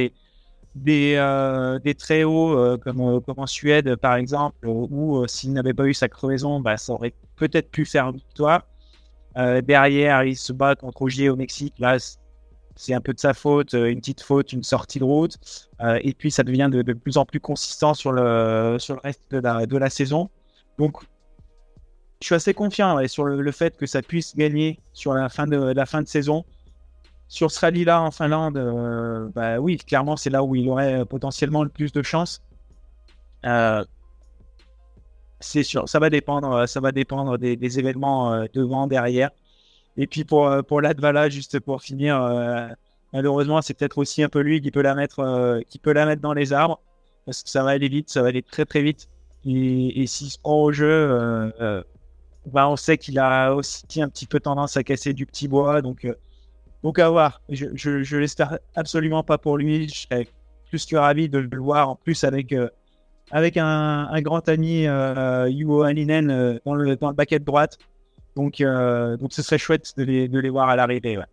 des, 0.74 1.14
euh, 1.16 1.78
très 1.98 2.24
hauts 2.24 2.56
euh, 2.56 2.76
comme, 2.76 3.00
euh, 3.00 3.20
en 3.36 3.46
Suède 3.46 3.96
par 3.96 4.16
exemple, 4.16 4.66
où 4.66 5.26
s'il 5.26 5.52
n'avait 5.52 5.74
pas 5.74 5.86
eu 5.86 5.94
sa 5.94 6.08
crevaison, 6.08 6.60
bah, 6.60 6.76
ça 6.76 6.92
aurait 6.92 7.14
peut-être 7.36 7.70
pu 7.70 7.84
faire 7.84 8.08
une 8.08 8.16
victoire. 8.16 8.62
derrière, 9.36 10.24
il 10.24 10.36
se 10.36 10.52
bat 10.52 10.76
contre 10.76 11.02
Ogier 11.02 11.28
au 11.28 11.36
Mexique. 11.36 11.74
C'est 12.76 12.94
un 12.94 13.00
peu 13.00 13.12
de 13.12 13.20
sa 13.20 13.34
faute, 13.34 13.74
euh, 13.74 13.90
une 13.90 14.00
petite 14.00 14.22
faute, 14.22 14.52
une 14.52 14.62
sortie 14.62 14.98
de 14.98 15.04
route. 15.04 15.38
Euh, 15.80 15.98
et 16.02 16.12
puis 16.12 16.30
ça 16.30 16.42
devient 16.42 16.68
de, 16.70 16.92
plus 16.92 17.16
en 17.16 17.24
plus 17.24 17.40
consistant 17.40 17.94
sur 17.94 18.12
le, 18.12 18.76
reste 19.02 19.22
de 19.30 19.78
la, 19.78 19.90
saison. 19.90 20.28
Donc 20.78 20.96
je 22.20 22.26
suis 22.26 22.34
assez 22.34 22.54
confiant 22.54 23.06
sur 23.06 23.24
le, 23.24 23.52
fait 23.52 23.76
que 23.76 23.86
ça 23.86 24.02
puisse 24.02 24.34
gagner 24.36 24.80
sur 24.92 25.14
la 25.14 25.28
fin 25.28 25.46
de, 25.46 25.56
la 25.56 25.86
fin 25.86 26.02
de 26.02 26.08
saison. 26.08 26.44
Sur 27.28 27.50
ce 27.50 27.60
rallye-là 27.60 28.02
en 28.02 28.10
Finlande, 28.10 28.56
euh, 28.56 29.28
bah 29.34 29.58
oui, 29.58 29.78
clairement, 29.78 30.16
c'est 30.16 30.30
là 30.30 30.44
où 30.44 30.54
il 30.54 30.68
aurait 30.68 31.04
potentiellement 31.06 31.62
le 31.62 31.70
plus 31.70 31.90
de 31.90 32.02
chance. 32.02 32.42
Euh, 33.46 33.84
c'est 35.40 35.62
sûr, 35.62 35.88
ça 35.88 35.98
va 35.98 36.10
dépendre, 36.10 36.68
ça 36.68 36.80
va 36.80 36.92
dépendre 36.92 37.38
des, 37.38 37.56
des 37.56 37.78
événements 37.78 38.46
devant, 38.52 38.86
derrière. 38.86 39.30
Et 39.96 40.06
puis 40.06 40.24
pour, 40.24 40.48
euh, 40.48 40.62
pour 40.62 40.80
juste 41.28 41.60
pour 41.60 41.82
finir, 41.82 42.20
euh, 42.22 42.68
malheureusement, 43.12 43.62
c'est 43.62 43.74
peut-être 43.74 43.98
aussi 43.98 44.22
un 44.22 44.28
peu 44.28 44.40
lui 44.40 44.60
qui 44.60 44.70
peut 44.70 44.82
la 44.82 44.94
mettre, 44.94 45.20
euh, 45.20 45.60
qui 45.68 45.78
peut 45.78 45.92
la 45.92 46.06
mettre 46.06 46.22
dans 46.22 46.32
les 46.32 46.52
arbres 46.52 46.80
parce 47.26 47.42
que 47.42 47.48
ça 47.48 47.62
va 47.62 47.70
aller 47.70 47.88
vite, 47.88 48.10
ça 48.10 48.22
va 48.22 48.28
aller 48.28 48.42
très 48.42 48.64
très 48.64 48.82
vite. 48.82 49.08
Et, 49.46 50.06
s'il 50.06 50.30
se 50.30 50.38
prend 50.38 50.62
au 50.62 50.72
jeu, 50.72 51.52
bah, 52.46 52.68
on 52.68 52.76
sait 52.76 52.98
qu'il 52.98 53.18
a 53.18 53.54
aussi 53.54 54.02
un 54.02 54.08
petit 54.08 54.26
peu 54.26 54.40
tendance 54.40 54.76
à 54.76 54.82
casser 54.82 55.12
du 55.14 55.26
petit 55.26 55.48
bois. 55.48 55.80
Donc, 55.80 56.06
donc 56.82 56.98
à 56.98 57.08
voir. 57.08 57.40
Je, 57.48 57.66
je, 57.74 58.02
je 58.02 58.16
l'espère 58.16 58.58
absolument 58.74 59.22
pas 59.22 59.38
pour 59.38 59.56
lui. 59.56 59.88
Je 59.88 60.00
serais 60.00 60.28
plus 60.68 60.84
que 60.86 60.96
ravi 60.96 61.28
de 61.30 61.38
le 61.38 61.58
voir 61.58 61.88
en 61.90 61.96
plus 61.96 62.24
avec, 62.24 62.54
avec 63.30 63.56
un, 63.56 64.20
grand 64.20 64.46
ami, 64.48 64.82
Yuo 64.84 65.82
Aninen, 65.82 66.60
dans, 66.66 66.74
le, 66.74 66.96
dans 66.96 67.08
le 67.08 67.14
baquet 67.14 67.38
de 67.38 67.44
droite. 67.44 67.78
Donc, 68.36 68.60
euh, 68.60 69.16
donc 69.16 69.32
ce 69.32 69.42
serait 69.42 69.58
chouette 69.58 69.92
de 69.96 70.04
les, 70.04 70.28
de 70.28 70.38
les 70.38 70.50
voir 70.50 70.68
à 70.68 70.76
l'arrivée. 70.76 71.18
Ouais. 71.18 71.24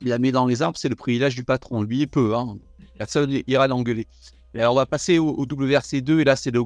Il 0.00 0.12
a 0.12 0.18
mis 0.18 0.32
dans 0.32 0.46
les 0.46 0.62
arbres, 0.62 0.76
c'est 0.76 0.88
le 0.88 0.96
privilège 0.96 1.36
du 1.36 1.44
patron. 1.44 1.82
Lui, 1.82 2.00
il 2.00 2.08
peut. 2.08 2.34
Hein. 2.34 2.58
Personne 2.98 3.30
ira 3.46 3.68
l'engueuler. 3.68 4.06
Alors, 4.54 4.74
on 4.74 4.76
va 4.76 4.86
passer 4.86 5.18
au, 5.18 5.28
au 5.28 5.46
WRC2. 5.46 6.20
Et 6.20 6.24
là, 6.24 6.36
c'est 6.36 6.50
le, 6.50 6.64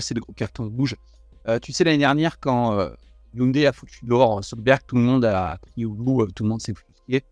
c'est 0.00 0.14
le 0.14 0.20
carton 0.36 0.68
rouge. 0.68 0.94
Euh, 1.48 1.58
tu 1.58 1.72
sais, 1.72 1.82
l'année 1.84 1.98
dernière, 1.98 2.38
quand 2.38 2.78
euh, 2.78 2.90
Hyundai 3.34 3.66
a 3.66 3.72
foutu 3.72 4.04
dehors 4.04 4.44
Solberg, 4.44 4.80
tout 4.86 4.96
le 4.96 5.02
monde 5.02 5.24
a 5.24 5.58
crié 5.62 5.86
au 5.86 5.94
bout, 5.94 6.22
euh, 6.22 6.26
tout 6.26 6.42
le 6.42 6.50
monde 6.50 6.60
s'est 6.60 6.74
frustré. 6.74 7.24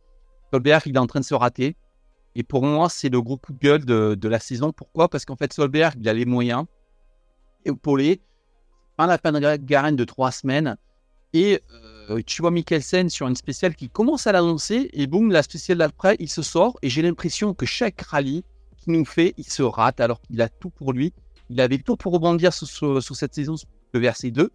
Solberg, 0.52 0.82
il 0.86 0.96
est 0.96 0.98
en 0.98 1.06
train 1.06 1.20
de 1.20 1.24
se 1.24 1.34
rater. 1.34 1.76
Et 2.34 2.42
pour 2.42 2.62
moi, 2.62 2.88
c'est 2.88 3.08
le 3.08 3.20
gros 3.20 3.36
coup 3.36 3.52
de 3.52 3.58
gueule 3.58 3.84
de, 3.84 4.14
de 4.14 4.28
la 4.28 4.38
saison. 4.38 4.72
Pourquoi? 4.72 5.08
Parce 5.08 5.24
qu'en 5.24 5.36
fait, 5.36 5.52
Solberg, 5.52 5.94
il 6.00 6.08
a 6.08 6.14
les 6.14 6.24
moyens. 6.24 6.64
Épaulé. 7.64 8.20
Un 8.98 9.06
lapin 9.06 9.32
de 9.32 9.56
Garenne 9.56 9.96
de 9.96 10.04
trois 10.04 10.30
semaines. 10.30 10.76
Et 11.36 11.60
euh, 12.08 12.22
tu 12.24 12.40
vois 12.40 12.50
Mikkelsen 12.50 13.10
sur 13.10 13.28
une 13.28 13.36
spéciale 13.36 13.74
qui 13.74 13.90
commence 13.90 14.26
à 14.26 14.32
l'annoncer, 14.32 14.88
et 14.94 15.06
boum, 15.06 15.30
la 15.30 15.42
spéciale 15.42 15.76
d'après, 15.76 16.16
il 16.18 16.30
se 16.30 16.40
sort, 16.40 16.78
et 16.80 16.88
j'ai 16.88 17.02
l'impression 17.02 17.52
que 17.52 17.66
chaque 17.66 18.00
rallye 18.00 18.42
qu'il 18.78 18.94
nous 18.94 19.04
fait, 19.04 19.34
il 19.36 19.44
se 19.44 19.62
rate, 19.62 20.00
alors 20.00 20.22
qu'il 20.22 20.40
a 20.40 20.48
tout 20.48 20.70
pour 20.70 20.94
lui. 20.94 21.12
Il 21.50 21.60
avait 21.60 21.76
tout 21.76 21.94
pour 21.94 22.14
rebondir 22.14 22.54
sur, 22.54 22.66
sur, 23.02 23.16
cette 23.16 23.34
saison, 23.34 23.54
le 23.92 24.00
verset 24.00 24.30
2, 24.30 24.50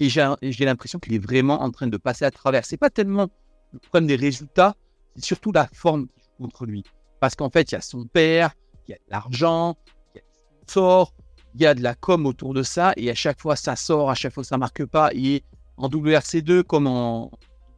et 0.00 0.10
j'ai 0.10 0.64
l'impression 0.66 0.98
qu'il 0.98 1.14
est 1.14 1.18
vraiment 1.18 1.62
en 1.62 1.70
train 1.70 1.86
de 1.86 1.96
passer 1.96 2.26
à 2.26 2.30
travers. 2.30 2.66
C'est 2.66 2.76
pas 2.76 2.90
tellement 2.90 3.28
le 3.72 3.78
problème 3.78 4.06
des 4.06 4.16
résultats, 4.16 4.74
c'est 5.16 5.24
surtout 5.24 5.50
la 5.50 5.66
forme 5.72 6.08
qui 6.08 6.20
joue 6.20 6.44
contre 6.44 6.66
lui. 6.66 6.84
Parce 7.20 7.36
qu'en 7.36 7.48
fait, 7.48 7.72
il 7.72 7.74
y 7.74 7.78
a 7.78 7.80
son 7.80 8.04
père, 8.04 8.52
il 8.86 8.90
y 8.90 8.94
a 8.94 8.98
de 8.98 9.10
l'argent, 9.10 9.78
il 10.14 10.18
y 10.18 10.78
a 10.78 11.04
il 11.54 11.62
y 11.62 11.66
a 11.66 11.74
de 11.74 11.82
la 11.82 11.94
com 11.94 12.26
autour 12.26 12.52
de 12.52 12.62
ça, 12.62 12.92
et 12.98 13.10
à 13.10 13.14
chaque 13.14 13.40
fois 13.40 13.56
ça 13.56 13.74
sort, 13.74 14.10
à 14.10 14.14
chaque 14.14 14.34
fois 14.34 14.44
ça 14.44 14.58
marque 14.58 14.84
pas, 14.84 15.10
et 15.14 15.42
en 15.78 15.88
WRC2 15.88 16.62
comme 16.62 16.86
en 16.86 17.30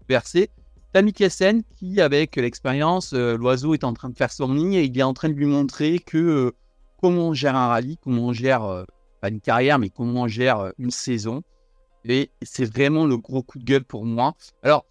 WRC. 0.08 0.48
T'as 0.92 1.02
Mikkelsen 1.02 1.62
qui, 1.76 2.00
avec 2.00 2.34
l'expérience, 2.36 3.12
euh, 3.12 3.36
l'oiseau 3.36 3.74
est 3.74 3.84
en 3.84 3.92
train 3.92 4.08
de 4.08 4.16
faire 4.16 4.32
son 4.32 4.52
ligne 4.52 4.74
et 4.74 4.82
il 4.82 4.98
est 4.98 5.04
en 5.04 5.14
train 5.14 5.28
de 5.28 5.34
lui 5.34 5.46
montrer 5.46 6.00
que 6.00 6.18
euh, 6.18 6.50
comment 7.00 7.28
on 7.28 7.34
gère 7.34 7.54
un 7.54 7.68
rallye, 7.68 7.96
comment 7.98 8.26
on 8.26 8.32
gère, 8.32 8.64
euh, 8.64 8.84
pas 9.20 9.28
une 9.28 9.40
carrière, 9.40 9.78
mais 9.78 9.90
comment 9.90 10.22
on 10.22 10.28
gère 10.28 10.72
une 10.78 10.90
saison. 10.90 11.42
Et 12.04 12.30
c'est 12.42 12.64
vraiment 12.64 13.06
le 13.06 13.18
gros 13.18 13.42
coup 13.42 13.58
de 13.58 13.64
gueule 13.64 13.84
pour 13.84 14.04
moi. 14.04 14.34
Alors, 14.62 14.84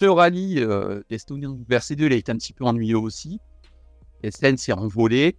ce 0.00 0.06
rallye 0.06 0.64
d'Estonie 1.10 1.46
en 1.46 1.54
WRC2, 1.56 2.04
il 2.04 2.12
a 2.12 2.16
été 2.16 2.32
un 2.32 2.36
petit 2.36 2.52
peu 2.52 2.64
ennuyeux 2.64 2.98
aussi. 2.98 3.40
Mikkelsen 4.22 4.56
s'est 4.56 4.72
envolé. 4.72 5.36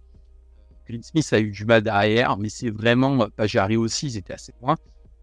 Clint 0.86 1.02
Smith 1.02 1.32
a 1.32 1.40
eu 1.40 1.50
du 1.50 1.64
mal 1.64 1.82
derrière, 1.82 2.36
mais 2.36 2.48
c'est 2.48 2.70
vraiment, 2.70 3.28
Pajari 3.36 3.76
aussi, 3.76 4.06
ils 4.08 4.16
étaient 4.18 4.34
assez 4.34 4.52
loin. 4.60 4.76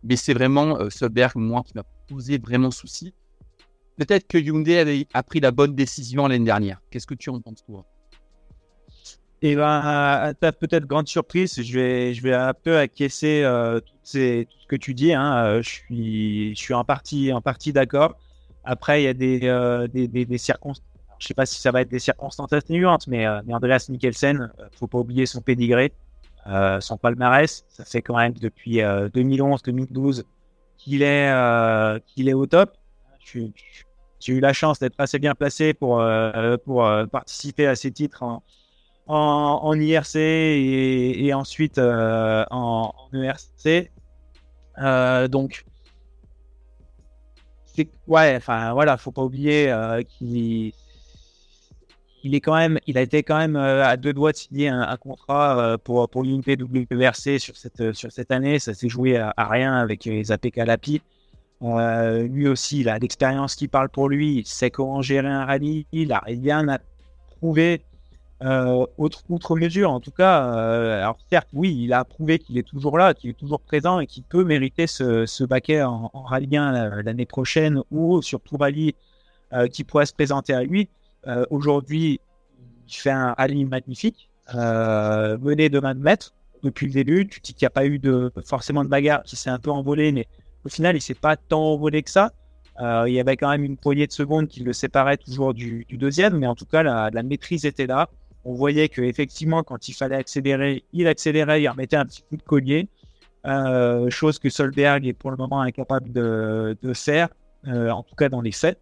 Mais 0.03 0.15
c'est 0.15 0.33
vraiment 0.33 0.79
euh, 0.79 0.89
Solberg, 0.89 1.33
moi, 1.35 1.63
qui 1.65 1.73
m'a 1.75 1.83
posé 2.07 2.37
vraiment 2.37 2.71
souci. 2.71 3.13
Peut-être 3.97 4.27
que 4.27 4.37
Hyundai 4.37 4.77
avait, 4.77 5.07
a 5.13 5.23
pris 5.23 5.39
la 5.39 5.51
bonne 5.51 5.73
décision 5.73 6.27
l'année 6.27 6.45
dernière. 6.45 6.81
Qu'est-ce 6.91 7.07
que 7.07 7.15
tu 7.15 7.29
en 7.29 7.41
penses, 7.41 7.63
toi? 7.65 7.85
Eh 9.41 9.55
ben, 9.55 10.33
ta 10.39 10.51
peut-être 10.51 10.85
grande 10.85 11.07
surprise. 11.07 11.61
Je 11.61 11.73
vais, 11.73 12.13
je 12.13 12.21
vais 12.21 12.33
un 12.33 12.53
peu 12.53 12.77
acquiescer 12.77 13.43
euh, 13.43 13.79
ce 14.03 14.45
que 14.67 14.75
tu 14.75 14.93
dis. 14.93 15.13
Hein. 15.13 15.45
Euh, 15.45 15.61
je 15.61 15.69
suis, 15.69 16.55
je 16.55 16.59
suis 16.59 16.73
en 16.73 16.83
partie, 16.83 17.31
en 17.33 17.41
partie 17.41 17.73
d'accord. 17.73 18.17
Après, 18.63 19.01
il 19.01 19.05
y 19.05 19.07
a 19.07 19.13
des, 19.13 19.39
euh, 19.43 19.87
des, 19.87 20.07
des, 20.07 20.25
des 20.25 20.37
circonstances. 20.37 20.83
Je 21.19 21.25
sais 21.25 21.33
pas 21.33 21.47
si 21.47 21.59
ça 21.59 21.71
va 21.71 21.81
être 21.81 21.89
des 21.89 21.99
circonstances 21.99 22.53
atténuantes, 22.53 23.07
mais, 23.07 23.25
euh, 23.25 23.41
mais 23.45 23.53
Andreas 23.55 23.87
Mikkelsen, 23.89 24.51
faut 24.73 24.85
pas 24.85 24.99
oublier 24.99 25.25
son 25.25 25.41
pédigré. 25.41 25.91
Euh, 26.47 26.79
son 26.79 26.97
palmarès, 26.97 27.65
ça 27.67 27.83
fait 27.83 28.01
quand 28.01 28.17
même 28.17 28.33
depuis 28.33 28.77
2011-2012 28.77 30.23
qu'il 30.77 31.01
est, 31.01 31.29
euh, 31.29 31.99
qu'il 32.07 32.29
est 32.29 32.33
au 32.33 32.45
top. 32.45 32.77
J'ai 33.19 34.33
eu 34.33 34.39
la 34.39 34.53
chance 34.53 34.79
d'être 34.79 34.95
assez 34.99 35.19
bien 35.19 35.35
placé 35.35 35.73
pour, 35.73 35.99
euh, 35.99 36.57
pour 36.57 36.85
euh, 36.85 37.05
participer 37.05 37.67
à 37.67 37.75
ces 37.75 37.91
titres 37.91 38.23
en, 38.23 38.41
en, 39.07 39.79
IRC 39.79 40.15
et, 40.15 41.33
ensuite 41.33 41.77
en, 41.77 42.45
en, 42.49 43.09
ERC. 43.13 43.91
donc, 45.29 45.65
ouais, 48.07 48.35
enfin 48.37 48.73
voilà, 48.73 48.97
faut 48.97 49.11
pas 49.11 49.23
oublier 49.23 49.73
qu'il 50.07 50.71
il 52.27 52.35
est 52.35 52.41
quand 52.41 52.55
même, 52.55 52.79
il 52.87 52.97
a 52.97 53.01
été 53.01 53.23
quand 53.23 53.37
même 53.37 53.55
à 53.55 53.95
deux 53.97 54.13
doigts 54.13 54.31
de 54.31 54.37
signer 54.37 54.67
un, 54.69 54.97
contrat 54.97 55.77
pour 55.83 56.09
pour 56.09 56.23
WRC 56.23 57.39
sur 57.39 57.55
cette 57.55 57.93
sur 57.93 58.11
cette 58.11 58.31
année. 58.31 58.59
Ça 58.59 58.73
s'est 58.73 58.89
joué 58.89 59.17
à, 59.17 59.33
rien 59.37 59.73
avec 59.75 60.05
les 60.05 60.31
APK 60.31 60.57
Lapi. 60.57 61.01
Euh, 61.63 62.27
lui 62.27 62.47
aussi, 62.47 62.81
il 62.81 62.89
a 62.89 62.99
l'expérience 62.99 63.55
qui 63.55 63.67
parle 63.67 63.89
pour 63.89 64.09
lui. 64.09 64.37
Il 64.39 64.45
sait 64.45 64.69
comment 64.69 65.01
gérer 65.01 65.27
un 65.27 65.45
rallye. 65.45 65.85
Il 65.91 66.11
a 66.11 66.19
rien 66.19 66.67
à 66.67 66.79
prouver 67.37 67.81
euh, 68.43 68.85
autre, 68.97 69.23
outre 69.29 69.55
mesure. 69.55 69.91
En 69.91 69.99
tout 69.99 70.11
cas, 70.11 70.53
euh, 70.55 71.01
alors 71.01 71.17
certes, 71.29 71.49
oui, 71.53 71.75
il 71.83 71.93
a 71.93 72.05
prouvé 72.05 72.39
qu'il 72.39 72.57
est 72.57 72.67
toujours 72.67 72.97
là, 72.97 73.13
qu'il 73.13 73.29
est 73.31 73.37
toujours 73.37 73.61
présent 73.61 73.99
et 73.99 74.07
qu'il 74.07 74.23
peut 74.23 74.43
mériter 74.43 74.87
ce, 74.87 75.25
ce 75.25 75.43
baquet 75.43 75.81
en, 75.81 76.11
en 76.13 76.21
rallye 76.21 76.57
1 76.57 77.01
l'année 77.01 77.25
prochaine 77.25 77.81
ou 77.91 78.21
sur 78.21 78.39
tout 78.41 78.57
rallye 78.57 78.95
qui 79.71 79.85
pourrait 79.85 80.05
se 80.05 80.13
présenter 80.13 80.53
à 80.53 80.61
lui. 80.61 80.89
Aujourd'hui, 81.49 82.19
il 82.87 82.93
fait 82.93 83.11
un 83.11 83.33
rallye 83.33 83.65
magnifique, 83.65 84.29
mené 84.53 85.69
de 85.69 85.79
main 85.79 85.93
de 85.93 85.99
maître 85.99 86.33
depuis 86.63 86.87
le 86.87 86.93
début. 86.93 87.27
Tu 87.27 87.39
dis 87.41 87.53
qu'il 87.53 87.65
n'y 87.65 87.67
a 87.67 87.71
pas 87.71 87.85
eu 87.85 87.99
de, 87.99 88.31
forcément 88.45 88.83
de 88.83 88.89
bagarre, 88.89 89.23
qui 89.23 89.35
s'est 89.35 89.49
un 89.49 89.59
peu 89.59 89.71
envolé, 89.71 90.11
mais 90.11 90.27
au 90.65 90.69
final, 90.69 90.95
il 90.95 91.01
s'est 91.01 91.13
pas 91.13 91.37
tant 91.37 91.73
envolé 91.73 92.03
que 92.03 92.09
ça. 92.09 92.31
Euh, 92.79 93.05
il 93.07 93.13
y 93.13 93.19
avait 93.19 93.37
quand 93.37 93.49
même 93.49 93.63
une 93.63 93.77
poignée 93.77 94.05
de 94.05 94.11
secondes 94.11 94.47
qui 94.47 94.61
le 94.61 94.73
séparait 94.73 95.17
toujours 95.17 95.53
du, 95.53 95.85
deuxième, 95.91 96.37
mais 96.37 96.47
en 96.47 96.55
tout 96.55 96.65
cas, 96.65 96.83
la, 96.83 97.23
maîtrise 97.23 97.65
était 97.65 97.87
là. 97.87 98.09
On 98.45 98.53
voyait 98.53 98.87
que 98.87 99.01
effectivement, 99.01 99.63
quand 99.63 99.89
il 99.89 99.93
fallait 99.93 100.15
accélérer, 100.15 100.83
il 100.93 101.07
accélérait, 101.07 101.61
il 101.61 101.67
remettait 101.67 101.95
un 101.95 102.05
petit 102.05 102.21
coup 102.21 102.37
de 102.37 102.43
collier, 102.43 102.87
euh, 103.45 104.09
chose 104.09 104.39
que 104.39 104.49
Solberg 104.49 105.05
est 105.05 105.13
pour 105.13 105.31
le 105.31 105.37
moment 105.37 105.61
incapable 105.61 106.11
de, 106.11 106.75
faire, 106.93 107.29
euh, 107.67 107.89
en 107.89 108.03
tout 108.03 108.15
cas 108.15 108.29
dans 108.29 108.41
les 108.41 108.51
faits. 108.51 108.79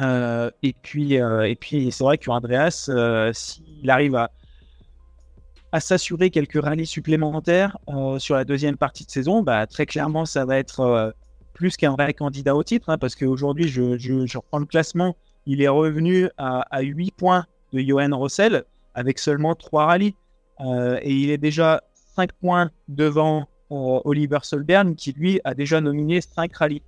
Et 0.00 0.74
puis, 0.82 1.14
et 1.14 1.56
puis 1.58 1.92
c'est 1.92 2.04
vrai 2.04 2.18
qu'Andreas, 2.18 2.90
s'il 3.32 3.90
arrive 3.90 4.16
à, 4.16 4.30
s'assurer 5.80 6.30
quelques 6.30 6.62
rallyes 6.62 6.86
supplémentaires 6.86 7.78
euh, 7.88 8.18
sur 8.18 8.36
la 8.36 8.44
deuxième 8.44 8.76
partie 8.76 9.04
de 9.04 9.10
saison, 9.10 9.42
bah, 9.42 9.66
très 9.66 9.86
clairement, 9.86 10.24
ça 10.24 10.44
va 10.44 10.56
être 10.58 10.80
euh, 10.80 11.10
plus 11.52 11.76
qu'un 11.76 11.92
vrai 11.92 12.14
candidat 12.14 12.54
au 12.54 12.62
titre, 12.62 12.90
hein, 12.90 12.98
parce 12.98 13.16
qu'aujourd'hui, 13.16 13.68
je, 13.68 14.36
reprends 14.36 14.58
le 14.58 14.66
classement, 14.66 15.16
il 15.46 15.62
est 15.62 15.68
revenu 15.68 16.28
à, 16.38 16.60
à 16.70 16.80
8 16.80 17.12
points 17.16 17.46
de 17.72 17.80
Johan 17.80 18.16
Rossel 18.16 18.64
avec 18.94 19.18
seulement 19.18 19.54
3 19.54 19.86
rallyes. 19.86 20.14
Euh, 20.60 20.98
et 21.02 21.12
il 21.12 21.30
est 21.30 21.38
déjà 21.38 21.82
5 22.14 22.32
points 22.32 22.70
devant 22.88 23.46
Oliver 23.70 24.38
Solberg, 24.42 24.94
qui 24.94 25.12
lui 25.12 25.40
a 25.42 25.54
déjà 25.54 25.80
nominé 25.80 26.20
5 26.20 26.54
rallyes. 26.54 26.82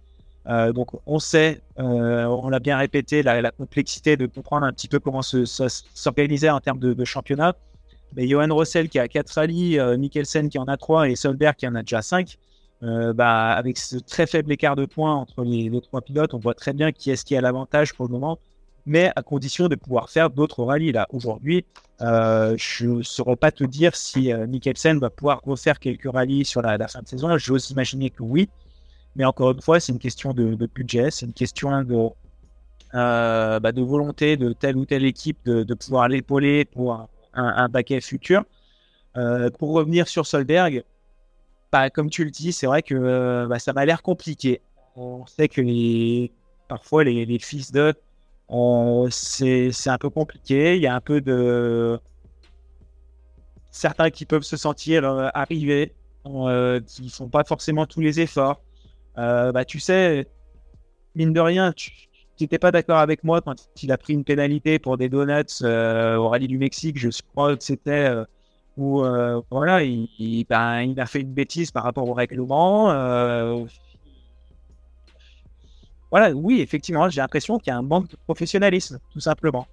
Donc 0.47 0.88
on 1.07 1.18
sait, 1.18 1.61
on 1.76 2.49
l'a 2.49 2.61
bien 2.61 2.76
répété, 2.78 3.22
la, 3.22 3.51
complexité 3.51 4.16
de 4.16 4.26
comprendre 4.26 4.66
un 4.66 4.72
petit 4.72 4.88
peu 4.88 5.01
comment 5.01 5.22
s'organiser 5.22 6.51
en 6.51 6.61
termes 6.61 6.78
de, 6.78 7.05
championnat. 7.05 7.55
Mais 8.14 8.28
Johan 8.28 8.49
Rossel 8.53 8.88
qui 8.88 8.99
a 8.99 9.09
4 9.09 9.30
rallyes, 9.30 9.78
euh, 9.78 9.97
Mikkelsen 9.97 10.49
qui 10.49 10.59
en 10.59 10.64
a 10.64 10.76
3 10.76 11.09
et 11.09 11.16
Solberg 11.16 11.57
qui 11.57 11.66
en 11.66 11.74
a 11.74 11.82
déjà 11.82 12.03
5, 12.03 12.38
euh, 12.82 13.12
bah, 13.12 13.53
avec 13.53 13.78
ce 13.78 13.97
très 13.97 14.26
faible 14.26 14.53
écart 14.53 14.76
de 14.76 14.86
points 14.86 15.14
entre 15.14 15.44
les, 15.44 15.70
trois 15.80 16.01
pilotes, 16.01 16.34
on 16.34 16.38
voit 16.38 16.55
très 16.55 16.72
bien 16.72 16.92
qui 16.92 17.11
est-ce 17.11 17.24
qui 17.24 17.36
a 17.36 17.40
l'avantage 17.40 17.94
pour 17.94 18.07
le 18.07 18.12
moment, 18.12 18.38
mais 18.86 19.11
à 19.16 19.22
condition 19.22 19.68
de 19.68 19.74
pouvoir 19.74 20.09
faire 20.09 20.30
d'autres 20.30 20.62
rallyes. 20.62 20.92
Là, 20.92 21.07
aujourd'hui, 21.12 21.64
euh, 22.01 22.55
je 22.59 22.86
ne 22.86 23.03
saurais 23.03 23.36
pas 23.36 23.51
te 23.51 23.64
dire 23.64 23.97
si 23.97 24.32
Mikkelsen 24.32 24.99
va 24.99 25.11
pouvoir 25.11 25.40
refaire 25.44 25.78
quelques 25.78 26.11
rallyes 26.11 26.44
sur 26.44 26.62
la, 26.62 26.88
fin 26.88 27.03
de 27.03 27.09
saison. 27.09 27.36
J'ose 27.36 27.70
imaginer 27.70 28.11
que 28.11 28.22
oui, 28.22 28.49
mais 29.16 29.24
encore 29.24 29.52
une 29.52 29.62
fois, 29.62 29.80
c'est 29.80 29.92
une 29.92 29.98
question 29.98 30.32
de, 30.32 30.54
budget, 30.66 31.10
c'est 31.10 31.26
une 31.26 31.32
question 31.32 31.82
de, 31.82 32.10
bah, 32.92 33.72
de 33.72 33.82
volonté 33.82 34.36
de 34.36 34.52
telle 34.52 34.76
ou 34.76 34.84
telle 34.84 35.04
équipe 35.04 35.38
de, 35.44 35.74
pouvoir 35.74 36.08
l'épauler 36.08 36.64
pour 36.64 37.08
un, 37.34 37.68
baquet 37.68 38.00
futur. 38.00 38.44
Euh, 39.16 39.48
pour 39.50 39.72
revenir 39.72 40.08
sur 40.08 40.26
Solberg, 40.26 40.84
bah, 41.72 41.88
comme 41.88 42.10
tu 42.10 42.24
le 42.24 42.30
dis, 42.30 42.52
c'est 42.52 42.66
vrai 42.66 42.82
que 42.82 42.94
euh, 42.94 43.46
bah, 43.46 43.58
ça 43.58 43.72
m'a 43.72 43.86
l'air 43.86 44.02
compliqué. 44.02 44.60
On 44.94 45.24
sait 45.26 45.48
que 45.48 45.62
les, 45.62 46.30
parfois 46.68 47.04
les, 47.04 47.38
fils 47.38 47.72
de, 47.72 47.94
c'est 49.10 49.88
un 49.88 49.98
peu 49.98 50.10
compliqué. 50.10 50.76
Il 50.76 50.82
y 50.82 50.86
a 50.86 50.94
un 50.94 51.00
peu 51.00 51.20
de 51.22 51.98
certains 53.70 54.10
qui 54.10 54.26
peuvent 54.26 54.42
se 54.42 54.56
sentir 54.56 55.04
euh, 55.04 55.28
arrivés, 55.32 55.94
qui 56.24 57.02
ne 57.02 57.08
font 57.10 57.28
pas 57.28 57.44
forcément 57.44 57.86
tous 57.86 58.00
les 58.00 58.20
efforts. 58.20 58.60
Bah, 59.16 59.64
tu 59.64 59.80
sais, 59.80 60.26
mine 61.16 61.32
de 61.32 61.40
rien, 61.40 61.72
tu, 61.72 61.90
n'étais 62.40 62.58
pas 62.58 62.70
d'accord 62.70 62.98
avec 62.98 63.24
moi 63.24 63.40
quand 63.40 63.54
il 63.82 63.90
a 63.90 63.98
pris 63.98 64.12
une 64.12 64.24
pénalité 64.24 64.78
pour 64.78 64.96
des 64.98 65.08
donuts 65.08 65.62
euh, 65.62 66.16
au 66.16 66.28
rallye 66.28 66.46
du 66.46 66.58
Mexique, 66.58 66.98
je 66.98 67.08
crois 67.32 67.56
que 67.56 67.64
c'était 67.64 67.90
euh, 67.90 68.24
où 68.76 69.02
euh, 69.02 69.40
voilà, 69.50 69.82
il, 69.82 70.44
ben, 70.48 70.82
il, 70.82 71.00
a 71.00 71.06
fait 71.06 71.20
une 71.20 71.32
bêtise 71.32 71.70
par 71.70 71.82
rapport 71.82 72.08
au 72.08 72.12
règlement. 72.12 72.86
voilà, 76.10 76.30
oui, 76.32 76.60
effectivement, 76.60 77.08
j'ai 77.08 77.20
l'impression 77.20 77.58
qu'il 77.58 77.70
y 77.70 77.74
a 77.74 77.78
un 77.78 77.82
manque 77.82 78.10
de 78.10 78.16
professionnalisme, 78.26 78.98
tout 79.12 79.20
simplement. 79.20 79.66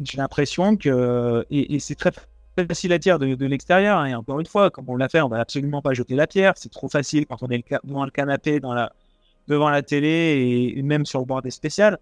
j'ai 0.00 0.16
l'impression 0.16 0.76
que, 0.76 1.46
et, 1.50 1.78
c'est 1.78 1.94
très 1.94 2.12
facile 2.56 2.92
à 2.92 2.98
dire 2.98 3.18
de, 3.18 3.46
l'extérieur, 3.46 3.98
hein, 3.98 4.06
et 4.06 4.14
encore 4.14 4.40
une 4.40 4.46
fois, 4.46 4.70
comme 4.70 4.88
on 4.88 4.96
l'a 4.96 5.08
fait, 5.08 5.20
on 5.20 5.28
va 5.28 5.40
absolument 5.40 5.82
pas 5.82 5.94
jeter 5.94 6.14
la 6.14 6.26
pierre, 6.26 6.54
c'est 6.56 6.70
trop 6.70 6.88
facile 6.88 7.26
quand 7.26 7.42
on 7.42 7.48
est 7.48 7.64
devant 7.84 8.04
le 8.04 8.10
canapé 8.10 8.60
devant 8.60 9.68
la 9.68 9.82
télé 9.82 10.72
et 10.76 10.82
même 10.82 11.04
sur 11.04 11.20
le 11.20 11.26
bord 11.26 11.42
des 11.42 11.50
spéciales. 11.50 11.98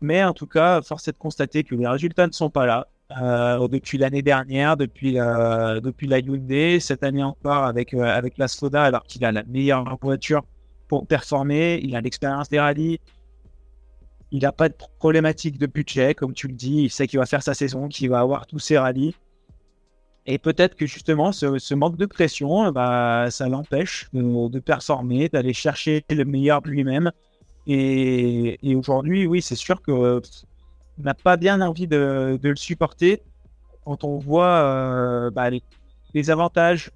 Mais 0.00 0.22
en 0.24 0.32
tout 0.32 0.46
cas, 0.46 0.82
force 0.82 1.08
est 1.08 1.12
de 1.12 1.18
constater 1.18 1.64
que 1.64 1.74
les 1.74 1.86
résultats 1.86 2.26
ne 2.26 2.32
sont 2.32 2.50
pas 2.50 2.66
là. 2.66 2.88
Euh, 3.20 3.68
depuis 3.68 3.98
l'année 3.98 4.22
dernière, 4.22 4.76
depuis 4.76 5.12
la, 5.12 5.80
depuis 5.80 6.08
la 6.08 6.18
Hyundai, 6.18 6.80
cette 6.80 7.04
année 7.04 7.22
encore 7.22 7.64
avec, 7.64 7.94
euh, 7.94 8.02
avec 8.02 8.36
la 8.36 8.48
Skoda, 8.48 8.82
alors 8.82 9.04
qu'il 9.04 9.24
a 9.24 9.30
la 9.30 9.44
meilleure 9.44 9.96
voiture 10.02 10.42
pour 10.88 11.06
performer, 11.06 11.80
il 11.82 11.94
a 11.94 12.00
l'expérience 12.00 12.48
des 12.48 12.58
rallyes, 12.58 12.98
il 14.32 14.42
n'a 14.42 14.50
pas 14.50 14.68
de 14.68 14.74
problématique 14.98 15.56
de 15.56 15.66
budget, 15.66 16.14
comme 16.14 16.34
tu 16.34 16.48
le 16.48 16.54
dis, 16.54 16.82
il 16.82 16.90
sait 16.90 17.06
qu'il 17.06 17.20
va 17.20 17.26
faire 17.26 17.44
sa 17.44 17.54
saison, 17.54 17.88
qu'il 17.88 18.10
va 18.10 18.20
avoir 18.20 18.46
tous 18.46 18.58
ses 18.58 18.76
rallyes. 18.76 19.14
Et 20.26 20.38
peut-être 20.38 20.74
que 20.74 20.86
justement, 20.86 21.30
ce, 21.30 21.74
manque 21.74 21.96
de 21.96 22.06
pression, 22.06 22.72
bah, 22.72 23.28
ça 23.30 23.48
l'empêche 23.48 24.08
de, 24.12 24.58
performer, 24.58 25.28
d'aller 25.28 25.52
chercher 25.52 26.04
le 26.10 26.24
meilleur 26.24 26.62
de 26.62 26.68
lui-même. 26.68 27.12
Et, 27.68 28.58
aujourd'hui, 28.76 29.26
oui, 29.26 29.40
c'est 29.40 29.54
sûr 29.54 29.80
qu'on 29.82 30.20
n'a 30.98 31.14
pas 31.14 31.36
bien 31.36 31.60
envie 31.60 31.86
de, 31.86 32.38
le 32.42 32.56
supporter 32.56 33.22
quand 33.84 34.02
on 34.02 34.18
voit 34.18 34.58
euh, 34.58 35.30
bah, 35.30 35.48
les, 35.50 36.30
avantages 36.30 36.90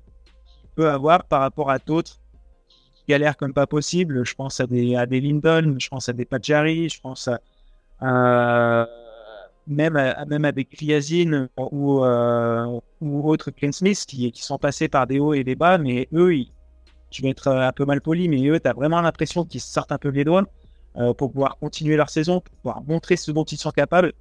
qu'il 0.47 0.71
peut 0.75 0.91
avoir 0.91 1.23
par 1.25 1.41
rapport 1.41 1.71
à 1.71 1.79
d'autres 1.79 2.19
qui 2.95 3.05
galèrent 3.07 3.37
comme 3.37 3.53
pas 3.53 3.69
possible. 3.69 4.25
Je 4.25 4.35
pense 4.35 4.59
à 4.59 4.67
des, 4.67 4.97
à 4.97 5.07
des 5.07 5.21
Lindon, 5.21 5.77
je 5.79 5.89
pense 5.89 6.09
à 6.09 6.13
des 6.13 6.25
Pajari, 6.25 6.89
je 6.89 7.01
pense 7.01 7.29
à 8.01 8.89
même, 9.67 9.97
euh, 9.97 10.13
même 10.27 10.45
avec 10.45 10.71
Kriazine 10.71 11.49
ou, 11.57 12.05
euh, 12.05 12.81
ou 13.01 13.29
autres 13.29 13.51
Ken 13.51 13.73
Smith 13.73 14.05
qui, 14.07 14.33
sont 14.37 14.59
passés 14.59 14.89
par 14.89 15.07
des 15.07 15.19
hauts 15.19 15.35
et 15.35 15.45
des 15.45 15.55
bas, 15.55 15.79
mais 15.79 16.09
eux, 16.13 16.33
je 17.11 17.23
vais 17.23 17.31
être 17.31 17.49
euh, 17.49 17.69
un 17.69 17.73
peu 17.73 17.85
mal 17.85 18.01
poli, 18.01 18.29
mais 18.29 18.47
eux, 18.49 18.61
tu 18.61 18.69
as 18.69 18.73
vraiment 18.73 19.01
l'impression 19.01 19.45
qu'ils 19.45 19.61
sortent 19.61 19.93
un 19.93 19.99
peu 19.99 20.09
les 20.09 20.25
doigts 20.25 20.45
pour 21.17 21.31
pouvoir 21.31 21.57
continuer 21.59 21.97
leur 21.97 22.11
saison, 22.11 22.41
pour 22.41 22.55
pouvoir 22.57 22.83
montrer 22.83 23.17
ce 23.17 23.31
dont 23.31 23.45
ils 23.45 23.57
sont 23.57 23.71
capables. 23.71 24.13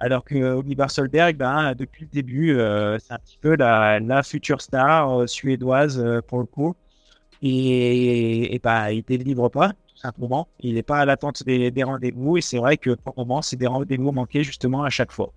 Alors 0.00 0.24
que 0.24 0.34
Oliver 0.34 0.88
Solberg, 0.88 1.36
ben, 1.36 1.74
depuis 1.74 2.02
le 2.04 2.10
début, 2.10 2.48
c'est 2.98 3.12
un 3.14 3.18
petit 3.18 3.38
peu 3.40 3.54
la, 3.54 4.22
future 4.24 4.60
star 4.60 5.28
suédoise 5.28 6.04
pour 6.26 6.40
le 6.40 6.46
coup. 6.46 6.74
Et, 7.42 8.52
et 8.52 8.58
ben, 8.58 8.90
il 8.90 9.04
ne 9.08 9.16
délivre 9.16 9.48
pas 9.48 9.72
simplement. 10.06 10.48
Il 10.60 10.74
n'est 10.74 10.82
pas 10.82 10.98
à 10.98 11.04
l'attente 11.04 11.44
des, 11.44 11.72
rendez-vous 11.82 12.36
et 12.36 12.40
c'est 12.40 12.58
vrai 12.58 12.76
que 12.76 12.90
pour 12.90 13.14
le 13.16 13.24
moment, 13.24 13.42
c'est 13.42 13.56
des 13.56 13.66
rendez-vous 13.66 14.12
manqués 14.12 14.44
justement 14.44 14.82
à 14.82 14.90
chaque 14.90 15.12
fois. 15.12 15.32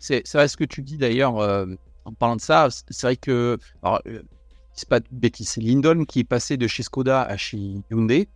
C'est 0.00 0.26
vrai 0.32 0.48
ce 0.48 0.56
que 0.56 0.64
tu 0.64 0.82
dis 0.82 0.96
d'ailleurs 0.96 1.38
euh, 1.38 1.66
en 2.04 2.12
parlant 2.12 2.36
de 2.36 2.40
ça. 2.40 2.68
C'est 2.70 3.06
vrai 3.06 3.16
que, 3.16 3.58
alors, 3.82 4.00
euh, 4.06 4.22
c'est 4.72 4.88
pas 4.88 5.00
bêtise, 5.10 5.48
c'est 5.48 5.60
Lindon 5.60 6.04
qui 6.04 6.20
est 6.20 6.24
passé 6.24 6.56
de 6.56 6.66
chez 6.66 6.82
Skoda 6.82 7.22
à 7.22 7.36
chez 7.36 7.58
Hyundai. 7.90 8.28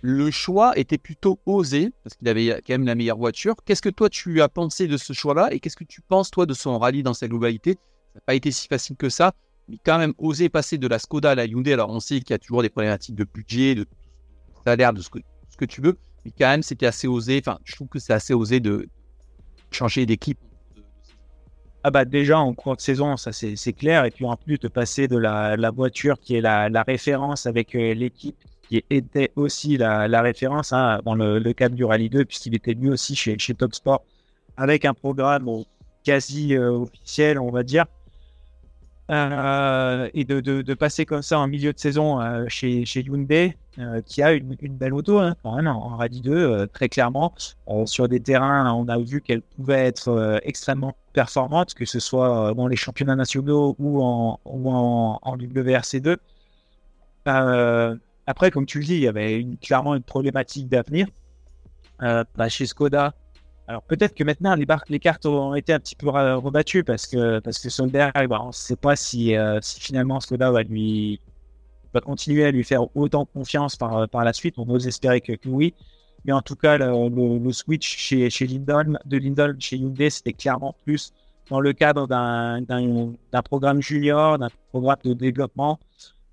Le 0.00 0.30
choix 0.30 0.78
était 0.78 0.98
plutôt 0.98 1.40
osé 1.44 1.90
parce 2.04 2.14
qu'il 2.14 2.28
avait 2.28 2.62
quand 2.64 2.74
même 2.74 2.86
la 2.86 2.94
meilleure 2.94 3.18
voiture. 3.18 3.56
Qu'est-ce 3.64 3.82
que 3.82 3.88
toi 3.88 4.08
tu 4.08 4.40
as 4.40 4.48
pensé 4.48 4.86
de 4.86 4.96
ce 4.96 5.12
choix-là 5.12 5.48
et 5.52 5.58
qu'est-ce 5.58 5.76
que 5.76 5.84
tu 5.84 6.00
penses 6.02 6.30
toi 6.30 6.46
de 6.46 6.54
son 6.54 6.78
rallye 6.78 7.02
dans 7.02 7.14
sa 7.14 7.26
globalité? 7.26 7.72
Ça 7.72 8.14
n'a 8.14 8.20
pas 8.20 8.34
été 8.34 8.52
si 8.52 8.68
facile 8.68 8.96
que 8.96 9.08
ça. 9.08 9.32
mais 9.68 9.76
quand 9.84 9.98
même 9.98 10.14
oser 10.18 10.48
passer 10.48 10.78
de 10.78 10.86
la 10.86 11.00
Skoda 11.00 11.32
à 11.32 11.34
la 11.34 11.46
Hyundai. 11.46 11.72
Alors 11.72 11.90
on 11.90 11.98
sait 11.98 12.20
qu'il 12.20 12.30
y 12.30 12.34
a 12.34 12.38
toujours 12.38 12.62
des 12.62 12.68
problématiques 12.68 13.16
de 13.16 13.24
budget, 13.24 13.74
de 13.74 13.86
salaire, 14.64 14.92
de 14.92 15.00
ce 15.00 15.10
que, 15.10 15.18
ce 15.48 15.56
que 15.56 15.64
tu 15.64 15.80
veux, 15.80 15.96
mais 16.24 16.32
quand 16.38 16.48
même 16.48 16.62
c'était 16.62 16.86
assez 16.86 17.08
osé. 17.08 17.40
Enfin, 17.40 17.58
je 17.64 17.74
trouve 17.74 17.88
que 17.88 17.98
c'est 17.98 18.12
assez 18.12 18.34
osé 18.34 18.60
de 18.60 18.88
changer 19.70 20.06
d'équipe. 20.06 20.38
Ah 21.84 21.90
bah 21.90 22.04
déjà 22.04 22.38
en 22.38 22.52
cours 22.54 22.76
de 22.76 22.80
saison, 22.80 23.16
ça 23.16 23.32
c'est 23.32 23.72
clair. 23.72 24.04
Et 24.04 24.10
puis 24.10 24.26
en 24.26 24.36
plus 24.36 24.58
de 24.58 24.68
passer 24.68 25.08
de 25.08 25.16
la, 25.16 25.70
voiture 25.70 26.18
qui 26.20 26.34
est 26.34 26.40
la, 26.40 26.82
référence 26.82 27.46
avec 27.46 27.74
euh, 27.74 27.94
l'équipe 27.94 28.36
qui 28.68 28.84
était 28.90 29.32
aussi 29.36 29.76
la, 29.78 30.20
référence 30.20 30.72
hein, 30.72 31.00
le, 31.06 31.38
le, 31.38 31.52
cadre 31.52 31.74
du 31.74 31.84
Rallye 31.84 32.10
2, 32.10 32.24
puisqu'il 32.24 32.54
était 32.54 32.74
lui 32.74 32.90
aussi 32.90 33.16
chez, 33.16 33.38
chez 33.38 33.54
Top 33.54 33.74
Sport, 33.74 34.04
avec 34.56 34.84
un 34.84 34.92
programme 34.92 35.48
quasi 36.04 36.54
euh, 36.54 36.72
officiel, 36.72 37.38
on 37.38 37.50
va 37.50 37.62
dire. 37.62 37.86
Euh, 39.10 40.10
et 40.12 40.24
de, 40.24 40.74
passer 40.74 41.06
comme 41.06 41.22
ça 41.22 41.38
en 41.38 41.48
milieu 41.48 41.72
de 41.72 41.78
saison 41.78 42.20
euh, 42.20 42.44
chez, 42.48 42.84
chez 42.84 43.00
Hyundai, 43.00 43.56
euh, 43.78 44.02
qui 44.02 44.22
a 44.22 44.32
une, 44.32 44.54
belle 44.54 44.92
auto, 44.92 45.18
hein, 45.18 45.34
quand 45.42 45.56
même, 45.56 45.66
en, 45.66 45.96
Rallye 45.96 46.20
2, 46.20 46.30
euh, 46.32 46.66
très 46.66 46.90
clairement. 46.90 47.32
sur 47.86 48.08
des 48.08 48.20
terrains, 48.20 48.70
on 48.74 48.86
a 48.88 48.98
vu 48.98 49.22
qu'elle 49.22 49.40
pouvait 49.40 49.86
être 49.86 50.40
extrêmement 50.42 50.94
performante, 51.14 51.72
que 51.74 51.86
ce 51.86 52.00
soit 52.00 52.52
dans 52.54 52.66
les 52.66 52.76
championnats 52.76 53.16
nationaux 53.16 53.74
ou 53.78 54.02
en, 54.02 54.40
ou 54.44 54.70
en, 54.70 55.18
en 55.22 55.36
WRC2. 55.36 56.16
après, 58.26 58.50
comme 58.50 58.66
tu 58.66 58.80
le 58.80 58.84
dis, 58.84 58.94
il 58.94 59.00
y 59.00 59.08
avait 59.08 59.46
clairement 59.62 59.94
une 59.94 60.02
problématique 60.02 60.68
d'avenir. 60.68 61.06
Bah, 62.00 62.48
chez 62.48 62.66
Skoda, 62.66 63.14
alors 63.68 63.82
peut-être 63.82 64.14
que 64.14 64.24
maintenant 64.24 64.54
les, 64.54 64.98
cartes 64.98 65.26
ont 65.26 65.54
été 65.54 65.74
un 65.74 65.78
petit 65.78 65.94
peu 65.94 66.08
rebattues 66.08 66.84
parce 66.84 67.06
que 67.06 67.38
parce 67.40 67.58
que 67.58 67.68
Solberg, 67.68 68.26
bah, 68.26 68.40
on 68.42 68.46
ne 68.48 68.52
sait 68.52 68.76
pas 68.76 68.96
si, 68.96 69.36
euh, 69.36 69.58
si 69.60 69.78
finalement 69.78 70.20
Skoda 70.20 70.50
va 70.50 70.62
lui 70.62 71.20
va 71.92 72.00
continuer 72.00 72.46
à 72.46 72.50
lui 72.50 72.64
faire 72.64 72.84
autant 72.96 73.26
confiance 73.26 73.76
par, 73.76 74.08
par 74.08 74.24
la 74.24 74.32
suite. 74.32 74.54
On 74.58 74.68
ose 74.70 74.86
espérer 74.86 75.20
que, 75.20 75.32
oui. 75.46 75.74
Mais 76.24 76.32
en 76.32 76.40
tout 76.42 76.56
cas, 76.56 76.78
le, 76.78 77.52
switch 77.52 77.96
chez, 77.96 78.30
chez 78.30 78.46
Lindholm, 78.46 78.98
de 79.04 79.18
Lindholm 79.18 79.60
chez 79.60 79.76
Hyundai, 79.76 80.10
c'était 80.10 80.32
clairement 80.32 80.74
plus 80.84 81.12
dans 81.50 81.60
le 81.60 81.72
cadre 81.72 82.06
d'un 82.06 83.42
programme 83.44 83.80
junior, 83.80 84.38
d'un 84.38 84.50
programme 84.70 84.98
de 85.04 85.12
développement 85.12 85.78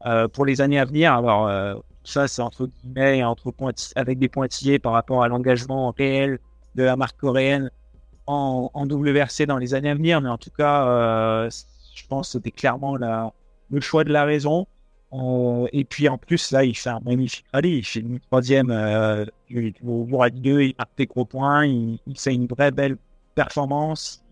euh, 0.05 0.27
pour 0.27 0.45
les 0.45 0.61
années 0.61 0.79
à 0.79 0.85
venir. 0.85 1.13
Alors, 1.13 1.47
euh, 1.47 1.75
ça, 2.03 2.27
c'est 2.27 2.41
entre 2.41 2.67
guillemets, 2.67 3.23
entre 3.23 3.53
avec 3.95 4.19
des 4.19 4.29
pointillés 4.29 4.79
par 4.79 4.93
rapport 4.93 5.23
à 5.23 5.27
l'engagement 5.27 5.93
réel 5.97 6.39
de 6.75 6.83
la 6.83 6.95
marque 6.95 7.17
coréenne 7.17 7.71
en, 8.27 8.69
en, 8.73 8.85
WRC 8.87 9.45
dans 9.47 9.57
les 9.57 9.73
années 9.73 9.89
à 9.89 9.95
venir. 9.95 10.21
Mais 10.21 10.29
en 10.29 10.37
tout 10.37 10.51
cas, 10.51 10.87
euh, 10.87 11.49
je 11.95 12.05
pense 12.07 12.27
que 12.27 12.31
c'était 12.33 12.51
clairement 12.51 12.97
la, 12.97 13.33
le 13.71 13.81
choix 13.81 14.03
de 14.03 14.11
la 14.11 14.25
raison. 14.25 14.67
Euh, 15.13 15.67
et 15.71 15.85
puis 15.85 16.09
en 16.09 16.17
plus, 16.17 16.51
là, 16.51 16.63
il 16.63 16.75
fait 16.75 16.89
un 16.89 16.99
magnifique 17.05 17.45
rallye. 17.53 17.77
Il 17.77 17.85
fait 17.85 17.99
une 18.01 18.19
troisième 18.19 18.69
euh, 18.71 19.25
au 19.85 20.17
Rallye 20.17 20.41
2, 20.41 20.61
il 20.61 20.75
marque 20.77 20.97
des 20.97 21.05
gros 21.05 21.25
points, 21.25 21.65
il, 21.65 21.99
il, 22.05 22.19
fait 22.19 22.33
une 22.33 22.47
vraie 22.47 22.71
belle 22.71 22.97
performance, 23.33 24.23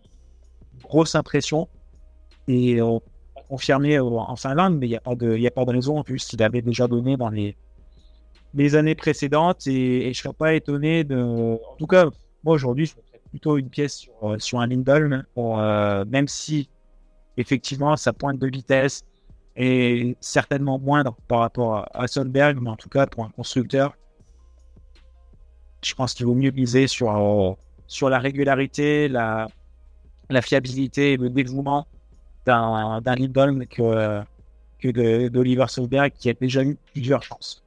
grosse 0.82 1.14
impression. 1.14 1.68
Et 2.48 2.82
on 2.82 2.98
a 3.36 3.42
confirmé 3.48 3.98
en 3.98 4.36
Finlande, 4.36 4.76
mais 4.78 4.86
il 4.86 4.90
n'y 4.90 4.96
a, 4.96 5.00
pas 5.00 5.14
de, 5.14 5.36
y 5.36 5.46
a 5.46 5.50
pas 5.50 5.64
de 5.64 5.70
raison 5.70 5.98
en 5.98 6.04
plus. 6.04 6.32
Il 6.34 6.42
avait 6.42 6.60
déjà 6.60 6.86
donné 6.86 7.16
dans 7.16 7.30
les, 7.30 7.56
les 8.52 8.76
années 8.76 8.94
précédentes 8.94 9.66
et, 9.66 10.00
et 10.00 10.02
je 10.02 10.08
ne 10.08 10.22
serais 10.24 10.34
pas 10.34 10.52
étonné 10.54 11.04
de. 11.04 11.56
En 11.72 11.76
tout 11.78 11.86
cas, 11.86 12.10
moi, 12.44 12.54
aujourd'hui, 12.54 12.86
je 12.86 12.92
ferais 12.92 13.20
plutôt 13.30 13.56
une 13.56 13.70
pièce 13.70 13.96
sur, 13.96 14.12
euh, 14.22 14.60
un 14.60 14.66
Lindholm, 14.66 15.24
euh, 15.36 16.04
même 16.04 16.28
si, 16.28 16.68
effectivement, 17.36 17.96
sa 17.96 18.12
pointe 18.12 18.38
de 18.38 18.46
vitesse 18.46 19.02
est 19.56 20.16
certainement 20.20 20.78
moindre 20.78 21.16
par 21.26 21.40
rapport 21.40 21.88
à, 21.94 22.06
Solberg, 22.06 22.58
mais 22.60 22.70
en 22.70 22.76
tout 22.76 22.88
cas, 22.88 23.06
pour 23.06 23.24
un 23.24 23.30
constructeur, 23.30 23.96
je 25.82 25.94
pense 25.94 26.14
qu'il 26.14 26.26
vaut 26.26 26.34
mieux 26.34 26.50
miser 26.50 26.86
sur, 26.86 27.10
euh, 27.10 27.54
sur 27.86 28.08
la 28.10 28.18
régularité, 28.18 29.08
la, 29.08 29.48
la 30.28 30.42
fiabilité 30.42 31.14
et 31.14 31.16
le 31.16 31.30
dévouement 31.30 31.86
d'un 32.46 33.00
Lindholm 33.04 33.66
que, 33.66 34.22
que 34.78 35.28
d'Oliver 35.28 35.66
Solberg, 35.68 36.12
qui 36.12 36.28
a 36.28 36.34
déjà 36.34 36.62
eu 36.62 36.76
plusieurs 36.92 37.22
chances 37.22 37.63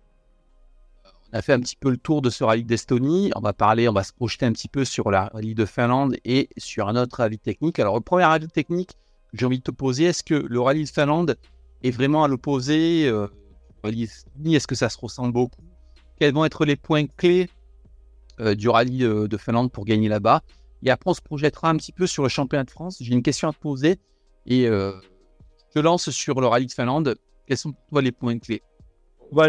on 1.32 1.38
a 1.38 1.41
fait 1.41 1.53
un 1.53 1.59
petit 1.59 1.75
peu 1.75 1.89
le 1.89 1.97
tour 1.97 2.21
de 2.21 2.30
ce 2.30 2.43
rallye 2.43 2.63
d'Estonie. 2.63 3.32
On 3.36 3.41
va 3.41 3.53
parler, 3.53 3.89
on 3.89 3.93
va 3.93 4.03
se 4.03 4.13
projeter 4.13 4.45
un 4.45 4.53
petit 4.53 4.69
peu 4.69 4.86
sur 4.86 5.11
la 5.11 5.25
rallye 5.28 5.55
de 5.55 5.65
Finlande 5.65 6.15
et 6.23 6.49
sur 6.57 6.88
un 6.88 6.95
autre 6.95 7.17
rallye 7.17 7.39
technique. 7.39 7.80
Alors, 7.80 7.95
le 7.95 8.01
premier 8.01 8.23
rallye 8.23 8.47
technique 8.47 8.91
que 9.32 9.38
j'ai 9.38 9.45
envie 9.45 9.59
de 9.59 9.63
te 9.63 9.71
poser, 9.71 10.05
est-ce 10.05 10.23
que 10.23 10.36
le 10.36 10.61
rallye 10.61 10.86
de 10.86 10.89
Finlande 10.89 11.38
est 11.84 11.91
vraiment 11.91 12.23
à 12.23 12.28
l'opposé 12.28 13.07
euh, 13.07 13.28
rallye 13.84 14.05
d'Estonie? 14.05 14.55
Est-ce 14.55 14.67
que 14.67 14.75
ça 14.75 14.89
se 14.89 14.97
ressemble 14.97 15.34
beaucoup? 15.34 15.61
Quels 16.19 16.34
vont 16.34 16.45
être 16.45 16.65
les 16.65 16.78
points 16.78 17.05
clés 17.05 17.49
euh, 18.39 18.55
du 18.55 18.69
rallye 18.69 19.03
euh, 19.03 19.28
de 19.28 19.38
Finlande 19.38 19.71
pour 19.71 19.84
gagner 19.84 20.07
là-bas? 20.07 20.41
Et 20.84 20.89
après, 20.89 21.09
on 21.09 21.13
se 21.13 21.21
projettera 21.21 21.69
un 21.69 21.75
petit 21.75 21.91
peu 21.91 22.07
sur 22.07 22.23
le 22.23 22.30
championnat 22.30 22.63
de 22.63 22.71
France. 22.71 22.97
J'ai 23.01 23.13
une 23.13 23.23
question 23.23 23.49
à 23.49 23.51
te 23.51 23.59
poser 23.59 23.99
et 24.45 24.65
je 24.65 25.80
lance 25.82 26.09
sur 26.11 26.39
le 26.39 26.47
rallye 26.47 26.67
de 26.67 26.71
Finlande. 26.71 27.17
Quels 27.47 27.57
sont 27.57 27.73
pour 27.73 27.86
toi 27.89 28.01
les 28.01 28.11
points 28.11 28.38
clés? 28.38 28.61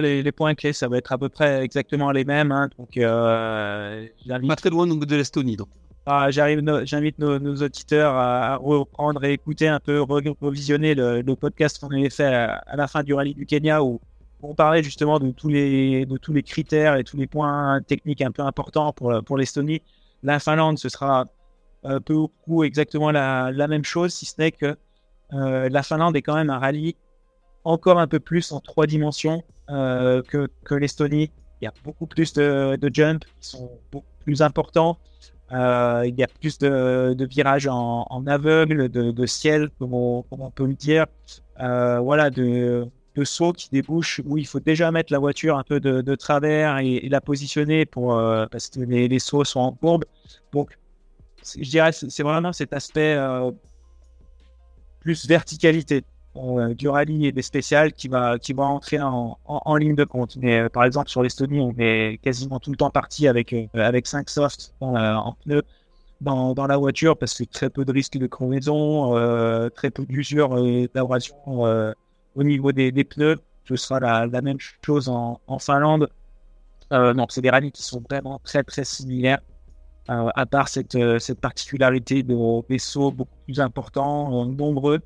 Les, 0.00 0.22
les, 0.22 0.32
points 0.32 0.54
clés, 0.54 0.72
ça 0.72 0.88
va 0.88 0.98
être 0.98 1.12
à 1.12 1.18
peu 1.18 1.28
près 1.28 1.62
exactement 1.62 2.10
les 2.10 2.24
mêmes. 2.24 2.52
Hein, 2.52 2.68
donc, 2.78 2.96
euh, 2.96 4.06
pas 4.46 4.56
très 4.56 4.70
loin 4.70 4.86
de 4.86 5.16
l'Estonie. 5.16 5.56
Donc. 5.56 5.68
Ah, 6.06 6.30
J'invite 6.30 7.18
nos, 7.18 7.38
nos, 7.38 7.56
auditeurs 7.62 8.14
à, 8.14 8.56
reprendre 8.56 9.22
et 9.24 9.34
écouter 9.34 9.68
un 9.68 9.78
peu, 9.78 10.00
revisionner 10.00 10.94
le, 10.94 11.20
le 11.20 11.36
podcast 11.36 11.78
qu'on 11.78 11.90
avait 11.90 12.08
fait 12.08 12.24
à, 12.24 12.62
la 12.74 12.86
fin 12.88 13.02
du 13.02 13.12
rallye 13.12 13.34
du 13.34 13.44
Kenya 13.44 13.82
où 13.84 14.00
on 14.40 14.54
parlait 14.54 14.82
justement 14.82 15.18
de 15.18 15.30
tous 15.32 15.48
les, 15.48 16.06
de 16.06 16.16
tous 16.16 16.32
les 16.32 16.42
critères 16.42 16.96
et 16.96 17.04
tous 17.04 17.18
les 17.18 17.26
points 17.26 17.80
techniques 17.82 18.22
un 18.22 18.30
peu 18.30 18.42
importants 18.42 18.92
pour, 18.92 19.22
pour 19.24 19.36
l'Estonie. 19.36 19.82
La 20.22 20.38
Finlande, 20.38 20.78
ce 20.78 20.88
sera 20.88 21.26
un 21.84 22.00
peu 22.00 22.14
ou 22.14 22.28
prou 22.28 22.64
exactement 22.64 23.10
la, 23.10 23.50
la, 23.52 23.68
même 23.68 23.84
chose, 23.84 24.14
si 24.14 24.26
ce 24.26 24.34
n'est 24.38 24.52
que 24.52 24.76
euh, 25.34 25.68
la 25.68 25.82
Finlande 25.82 26.16
est 26.16 26.22
quand 26.22 26.34
même 26.34 26.50
un 26.50 26.58
rallye 26.58 26.96
encore 27.68 27.98
un 27.98 28.06
peu 28.06 28.18
plus 28.18 28.50
en 28.52 28.60
trois 28.60 28.86
dimensions 28.86 29.42
euh, 29.68 30.22
que, 30.22 30.74
l'Estonie. 30.74 31.30
Il 31.60 31.64
y 31.64 31.68
a 31.68 31.72
beaucoup 31.84 32.06
plus 32.06 32.32
de, 32.32 32.76
de 32.76 32.90
jumps 32.92 33.26
qui 33.40 33.48
sont 33.48 33.70
beaucoup 33.92 34.06
plus 34.24 34.40
importants. 34.42 34.96
Euh, 35.52 36.04
il 36.06 36.14
y 36.14 36.22
a 36.22 36.28
plus 36.28 36.58
de, 36.58 37.26
virages 37.28 37.66
en, 37.66 38.24
aveugle, 38.26 38.88
de, 38.88 39.10
de, 39.10 39.26
ciel, 39.26 39.68
comme 39.78 39.92
on, 39.92 40.50
peut 40.54 40.66
le 40.66 40.74
dire. 40.74 41.06
Euh, 41.60 41.98
voilà, 41.98 42.30
de, 42.30 42.88
sauts 43.24 43.52
qui 43.52 43.68
débouchent 43.70 44.22
où 44.24 44.38
il 44.38 44.46
faut 44.46 44.60
déjà 44.60 44.92
mettre 44.92 45.12
la 45.12 45.18
voiture 45.18 45.58
un 45.58 45.64
peu 45.64 45.80
de, 45.80 46.14
travers 46.14 46.78
et, 46.78 47.08
la 47.08 47.20
positionner 47.20 47.84
pour, 47.84 48.14
parce 48.50 48.68
que 48.68 48.80
les, 48.80 49.08
les, 49.08 49.18
sauts 49.18 49.44
sont 49.44 49.60
en 49.60 49.72
courbe. 49.72 50.04
Donc, 50.52 50.78
je 51.42 51.68
dirais, 51.68 51.92
c'est 51.92 52.22
vraiment 52.22 52.52
cet 52.52 52.72
aspect 52.72 53.18
plus 55.00 55.26
verticalité. 55.26 56.04
Euh, 56.38 56.74
du 56.74 56.88
rallye 56.88 57.26
et 57.26 57.32
des 57.32 57.42
spéciales 57.42 57.92
qui 57.92 58.06
va, 58.06 58.38
qui 58.38 58.52
va 58.52 58.64
entrer 58.64 59.00
en, 59.00 59.38
en, 59.44 59.76
ligne 59.76 59.96
de 59.96 60.04
compte. 60.04 60.36
Mais 60.36 60.60
euh, 60.60 60.68
par 60.68 60.84
exemple, 60.84 61.08
sur 61.08 61.22
l'Estonie, 61.22 61.60
on 61.60 61.74
est 61.78 62.20
quasiment 62.22 62.60
tout 62.60 62.70
le 62.70 62.76
temps 62.76 62.90
parti 62.90 63.26
avec, 63.26 63.52
euh, 63.52 63.66
avec 63.74 64.06
5 64.06 64.28
softs 64.30 64.74
en 64.80 65.34
pneus 65.44 65.62
dans, 66.20 66.54
dans, 66.54 66.66
la 66.66 66.76
voiture 66.76 67.16
parce 67.16 67.34
que 67.34 67.44
très 67.44 67.70
peu 67.70 67.84
de 67.84 67.92
risques 67.92 68.18
de 68.18 68.26
crevaison, 68.26 69.14
très 69.74 69.90
peu 69.90 70.04
d'usure 70.04 70.58
et 70.64 70.88
d'abrasion 70.94 71.36
au 71.46 72.42
niveau 72.44 72.72
des, 72.72 72.92
des, 72.92 73.04
pneus. 73.04 73.38
Ce 73.64 73.76
sera 73.76 74.00
la, 74.00 74.40
même 74.42 74.58
chose 74.84 75.08
en, 75.08 75.40
en 75.46 75.58
Finlande. 75.58 76.08
non, 76.92 77.26
c'est 77.28 77.40
des 77.40 77.50
rallyes 77.50 77.72
qui 77.72 77.82
sont 77.82 78.02
vraiment 78.08 78.40
très 78.44 78.62
très 78.64 78.84
similaires. 78.84 79.40
à 80.08 80.46
part 80.46 80.68
cette, 80.68 80.98
cette 81.18 81.40
particularité 81.40 82.22
de 82.22 82.36
vaisseaux 82.68 83.10
beaucoup 83.12 83.38
plus 83.44 83.60
importants, 83.60 84.44
nombreux, 84.46 85.00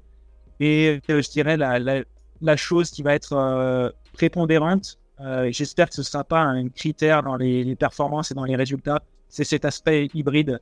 et 0.60 1.00
euh, 1.10 1.22
je 1.22 1.30
dirais 1.30 1.56
la, 1.56 2.56
chose 2.56 2.90
qui 2.90 3.02
va 3.02 3.14
être 3.14 3.32
euh, 3.32 3.90
prépondérante, 4.12 4.98
euh, 5.20 5.48
j'espère 5.50 5.88
que 5.88 5.94
ce 5.94 6.00
ne 6.00 6.04
sera 6.06 6.24
pas 6.24 6.40
un 6.40 6.68
critère 6.68 7.22
dans 7.22 7.36
les, 7.36 7.76
performances 7.76 8.30
et 8.30 8.34
dans 8.34 8.44
les 8.44 8.56
résultats, 8.56 9.02
c'est 9.28 9.44
cet 9.44 9.64
aspect 9.64 10.08
hybride 10.14 10.60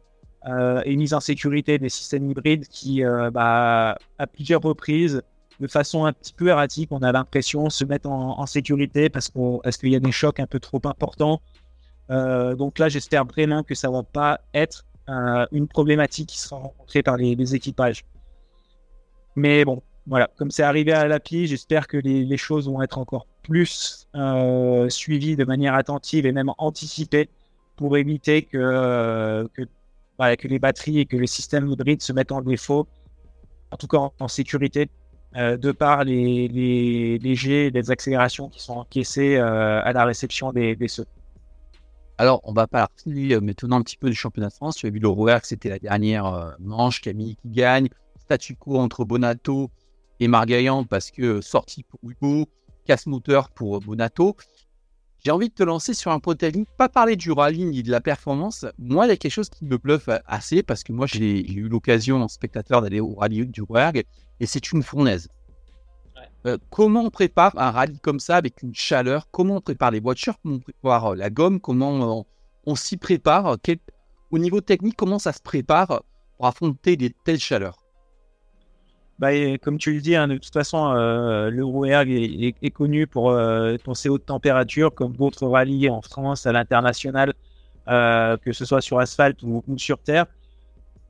et 0.86 0.97
mise 0.97 1.12
en 1.12 1.20
sécurité 1.20 1.78
des 1.78 1.91
systèmes 1.91 2.30
hybrides 2.30 2.66
qui, 2.66 3.03
bah, 3.30 3.99
à 4.18 4.26
plusieurs 4.26 4.62
reprises, 4.62 5.20
de 5.61 5.66
façon 5.66 6.07
un 6.07 6.14
petit 6.14 6.32
peu 6.32 6.49
erratique, 6.49 6.88
on 6.93 7.03
a 7.03 7.12
l'impression 7.12 7.68
se 7.68 7.84
mettre 7.84 8.09
en, 8.09 8.47
sécurité 8.47 9.11
parce 9.11 9.28
qu'il 9.28 9.59
parce 9.62 9.76
qu'il 9.76 9.91
y 9.91 9.97
a 9.97 10.01
des 10.01 10.12
chocs 10.12 10.41
un 10.41 10.47
peu 10.47 10.59
trop 10.59 10.80
importants. 10.84 11.43
Donc 12.09 12.78
là, 12.78 12.88
j'espère 12.88 13.26
vraiment 13.26 13.62
que 13.62 13.74
ça 13.74 13.91
va 13.91 14.03
pas 14.03 14.41
être 14.55 14.86
une 15.53 15.68
problématique 15.68 16.30
qui 16.30 16.38
sera 16.38 16.57
rencontrée 16.57 17.03
par 17.03 17.18
les 17.18 17.55
équipages. 17.55 18.07
Mais 19.41 19.64
bon, 19.64 19.82
voilà, 20.07 20.28
comme 20.36 20.51
c'est 20.51 20.62
arrivé 20.62 20.93
à 20.93 21.09
l'appli, 21.09 21.47
j'espère 21.47 21.88
que 21.88 21.97
les, 21.97 22.36
choses 22.36 22.68
vont 22.68 22.82
être 22.82 22.99
encore 22.99 23.26
plus 23.43 24.07
euh, 24.14 24.86
suivies 24.91 25.34
de 25.34 25.45
manière 25.45 25.74
attentive 25.74 26.26
et 26.26 26.32
même 26.32 26.53
anticipées 26.59 27.30
pour 27.76 27.97
éviter 27.97 28.43
que, 28.43 28.59
euh, 28.59 29.49
que, 29.55 29.62
les 30.47 30.59
batteries 30.59 30.99
et 31.01 31.07
que 31.07 31.16
les 31.16 31.26
systèmes 31.26 31.68
hybrides 31.68 32.03
se 32.03 32.12
mettent 32.12 32.32
en 32.32 32.43
défaut, 32.43 32.86
en 33.70 33.76
tout 33.78 33.86
cas 33.86 34.11
en, 34.18 34.28
sécurité, 34.28 34.91
de 35.34 35.72
par 35.72 36.05
les, 36.05 36.49
les, 36.49 37.18
les 37.18 37.70
les 37.70 37.91
accélérations 37.91 38.51
qui 38.51 38.61
sont 38.62 38.74
encaissées 38.74 39.38
à 39.38 39.91
la 39.91 40.05
réception 40.05 40.53
des, 40.53 40.76
des. 40.76 40.88
Alors, 42.18 42.43
on 42.45 42.53
va 42.53 42.66
parler 42.66 43.41
maintenant 43.41 43.78
un 43.78 43.82
petit 43.82 43.97
peu 43.97 44.11
du 44.11 44.16
championnat 44.16 44.49
de 44.49 44.53
France. 44.53 44.76
Tu 44.76 44.86
as 44.86 44.91
vu 44.91 44.99
le 44.99 45.38
que 45.41 45.47
c'était 45.47 45.70
la 45.70 45.78
dernière 45.78 46.57
manche. 46.59 47.01
Camille 47.01 47.36
qui 47.36 47.49
gagne. 47.49 47.88
Statu 48.31 48.55
quo 48.55 48.78
entre 48.78 49.05
Bonato 49.05 49.72
et 50.20 50.28
Margaillan 50.28 50.85
parce 50.85 51.11
que 51.11 51.41
sortie 51.41 51.83
pour 51.83 51.99
Hugo, 52.09 52.47
casse-moteur 52.85 53.51
pour 53.51 53.81
Bonato. 53.81 54.37
J'ai 55.24 55.33
envie 55.33 55.49
de 55.49 55.55
te 55.55 55.64
lancer 55.64 55.95
sur 55.95 56.12
un 56.12 56.20
point 56.20 56.37
technique, 56.37 56.68
pas 56.78 56.89
parler 56.89 57.16
du 57.16 57.33
rallye 57.33 57.64
ni 57.64 57.83
de 57.83 57.91
la 57.91 58.01
performance. 58.01 58.66
Moi, 58.78 59.07
il 59.07 59.09
y 59.09 59.12
a 59.12 59.16
quelque 59.16 59.33
chose 59.33 59.51
qui 59.51 59.64
me 59.64 59.78
bluffe 59.78 60.09
assez 60.26 60.62
parce 60.62 60.85
que 60.85 60.93
moi, 60.93 61.07
j'ai 61.09 61.45
eu 61.51 61.68
l'occasion 61.68 62.22
en 62.22 62.28
spectateur 62.28 62.83
d'aller 62.83 63.01
au 63.01 63.16
rallye 63.16 63.49
du 63.49 63.62
Rouergue 63.62 64.05
et 64.39 64.47
c'est 64.47 64.70
une 64.70 64.85
fournaise. 64.85 65.26
Euh, 66.47 66.57
comment 66.70 67.03
on 67.03 67.11
prépare 67.11 67.59
un 67.59 67.72
rallye 67.72 67.99
comme 67.99 68.20
ça 68.20 68.37
avec 68.37 68.62
une 68.62 68.76
chaleur? 68.76 69.28
Comment 69.33 69.57
on 69.57 69.61
prépare 69.61 69.91
les 69.91 69.99
voitures? 69.99 70.39
Comment 70.45 70.55
on 70.55 70.61
prépare 70.61 71.07
euh, 71.07 71.16
la 71.16 71.31
gomme? 71.31 71.59
Comment 71.59 72.24
on, 72.64 72.74
s'y 72.76 72.97
prépare? 72.97 73.57
Au 74.31 74.39
niveau 74.39 74.61
technique, 74.61 74.95
comment 74.97 75.18
ça 75.18 75.33
se 75.33 75.43
prépare 75.43 76.05
pour 76.37 76.47
affronter 76.47 76.97
des 76.97 77.11
telles 77.11 77.41
chaleurs? 77.41 77.80
Bah, 79.21 79.33
comme 79.59 79.77
tu 79.77 79.93
le 79.93 80.01
dis, 80.01 80.16
hein, 80.16 80.29
de 80.29 80.39
toute 80.39 80.53
façon, 80.53 80.95
euh, 80.97 81.51
le 81.51 81.62
Rouergue 81.62 82.11
est, 82.11 82.71
connu 82.71 83.07
pour, 83.07 83.31
euh, 83.31 83.77
ses 83.93 84.09
hautes 84.09 84.25
températures, 84.25 84.95
comme 84.95 85.14
d'autres 85.14 85.47
rallyes 85.47 85.91
en 85.91 86.01
France, 86.01 86.47
à 86.47 86.53
l'international, 86.53 87.35
euh, 87.89 88.39
que 88.39 88.53
ce 88.55 88.64
soit 88.64 88.81
sur 88.81 88.99
asphalte 88.99 89.43
ou, 89.43 89.62
sur 89.77 89.99
terre. 89.99 90.25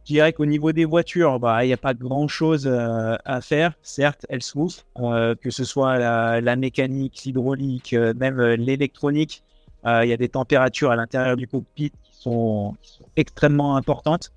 Je 0.07 0.15
dirais 0.15 0.33
qu'au 0.33 0.45
niveau 0.45 0.73
des 0.73 0.85
voitures, 0.87 1.39
bah, 1.39 1.65
il 1.65 1.69
n'y 1.69 1.73
a 1.73 1.77
pas 1.77 1.95
grand-chose 1.95 2.67
à 2.67 3.41
faire. 3.43 3.75
Certes, 3.83 4.27
elles 4.29 4.43
souffrent, 4.43 4.85
que 4.97 5.51
ce 5.51 5.63
soit 5.63 5.99
la, 6.41 6.57
mécanique, 6.57 7.23
l'hydraulique, 7.25 7.95
même 8.17 8.41
l'électronique. 8.41 9.45
Il 9.85 10.09
y 10.09 10.13
a 10.13 10.17
des 10.17 10.31
températures 10.31 10.91
à 10.91 10.97
l'intérieur 10.97 11.37
du 11.37 11.47
cockpit 11.47 11.93
qui 12.03 12.13
sont 12.13 12.75
extrêmement 13.15 13.77
importantes. 13.77 14.33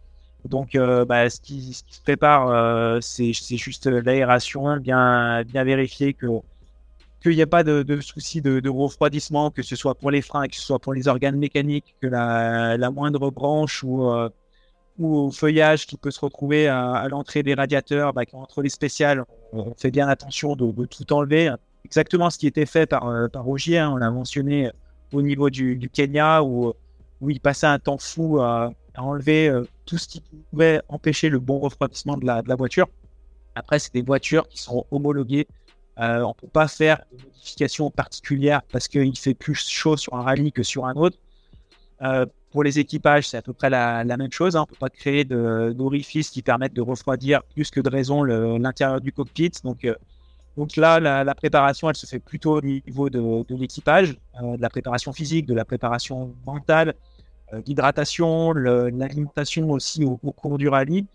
Donc, 0.46 0.76
euh, 0.76 1.06
bah, 1.06 1.30
ce, 1.30 1.40
qui, 1.40 1.74
se 1.74 2.02
prépare, 2.02 2.50
euh, 2.50 3.00
c'est 3.02 3.34
juste 3.34 3.88
l'aération, 3.88 4.78
bien, 4.78 5.44
vérifier 5.44 6.14
que 6.14 6.28
qu'il 7.22 7.38
n'y 7.38 7.42
a 7.42 7.48
pas 7.48 7.64
de, 7.64 7.84
de 7.84 8.02
soucis 8.02 8.42
de, 8.42 8.68
refroidissement, 8.68 9.50
que 9.50 9.62
ce 9.64 9.78
soit 9.78 9.96
pour 9.96 10.12
les 10.12 10.22
freins, 10.22 10.46
que 10.50 10.56
ce 10.58 10.62
soit 10.62 10.80
pour 10.80 10.94
les 10.94 11.08
organes 11.08 11.38
mécaniques, 11.38 11.96
que 12.02 12.08
la, 12.08 12.92
moindre 12.92 13.32
branche 13.32 13.82
ou, 13.82 14.10
euh, 14.12 14.30
feuillage 15.32 15.88
qui 15.88 15.96
peut 15.96 16.12
se 16.12 16.20
retrouver 16.20 16.68
à, 16.68 17.08
l'entrée 17.10 17.42
des 17.42 17.54
radiateurs, 17.54 18.12
bah, 18.12 18.24
entre 18.34 18.62
les 18.62 18.68
spéciales, 18.68 19.24
on, 19.54 19.74
fait 19.76 19.90
bien 19.90 20.10
attention 20.10 20.58
de, 20.58 20.86
tout 20.86 21.14
enlever. 21.14 21.54
Exactement 21.86 22.30
ce 22.30 22.38
qui 22.38 22.48
était 22.48 22.66
fait 22.66 22.88
par, 22.88 23.04
par 23.32 23.46
hein, 23.48 23.90
on 23.94 23.96
l'a 23.96 24.12
mentionné 24.12 24.70
au 25.14 25.22
niveau 25.22 25.50
du, 25.50 25.78
du 25.78 25.90
Kenya, 25.90 26.44
où, 26.44 26.74
où 27.22 27.30
il 27.30 27.40
passait 27.40 27.68
un 27.68 27.80
temps 27.80 27.98
fou 27.98 28.42
à 28.42 28.74
à 28.96 29.04
enlever 29.04 29.48
euh, 29.48 29.64
tout 29.86 29.98
ce 29.98 30.08
qui 30.08 30.24
pouvait 30.52 30.82
empêcher 30.90 31.30
le 31.30 31.40
bon 31.40 31.60
refroidissement 31.60 32.18
de 32.18 32.26
la, 32.26 32.56
voiture. 32.56 32.88
Après, 33.56 33.80
c'est 33.80 33.94
des 33.94 34.02
voitures 34.02 34.48
qui 34.48 34.60
sont 34.60 34.86
homologuées. 34.92 35.48
Euh, 36.00 36.22
on 36.22 36.30
ne 36.30 36.34
peut 36.34 36.48
pas 36.48 36.68
faire 36.68 37.02
de 37.12 37.24
modifications 37.24 37.92
particulières 37.92 38.62
parce 38.72 38.88
qu'il 38.88 39.18
fait 39.18 39.34
plus 39.34 39.56
chaud 39.56 39.98
sur 39.98 40.16
un 40.16 40.22
rallye 40.22 40.52
que 40.52 40.64
sur 40.64 40.86
un 40.86 40.94
autre. 40.96 41.18
Euh, 42.02 42.26
pour 42.52 42.64
les 42.64 42.80
équipages, 42.80 43.28
c'est 43.28 43.38
à 43.38 43.42
peu 43.42 43.54
près 43.54 43.70
la, 43.70 44.04
même 44.04 44.32
chose. 44.32 44.56
Hein. 44.56 44.62
On 44.62 44.64
ne 44.64 44.76
peut 44.76 44.80
pas 44.80 44.90
créer 44.90 45.24
d'orifices 45.24 46.30
qui 46.30 46.42
permettent 46.42 46.74
de 46.74 46.82
refroidir 46.82 47.44
plus 47.44 47.72
que 47.72 47.80
de 47.80 47.90
raison 47.90 48.24
l'intérieur 48.24 49.02
du 49.02 49.12
cockpit. 49.12 49.52
Donc, 49.64 49.88
donc 50.56 50.76
là, 50.76 51.00
la, 51.00 51.36
préparation, 51.36 51.90
elle 51.90 51.96
se 51.96 52.06
fait 52.06 52.20
plutôt 52.20 52.58
au 52.58 52.62
niveau 52.62 53.10
de, 53.10 53.44
l'équipage, 53.56 54.18
de 54.40 54.62
la 54.62 54.70
préparation 54.70 55.14
physique, 55.14 55.48
de 55.48 55.56
la 55.56 55.66
préparation 55.66 56.36
mentale, 56.46 56.94
l'hydratation, 57.66 58.54
l'alimentation 58.54 59.70
aussi 59.72 60.04
au, 60.06 60.18
cours 60.18 60.58
du 60.58 60.68
rallye, 60.68 61.06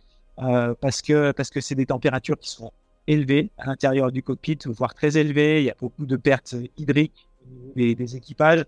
euh, 0.40 0.74
parce 0.80 1.02
que 1.02 1.32
parce 1.32 1.50
que 1.50 1.60
c'est 1.60 1.74
des 1.74 1.86
températures 1.86 2.38
qui 2.38 2.50
sont 2.50 2.72
élevées 3.06 3.50
à 3.58 3.66
l'intérieur 3.66 4.12
du 4.12 4.22
cockpit, 4.22 4.58
voire 4.66 4.94
très 4.94 5.16
élevées. 5.16 5.60
Il 5.60 5.64
y 5.64 5.70
a 5.70 5.74
beaucoup 5.78 6.06
de 6.06 6.16
pertes 6.16 6.54
hydriques 6.76 7.26
des, 7.74 8.16
équipages. 8.16 8.64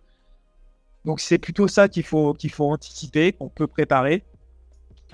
Donc 1.04 1.20
c'est 1.20 1.38
plutôt 1.38 1.68
ça 1.68 1.88
qu'il 1.88 2.04
faut 2.04 2.34
qu'il 2.34 2.50
faut 2.50 2.70
anticiper, 2.70 3.32
qu'on 3.32 3.48
peut 3.48 3.66
préparer. 3.66 4.24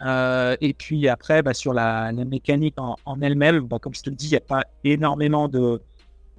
Euh, 0.04 0.56
et 0.60 0.74
puis 0.74 1.08
après, 1.08 1.42
bah, 1.42 1.54
sur 1.54 1.72
la, 1.72 2.12
mécanique 2.12 2.74
en, 2.78 3.20
elle-même, 3.20 3.60
bah, 3.60 3.78
comme 3.80 3.94
je 3.94 4.02
te 4.02 4.10
le 4.10 4.16
dis, 4.16 4.26
il 4.26 4.30
n'y 4.30 4.36
a 4.36 4.40
pas 4.40 4.64
énormément 4.84 5.48
de, 5.48 5.80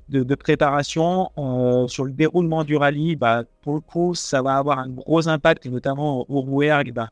de, 0.10 0.36
préparation 0.36 1.32
euh, 1.38 1.88
sur 1.88 2.06
le 2.06 2.12
déroulement 2.12 2.64
du 2.64 2.78
rallye, 2.78 3.16
bah, 3.16 3.44
pour 3.62 3.76
le 3.76 3.82
coup, 3.82 4.16
ça 4.16 4.42
va 4.42 4.58
avoir 4.58 4.80
un 4.80 4.90
gros 4.90 5.28
impact, 5.28 5.66
notamment 5.66 6.26
au 6.30 6.42
Rouergue, 6.42 6.94
bah, 6.94 7.10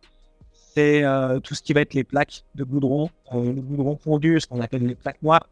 c'est 0.74 1.04
euh, 1.04 1.40
tout 1.40 1.56
ce 1.56 1.62
qui 1.62 1.74
va 1.74 1.82
être 1.82 1.94
les 1.94 2.04
plaques 2.04 2.44
de 2.56 2.64
goudron, 2.64 3.10
euh, 3.34 3.54
le 3.54 3.62
goudron 3.62 3.98
fondu, 3.98 4.40
ce 4.40 4.48
qu'on 4.48 4.62
appelle 4.62 4.86
les 4.86 4.96
plaques 4.96 5.22
noires, 5.22 5.48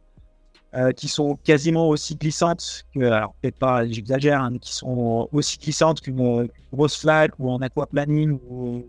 qui 0.98 1.08
sont 1.08 1.36
quasiment 1.36 1.88
aussi 1.88 2.16
glissantes 2.16 2.86
que, 2.96 3.02
alors 3.02 3.36
peut-être 3.40 3.60
pas, 3.60 3.86
j'exagère, 3.86 4.42
hein, 4.42 4.50
mais 4.50 4.58
qui 4.58 4.74
sont 4.74 5.30
aussi 5.32 5.60
glissantes 5.60 6.02
qu'une 6.02 6.50
grosse 6.74 7.00
flaque 7.00 7.34
ou 7.38 7.52
en 7.52 7.62
aquaplaning. 7.62 8.40
Ou... 8.50 8.84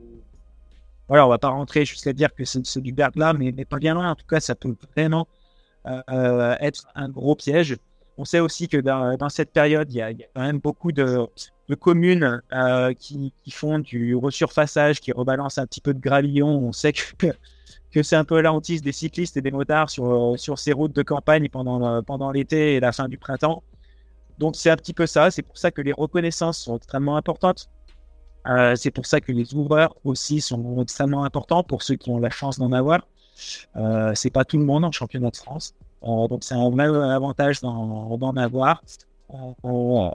Voilà, 1.09 1.26
on 1.26 1.28
va 1.28 1.36
pas 1.36 1.50
rentrer 1.50 1.84
jusqu'à 1.84 2.14
dire 2.14 2.34
que 2.34 2.46
c'est 2.46 2.80
du 2.80 2.94
là 3.16 3.34
mais, 3.34 3.52
mais 3.52 3.66
pas 3.66 3.76
bien 3.78 3.92
loin. 3.92 4.12
En 4.12 4.14
tout 4.14 4.24
cas, 4.24 4.40
ça 4.40 4.55
peut 4.55 4.74
vraiment 4.96 5.28
être 5.84 6.86
un 6.94 7.11
gros 7.11 7.34
piège. 7.34 7.76
On 8.17 8.25
sait 8.25 8.41
aussi 8.41 8.69
que 8.69 8.77
dans, 8.77 9.29
cette 9.29 9.53
période, 9.53 9.91
il 9.91 9.97
y, 9.97 10.03
a, 10.03 10.12
quand 10.12 10.43
même 10.43 10.59
beaucoup 10.59 10.93
de, 10.93 11.27
communes 11.81 12.41
euh, 12.53 12.93
qui, 12.95 13.33
font 13.51 13.79
du 13.79 14.15
resurfaçage, 14.15 15.01
qui 15.01 15.12
rebalancent 15.12 15.59
un 15.59 15.67
petit 15.67 15.81
peu 15.81 15.95
de 15.95 16.01
gravillon. 16.01 16.49
On 16.49 16.73
sait 16.73 16.93
que, 16.93 18.03
c'est 18.03 18.17
un 18.17 18.25
peu 18.25 18.41
la 18.41 18.53
des 18.61 18.93
cyclistes 18.93 19.37
et 19.37 19.41
des 19.41 19.51
motards 19.51 19.91
sur, 19.91 20.35
sur 20.37 20.59
ces 20.59 20.73
routes 20.73 20.95
de 20.95 21.03
campagne 21.03 21.49
pendant, 21.49 22.03
pendant 22.03 22.31
l'été 22.31 22.75
et 22.75 22.81
la 22.81 22.93
fin 22.93 23.09
du 23.09 23.19
printemps. 23.19 23.62
Donc 24.39 24.57
c'est 24.57 24.71
un 24.71 24.77
petit 24.77 24.95
peu 24.95 25.07
ça. 25.07 25.31
C'est 25.31 25.43
pour 25.43 25.59
ça 25.59 25.71
que 25.71 25.83
les 25.83 25.93
reconnaissances 25.93 26.59
sont 26.59 26.77
extrêmement 26.77 27.17
importantes. 27.17 27.69
Euh, 28.47 28.75
c'est 28.77 28.91
pour 28.91 29.07
ça 29.07 29.21
que 29.21 29.33
les 29.33 29.55
ouvreurs 29.55 29.95
aussi 30.05 30.41
sont 30.41 30.83
extrêmement 30.83 31.25
importants 31.25 31.62
pour 31.62 31.83
ceux 31.83 31.95
qui 31.95 32.11
ont 32.11 32.19
la 32.19 32.31
chance 32.31 32.59
d'en 32.59 32.73
avoir. 32.73 33.07
Euh, 33.77 34.12
c'est 34.15 34.31
pas 34.31 34.45
tout 34.45 34.59
le 34.59 34.65
monde 34.65 34.85
en 34.85 34.93
championnat 34.93 35.31
de 35.31 35.37
France. 35.37 35.75
Euh, 36.05 36.28
donc 36.28 36.44
c'est 36.44 36.55
un 36.55 36.70
vrai 36.70 36.86
avantage 36.86 37.61
d'en 37.61 38.36
avoir. 38.36 38.82
Euh, 39.32 40.11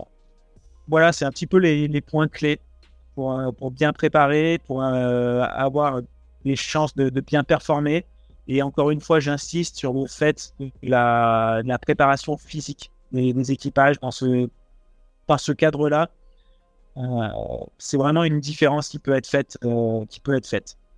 voilà, 0.88 1.12
c'est 1.12 1.26
un 1.26 1.32
petit 1.32 1.48
peu 1.48 1.58
les, 1.58 2.02
points 2.02 2.28
clés 2.28 2.60
pour, 3.16 3.38
euh, 3.38 3.52
pour, 3.52 3.72
bien 3.72 3.94
préparer, 3.94 4.60
pour 4.66 4.84
avoir 4.84 6.02
les 6.46 6.56
chances 6.56 6.96
de, 6.96 7.10
bien 7.22 7.44
performer. 7.44 8.06
Et 8.48 8.62
encore 8.64 8.90
une 8.92 9.02
fois, 9.02 9.20
j'insiste 9.20 9.78
sur 9.78 9.94
le 9.94 10.08
fait 10.08 10.54
de 10.60 10.72
la, 10.84 11.62
préparation 11.82 12.38
physique 12.38 12.92
des, 13.12 13.52
équipages 13.52 14.00
dans 14.00 14.12
ce, 14.12 14.50
par 15.28 15.40
ce 15.40 15.52
cadre-là. 15.52 16.10
c'est 17.78 17.98
vraiment 17.98 18.24
une 18.24 18.40
différence 18.40 18.90
qui 18.90 19.00
peut 19.00 19.14
être 19.14 19.28
faite. 19.28 19.58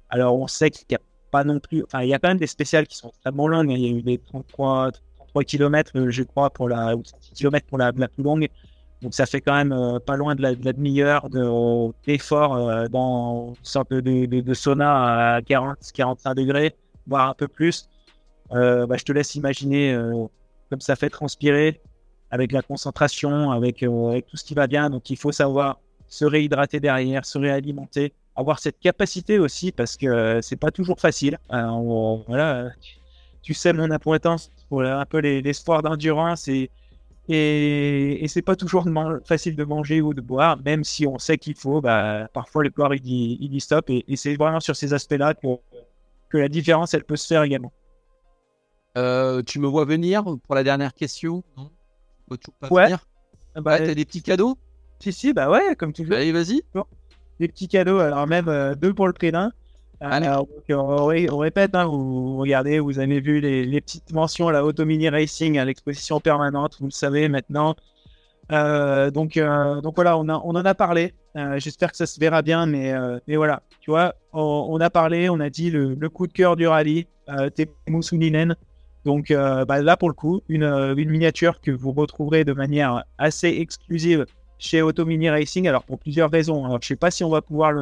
Alors, 0.10 0.38
on 0.38 0.48
sait 0.48 0.72
qu'il 0.72 0.86
y 0.92 0.96
a 0.96 1.00
pas 1.32 1.44
non 1.44 1.60
plus. 1.60 1.84
Enfin, 1.84 2.02
il 2.04 2.10
y 2.10 2.14
a 2.14 2.20
quand 2.20 2.28
même 2.28 2.38
des 2.38 2.48
spéciales 2.48 2.86
qui 2.86 2.98
sont 2.98 3.10
extrêmement 3.10 3.48
longues. 3.48 3.72
Hein. 3.72 3.76
Il 3.78 3.82
y 3.82 3.88
a 3.88 3.98
eu 3.98 4.02
des 4.02 4.18
33, 4.18 4.92
33 5.18 5.44
km, 5.44 6.10
je 6.10 6.24
crois, 6.24 6.50
pour 6.50 6.70
la, 6.70 6.96
ou 6.96 7.04
km 7.34 7.66
pour 7.68 7.78
la, 7.78 7.92
plus 7.92 8.24
longue. 8.24 8.48
Donc, 9.02 9.16
ça 9.16 9.26
fait 9.26 9.42
quand 9.42 9.54
même 9.54 9.72
euh, 9.72 10.00
pas 10.00 10.16
loin 10.16 10.36
de 10.36 10.42
la, 10.44 10.54
demi-heure 10.54 11.28
d'effort 12.06 12.56
euh, 12.56 12.88
dans 12.88 13.54
une 13.58 13.66
sorte 13.66 13.92
de, 13.92 14.54
sauna 14.54 15.36
à 15.36 15.42
40, 15.42 15.78
45 15.94 16.36
degrés, 16.36 16.76
voire 17.08 17.30
un 17.30 17.34
peu 17.34 17.48
plus. 17.48 17.90
Euh, 18.52 18.86
bah, 18.86 18.98
je 18.98 19.04
te 19.04 19.12
laisse 19.12 19.34
imaginer 19.36 19.98
comme 20.70 20.82
ça 20.82 20.96
fait 20.96 21.10
transpirer 21.10 21.82
avec 22.30 22.52
la 22.52 22.62
concentration, 22.62 23.52
avec 23.52 23.80
tout 23.80 24.38
ce 24.38 24.44
qui 24.44 24.54
va 24.54 24.68
bien. 24.68 24.90
Donc, 24.90 25.10
il 25.10 25.18
faut 25.18 25.32
savoir 25.32 25.80
se 26.08 26.26
réhydrater 26.26 26.80
derrière, 26.80 27.26
se 27.26 27.40
réalimenter 27.40 28.14
avoir 28.36 28.60
cette 28.60 28.80
capacité 28.80 29.40
aussi 29.40 29.72
parce 29.72 29.98
que 29.98 30.08
euh, 30.08 30.42
c'est 30.42 30.56
pas 30.56 30.72
toujours 30.72 31.00
facile. 31.00 31.38
voilà, 31.50 32.70
tu 33.42 33.54
sais 33.54 33.74
mon 33.74 33.92
appointance 33.92 34.52
pour 34.70 34.84
un 34.84 35.06
peu 35.06 35.20
les, 35.20 35.54
sports 35.54 35.82
d'endurance 35.82 36.48
et 36.48 36.70
et, 37.30 38.26
c'est 38.28 38.42
pas 38.42 38.58
toujours 38.58 38.86
facile 39.24 39.56
de 39.56 39.64
manger 39.64 40.02
ou 40.02 40.14
de 40.14 40.20
boire, 40.20 40.58
même 40.66 40.84
si 40.84 41.08
on 41.08 41.18
sait 41.18 41.38
qu'il 41.38 41.56
faut. 41.56 41.80
Bah, 41.80 42.28
parfois 42.34 42.64
le 42.64 42.72
corps 42.72 42.94
il 42.94 43.00
dit, 43.00 43.38
il 43.40 43.50
dit 43.50 43.62
stop 43.62 43.90
et, 43.90 44.04
c'est 44.16 44.36
vraiment 44.36 44.60
sur 44.60 44.76
ces 44.76 44.94
aspects-là 44.94 45.34
que, 45.36 45.48
que 46.30 46.38
la 46.38 46.50
différence 46.50 46.94
elle 46.94 47.06
peut 47.06 47.16
se 47.16 47.28
faire 47.28 47.44
également. 47.44 47.72
Euh, 48.98 49.42
tu 49.44 49.60
me 49.60 49.68
vois 49.68 49.86
venir 49.86 50.24
pour 50.24 50.56
la 50.56 50.64
dernière 50.64 50.94
question? 50.94 51.44
Non 51.56 51.72
pas 52.60 52.70
ouais. 52.70 52.90
Bah, 53.56 53.78
t'as 53.80 53.94
des 53.94 54.06
petits 54.06 54.22
cadeaux? 54.22 54.58
Si, 55.00 55.12
si, 55.12 55.34
bah 55.34 55.50
ouais, 55.50 55.76
comme 55.76 55.94
tu 55.94 56.06
veux. 56.06 56.16
Allez, 56.16 56.32
vas-y 56.32 56.62
des 57.42 57.48
petits 57.48 57.68
cadeaux, 57.68 58.00
alors 58.00 58.28
même 58.28 58.48
euh, 58.48 58.76
deux 58.76 58.94
pour 58.94 59.08
le 59.08 59.14
prix 59.14 59.32
d'un. 59.32 59.52
Alors, 60.00 60.48
on, 60.70 61.38
répète, 61.38 61.76
hein, 61.76 61.86
vous, 61.86 62.38
regardez, 62.38 62.80
vous 62.80 62.98
avez 62.98 63.20
vu 63.20 63.40
les, 63.40 63.82
petites 63.82 64.12
mentions, 64.12 64.50
la 64.50 64.66
Auto 64.66 64.84
Mini 64.84 65.10
Racing 65.10 65.60
à 65.60 65.66
l'exposition 65.66 66.20
permanente, 66.20 66.78
vous 66.80 66.88
le 66.88 66.92
savez 66.92 67.30
maintenant. 67.30 67.76
Euh, 68.52 69.12
donc, 69.12 69.38
euh, 69.38 69.80
donc 69.82 69.94
voilà, 69.96 70.18
on, 70.18 70.28
a, 70.28 70.42
on 70.44 70.56
en 70.56 70.66
a 70.66 70.74
parlé. 70.74 71.14
Euh, 71.36 71.60
j'espère 71.60 71.92
que 71.92 71.98
ça 71.98 72.08
se 72.08 72.20
verra 72.20 72.42
bien, 72.42 72.66
mais, 72.66 72.94
mais 73.28 73.36
voilà, 73.36 73.62
tu 73.80 73.92
vois, 73.92 74.16
on, 74.34 74.80
a 74.82 74.90
parlé, 74.90 75.30
on 75.30 75.40
a 75.40 75.52
dit 75.52 75.70
le, 75.70 75.96
coup 76.10 76.26
de 76.26 76.34
cœur 76.34 76.56
du 76.56 76.68
rallye, 76.68 77.06
Temu 77.56 78.02
Suninen. 78.02 78.56
Donc 79.06 79.32
bah, 79.32 79.82
là, 79.84 79.98
pour 79.98 80.10
le 80.10 80.16
coup, 80.16 80.42
une, 80.50 80.64
une, 80.64 81.10
miniature 81.12 81.62
que 81.62 81.70
vous 81.70 81.92
retrouverez 81.92 82.44
de 82.44 82.54
manière 82.54 83.04
assez 83.20 83.50
exclusive 83.50 84.26
chez 84.62 84.82
Auto 84.84 85.06
Mini 85.06 85.30
Racing. 85.30 85.68
Alors, 85.68 85.84
pour 85.84 86.00
plusieurs 86.00 86.30
raisons. 86.30 86.66
Alors, 86.66 86.80
je 86.82 86.88
sais 86.88 86.96
pas 86.96 87.12
si 87.12 87.24
on 87.24 87.30
va 87.30 87.42
pouvoir 87.42 87.74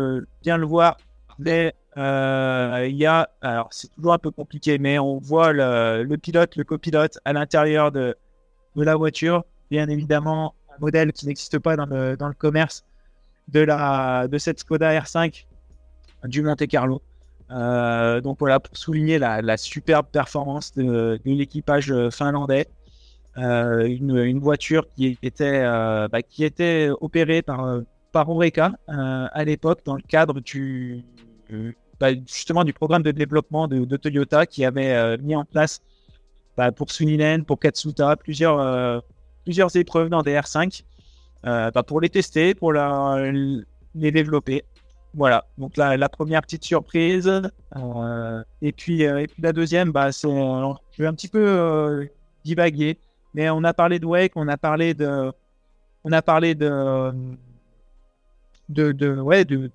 bien 0.42 0.58
le 0.58 0.66
voir, 0.66 0.98
mais 1.38 1.76
il 1.98 2.96
y 2.96 3.06
a, 3.06 3.30
alors 3.42 3.68
c'est 3.72 3.94
toujours 3.94 4.14
un 4.14 4.18
peu 4.18 4.32
compliqué, 4.32 4.80
mais 4.80 4.98
on 4.98 5.18
voit 5.18 5.52
le, 5.52 6.16
pilote, 6.16 6.56
le 6.56 6.64
copilote 6.64 7.20
à 7.26 7.34
l'intérieur 7.34 7.92
de, 7.92 8.16
la 8.76 8.96
voiture. 8.96 9.44
Bien 9.70 9.90
évidemment, 9.90 10.56
modèle 10.80 11.12
qui 11.12 11.28
n'existe 11.28 11.60
pas 11.60 11.76
dans 11.76 11.86
le, 11.86 12.16
commerce 12.38 12.86
de, 13.50 14.38
cette 14.38 14.60
Skoda 14.60 14.98
R5 15.02 15.46
du 16.24 16.42
Monte 16.42 16.66
Carlo. 16.68 17.02
Euh, 17.52 18.22
donc 18.22 18.40
voilà, 18.40 18.62
pour 18.62 18.78
souligner 18.78 19.20
la, 19.20 19.58
superbe 19.58 20.06
performance 20.10 20.74
de, 20.76 21.20
de 21.26 21.32
l'équipage 21.32 21.94
finlandais. 22.10 22.68
Euh, 23.40 23.86
une, 23.86 24.40
voiture 24.40 24.88
qui 24.96 25.18
était, 25.22 25.62
euh, 25.64 26.08
bah, 26.08 26.22
qui 26.22 26.44
était 26.44 26.90
opérée 27.00 27.42
par, 27.42 27.80
par 28.12 28.30
Oreca 28.30 28.74
à 28.88 29.44
l'époque 29.44 29.82
dans 29.86 29.96
le 29.96 30.02
cadre 30.02 30.40
du, 30.40 31.04
bah, 32.00 32.10
justement 32.28 32.64
du 32.64 32.74
programme 32.74 33.04
de 33.04 33.12
développement 33.12 33.68
de, 33.68 33.98
Toyota 33.98 34.46
qui 34.46 34.66
avait 34.66 35.18
mis 35.20 35.36
en 35.36 35.46
place 35.46 35.82
bah, 36.58 36.72
pour 36.72 36.92
Suninen, 36.92 37.46
pour 37.46 37.60
Katsuta, 37.60 38.16
plusieurs, 38.16 39.04
plusieurs 39.46 39.76
épreuves 39.76 40.10
dans 40.10 40.22
des 40.22 40.34
R5 40.34 40.84
euh, 41.46 41.72
bah, 41.72 41.84
pour 41.84 42.02
les 42.02 42.10
tester, 42.10 42.54
pour 42.54 42.74
les 42.74 43.64
développer. 43.96 44.64
Voilà, 45.16 45.46
donc 45.58 45.76
la, 45.78 46.10
première 46.10 46.42
petite 46.42 46.64
surprise. 46.64 47.28
Euh, 47.76 48.44
et, 48.62 48.72
puis, 48.72 49.06
euh, 49.06 49.20
et 49.20 49.28
puis 49.28 49.42
la 49.42 49.54
deuxième, 49.54 49.92
bah, 49.92 50.12
c'est, 50.12 50.28
je 50.28 51.02
vais 51.02 51.08
un 51.08 51.14
petit 51.14 51.28
peu 51.28 52.08
divaguer, 52.44 52.98
mais 53.34 53.50
on 53.50 53.64
a 53.64 53.74
parlé 53.74 54.00
de 54.00 54.06
Wake, 54.06 54.34
on 54.36 54.48
a 54.48 54.58
parlé 54.58 54.94
de, 54.94 55.32
on 56.04 56.12
a 56.12 56.22
parlé 56.22 56.56
de, 56.56 57.12
de, 58.70 59.20
ouais, 59.20 59.46
de, 59.46 59.70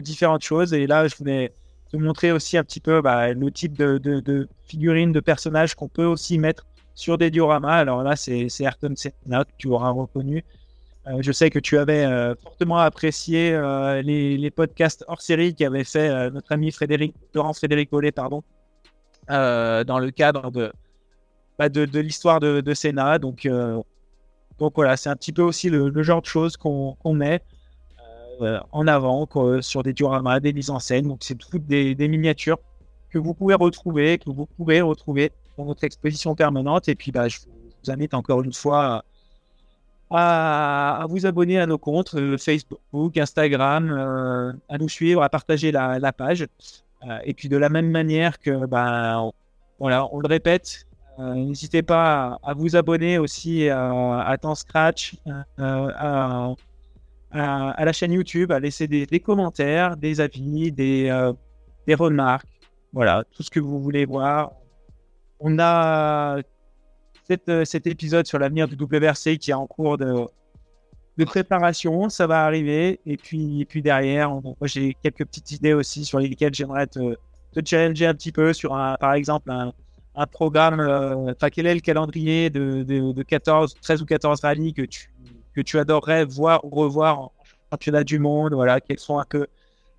différentes 0.00 0.42
choses. 0.42 0.72
Et 0.72 0.86
là, 0.86 1.06
je 1.08 1.16
voulais 1.16 1.52
te 1.90 1.96
montrer 1.96 2.32
aussi 2.32 2.56
un 2.56 2.64
petit 2.64 2.80
peu 2.80 3.00
bah, 3.00 3.32
le 3.32 3.50
type 3.50 3.76
de, 3.76 4.48
figurines, 4.64 5.12
de 5.12 5.20
personnages 5.20 5.74
qu'on 5.74 5.88
peut 5.88 6.04
aussi 6.04 6.38
mettre 6.38 6.66
sur 6.94 7.18
des 7.18 7.30
dioramas. 7.30 7.76
Alors 7.76 8.02
là, 8.02 8.16
c'est 8.16 8.48
Ayrton 8.60 8.94
Senna 8.96 9.44
que 9.44 9.52
tu 9.58 9.68
auras 9.68 9.90
reconnu. 9.90 10.44
Euh, 11.06 11.18
je 11.20 11.30
sais 11.30 11.50
que 11.50 11.60
tu 11.60 11.78
avais 11.78 12.04
euh, 12.04 12.34
fortement 12.34 12.78
apprécié 12.78 13.52
euh, 13.52 14.02
les, 14.02 14.36
les, 14.36 14.50
podcasts 14.50 15.04
hors 15.06 15.20
série 15.20 15.54
qu'avait 15.54 15.84
fait 15.84 16.30
notre 16.32 16.50
ami 16.50 16.72
Frédéric, 16.72 17.14
Laurent 17.32 17.52
Frédéric 17.52 17.90
Bollet, 17.90 18.10
pardon, 18.10 18.42
dans 19.28 19.98
le 20.00 20.10
cadre 20.10 20.50
de, 20.50 20.72
bah, 21.58 21.68
de, 21.68 22.00
l'histoire 22.00 22.40
de, 22.40 22.60
de, 22.60 22.74
Senna. 22.74 23.18
Donc, 23.18 23.48
donc 24.58 24.72
voilà, 24.74 24.96
c'est 24.96 25.08
un 25.08 25.16
petit 25.16 25.32
peu 25.32 25.42
aussi 25.42 25.70
le, 25.70 26.02
genre 26.02 26.22
de 26.22 26.26
choses 26.26 26.56
qu'on 26.56 26.96
met 27.14 27.42
en 28.72 28.86
avant 28.86 29.28
sur 29.60 29.82
des 29.82 29.92
dioramas, 29.92 30.40
des 30.40 30.52
mises 30.52 30.70
en 30.70 30.78
scène. 30.78 31.08
Donc 31.08 31.18
c'est 31.20 31.36
toutes 31.36 31.66
des, 31.66 31.94
miniatures 32.08 32.58
que 33.10 33.18
vous 33.18 33.34
pouvez 33.34 33.54
retrouver, 33.54 34.18
que 34.18 34.30
vous 34.30 34.46
pouvez 34.46 34.80
retrouver 34.80 35.32
dans 35.56 35.64
notre 35.64 35.84
exposition 35.84 36.34
permanente. 36.34 36.88
Et 36.88 36.94
puis, 36.94 37.12
bah, 37.12 37.28
je 37.28 37.38
vous 37.40 37.90
invite 37.90 38.14
encore 38.14 38.42
une 38.42 38.52
fois 38.52 39.04
à, 40.10 41.06
vous 41.08 41.26
abonner 41.26 41.58
à 41.58 41.66
nos 41.66 41.78
comptes 41.78 42.14
euh, 42.14 42.36
Facebook, 42.38 43.16
Instagram, 43.16 43.90
euh, 43.90 44.52
à 44.68 44.78
nous 44.78 44.88
suivre, 44.88 45.22
à 45.22 45.28
partager 45.28 45.72
la, 45.72 46.12
page. 46.12 46.46
Euh, 47.06 47.18
et 47.24 47.34
puis, 47.34 47.48
de 47.48 47.56
la 47.56 47.68
même 47.68 47.90
manière 47.90 48.38
que, 48.38 48.66
bah, 48.66 49.30
voilà, 49.78 50.06
on 50.12 50.20
le 50.20 50.28
répète, 50.28 50.86
n'hésitez 51.18 51.82
pas 51.82 52.38
à, 52.42 52.54
vous 52.54 52.76
abonner 52.76 53.18
aussi 53.18 53.68
à 53.68 54.36
Temps 54.40 54.54
Scratch, 54.54 55.16
à, 55.58 56.54
la 57.32 57.92
chaîne 57.92 58.12
YouTube, 58.12 58.52
à 58.52 58.60
laisser 58.60 58.86
des, 58.88 59.20
commentaires, 59.20 59.96
des 59.96 60.20
avis, 60.20 60.72
des, 60.72 61.10
remarques. 61.94 62.46
Voilà, 62.92 63.24
tout 63.34 63.42
ce 63.42 63.50
que 63.50 63.60
vous 63.60 63.80
voulez 63.80 64.06
voir. 64.06 64.52
On 65.38 65.58
a 65.58 66.38
euh, 67.48 67.64
cet 67.64 67.86
épisode 67.86 68.26
sur 68.26 68.38
l'avenir 68.38 68.68
du 68.68 68.76
WRC 68.76 69.38
qui 69.38 69.50
est 69.50 69.54
en 69.54 69.66
cours 69.66 69.98
de, 69.98 70.26
de 71.18 71.24
préparation. 71.24 72.08
Ça 72.08 72.26
va 72.26 72.44
arriver. 72.44 73.00
Et 73.04 73.16
puis, 73.16 73.64
puis 73.68 73.82
derrière, 73.82 74.32
j'ai 74.62 74.96
quelques 75.02 75.24
petites 75.26 75.50
idées 75.52 75.72
aussi 75.72 76.04
sur 76.04 76.20
lesquelles 76.20 76.54
j'aimerais 76.54 76.86
te, 76.86 77.16
te, 77.52 77.60
challenger 77.64 78.06
un 78.06 78.14
petit 78.14 78.32
peu 78.32 78.52
sur, 78.52 78.74
un, 78.74 78.96
par 79.00 79.14
exemple, 79.14 79.50
un, 79.50 79.72
un 80.16 80.26
programme. 80.26 80.80
Euh, 80.80 81.32
enfin, 81.32 81.50
quel 81.50 81.66
est 81.66 81.74
le 81.74 81.80
calendrier 81.80 82.50
de, 82.50 82.82
de, 82.82 83.22
14, 83.22 83.76
13 83.80 84.02
ou 84.02 84.06
14 84.06 84.40
rallyes 84.40 84.74
que 84.74 84.82
tu, 84.82 85.10
que 85.54 85.60
tu 85.60 85.78
adorerais 85.78 86.24
voir 86.24 86.64
ou 86.64 86.70
revoir 86.70 87.20
en 87.20 87.32
championnat 87.70 88.04
du 88.04 88.18
monde? 88.18 88.54
Voilà, 88.54 88.80
quels 88.80 88.98
sont 88.98 89.18
un 89.18 89.24
peu 89.28 89.46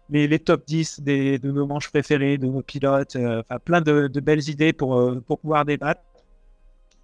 les, 0.09 0.39
top 0.39 0.65
10 0.65 1.01
des, 1.01 1.39
de 1.39 1.51
nos 1.51 1.67
manches 1.67 1.89
préférées, 1.89 2.37
de 2.37 2.47
nos 2.47 2.61
pilotes. 2.61 3.15
Euh, 3.15 3.41
enfin, 3.41 3.59
plein 3.59 3.81
de, 3.81 4.07
belles 4.19 4.49
idées 4.49 4.73
pour, 4.73 5.21
pour 5.25 5.39
pouvoir 5.39 5.65
débattre. 5.65 6.01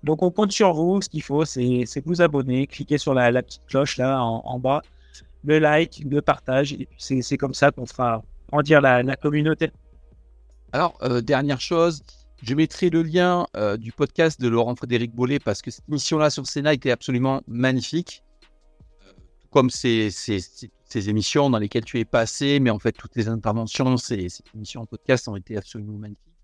Donc 0.04 0.22
on 0.22 0.32
compte 0.32 0.52
sur 0.52 0.74
vous. 0.74 1.02
Ce 1.02 1.10
qu'il 1.10 1.24
faut, 1.24 1.46
c'est 1.46 1.86
vous 2.06 2.22
abonner, 2.22 2.68
cliquer 2.68 2.98
sur 2.98 3.14
la, 3.14 3.32
petite 3.42 3.66
cloche 3.68 3.98
là 3.98 4.22
en, 4.22 4.60
bas, 4.60 4.82
le 5.46 5.60
like, 5.60 6.04
le 6.10 6.22
partage. 6.22 6.76
C'est 6.98 7.38
comme 7.38 7.54
ça 7.54 7.72
qu'on 7.72 7.86
fera 7.86 8.22
grandir 8.52 8.82
la, 8.82 9.16
communauté. 9.16 9.72
Alors, 10.74 10.98
euh, 11.04 11.22
dernière 11.22 11.62
chose, 11.62 12.04
je 12.44 12.56
mettrai 12.56 12.90
le 12.90 13.04
lien 13.04 13.48
euh, 13.56 13.78
du 13.78 13.94
podcast 13.94 14.42
de 14.42 14.50
Laurent 14.50 14.76
Frédéric 14.76 15.16
Bollet 15.16 15.40
parce 15.40 15.62
que 15.62 15.72
cette 15.72 15.88
émission-là 15.88 16.30
sur 16.30 16.46
Sénat 16.46 16.74
était 16.74 16.92
absolument 16.92 17.42
magnifique. 17.48 18.22
Euh, 19.08 19.14
comme 19.50 19.70
ces, 19.70 20.10
émissions 21.08 21.50
dans 21.50 21.58
lesquelles 21.58 21.86
tu 21.86 22.00
es 22.00 22.06
passé, 22.06 22.60
mais 22.60 22.70
en 22.70 22.80
fait, 22.80 22.92
toutes 22.92 23.16
les 23.16 23.30
interventions, 23.30 23.96
ces, 23.96 24.28
émissions 24.54 24.82
en 24.82 24.86
podcast 24.86 25.30
ont 25.30 25.38
été 25.38 25.56
absolument 25.56 25.98
magnifiques. 25.98 26.36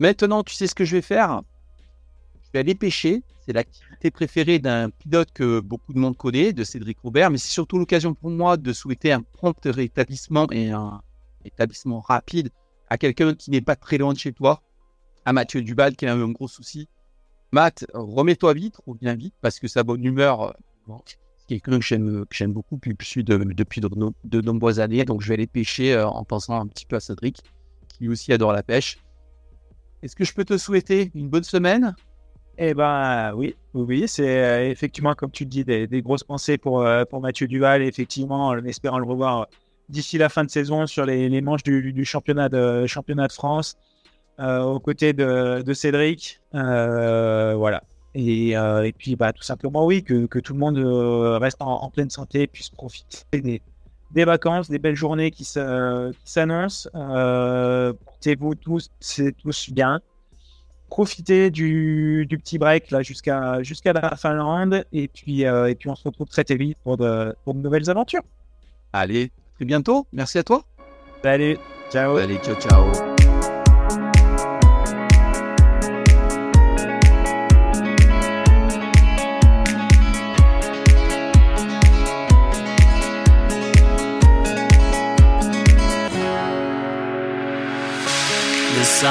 Maintenant, 0.00 0.42
tu 0.42 0.54
sais 0.54 0.66
ce 0.66 0.74
que 0.74 0.86
je 0.86 0.96
vais 0.96 1.02
faire? 1.02 1.42
Vais 2.54 2.60
aller 2.60 2.74
pêcher. 2.74 3.22
C'est 3.44 3.52
l'activité 3.52 4.10
préférée 4.10 4.58
d'un 4.58 4.88
pilote 4.88 5.28
que 5.34 5.60
beaucoup 5.60 5.92
de 5.92 5.98
monde 5.98 6.16
connaît, 6.16 6.54
de 6.54 6.64
Cédric 6.64 6.98
Robert, 7.00 7.30
mais 7.30 7.36
c'est 7.36 7.52
surtout 7.52 7.78
l'occasion 7.78 8.14
pour 8.14 8.30
moi 8.30 8.56
de 8.56 8.72
souhaiter 8.72 9.12
un 9.12 9.20
prompt 9.20 9.60
rétablissement 9.66 10.46
et 10.50 10.70
un 10.70 11.02
établissement 11.44 12.00
rapide 12.00 12.48
à 12.88 12.96
quelqu'un 12.96 13.34
qui 13.34 13.50
n'est 13.50 13.60
pas 13.60 13.76
très 13.76 13.98
loin 13.98 14.14
de 14.14 14.18
chez 14.18 14.32
toi, 14.32 14.62
à 15.24 15.32
Mathieu 15.32 15.62
Dubal 15.62 15.96
qui 15.96 16.06
a 16.06 16.14
un 16.14 16.28
gros 16.30 16.48
souci. 16.48 16.88
Matt, 17.52 17.86
remets-toi 17.94 18.54
vite, 18.54 18.76
reviens 18.86 19.14
vite, 19.14 19.34
parce 19.40 19.60
que 19.60 19.68
sa 19.68 19.82
bonne 19.82 20.04
humeur, 20.04 20.54
euh, 20.88 20.94
c'est 21.36 21.46
quelqu'un 21.46 21.78
que 21.78 21.84
j'aime, 21.84 22.24
que 22.26 22.34
j'aime 22.36 22.52
beaucoup, 22.52 22.78
puis 22.78 22.96
je 23.00 23.20
depuis 23.20 23.80
de, 23.80 24.40
nombreuses 24.40 24.80
années, 24.80 25.04
donc 25.04 25.22
je 25.22 25.28
vais 25.28 25.34
aller 25.34 25.46
pêcher 25.46 25.94
euh, 25.94 26.06
en 26.06 26.24
pensant 26.24 26.60
un 26.60 26.66
petit 26.66 26.86
peu 26.86 26.96
à 26.96 27.00
Cédric, 27.00 27.42
qui 27.88 28.08
aussi 28.08 28.32
adore 28.32 28.52
la 28.52 28.62
pêche. 28.62 28.98
Est-ce 30.02 30.16
que 30.16 30.24
je 30.24 30.34
peux 30.34 30.44
te 30.44 30.58
souhaiter 30.58 31.10
une 31.14 31.28
bonne 31.28 31.44
semaine? 31.44 31.94
Eh 32.56 32.72
ben 32.74 33.32
oui, 33.34 33.56
oui, 33.72 34.04
c'est 34.06 34.44
euh, 34.44 34.70
effectivement, 34.70 35.14
comme 35.14 35.30
tu 35.30 35.44
dis, 35.44 35.64
des, 35.64 36.02
grosses 36.02 36.22
pensées 36.22 36.56
pour, 36.56 36.82
euh, 36.82 37.04
Mathieu 37.20 37.48
Duval, 37.48 37.82
effectivement, 37.82 38.48
en 38.48 38.64
espérant 38.64 38.98
le 38.98 39.06
revoir 39.06 39.48
d'ici 39.88 40.18
la 40.18 40.28
fin 40.28 40.44
de 40.44 40.50
saison 40.50 40.86
sur 40.86 41.04
les, 41.04 41.40
manches 41.40 41.64
du, 41.64 42.04
championnat, 42.04 42.48
de, 42.48 42.86
France, 43.32 43.76
euh, 43.76 43.83
aux 44.38 44.80
côtés 44.80 45.12
de, 45.12 45.72
Cédric. 45.72 46.40
voilà. 46.52 47.82
Et, 48.16 48.50
et, 48.50 48.94
puis, 48.96 49.16
bah, 49.16 49.32
tout 49.32 49.42
simplement, 49.42 49.84
oui, 49.86 50.02
que, 50.02 50.26
que 50.26 50.38
tout 50.38 50.52
le 50.52 50.58
monde 50.58 50.78
reste 51.40 51.58
en, 51.60 51.90
pleine 51.90 52.10
santé, 52.10 52.46
puisse 52.46 52.70
profiter 52.70 53.40
des, 53.40 53.62
des 54.12 54.24
vacances, 54.24 54.70
des 54.70 54.78
belles 54.78 54.96
journées 54.96 55.30
qui 55.30 55.44
s'annoncent. 55.44 56.88
Portez-vous 56.92 58.54
tous, 58.54 58.90
tous 59.42 59.70
bien 59.70 60.00
profiter 60.94 61.50
du, 61.50 62.26
petit 62.30 62.56
break 62.56 62.92
là 62.92 63.02
jusqu'à 63.02 63.62
jusqu'à 63.64 63.92
la 63.92 64.14
Finlande 64.14 64.84
et 64.92 65.08
puis 65.08 65.44
euh, 65.44 65.66
et 65.66 65.74
puis 65.74 65.88
on 65.88 65.96
se 65.96 66.04
retrouve 66.04 66.28
très 66.28 66.44
très 66.44 66.54
vite 66.54 66.78
pour 66.84 66.96
de, 66.96 67.34
pour 67.44 67.54
de 67.54 67.58
nouvelles 67.58 67.90
aventures. 67.90 68.22
Allez, 68.92 69.32
très 69.56 69.64
bientôt. 69.64 70.06
Merci 70.12 70.38
à 70.38 70.44
toi. 70.44 70.62
Allez, 71.24 71.58
ciao. 71.90 72.16
Allez, 72.16 72.36
ciao 72.36 72.54
ciao. 72.60 73.13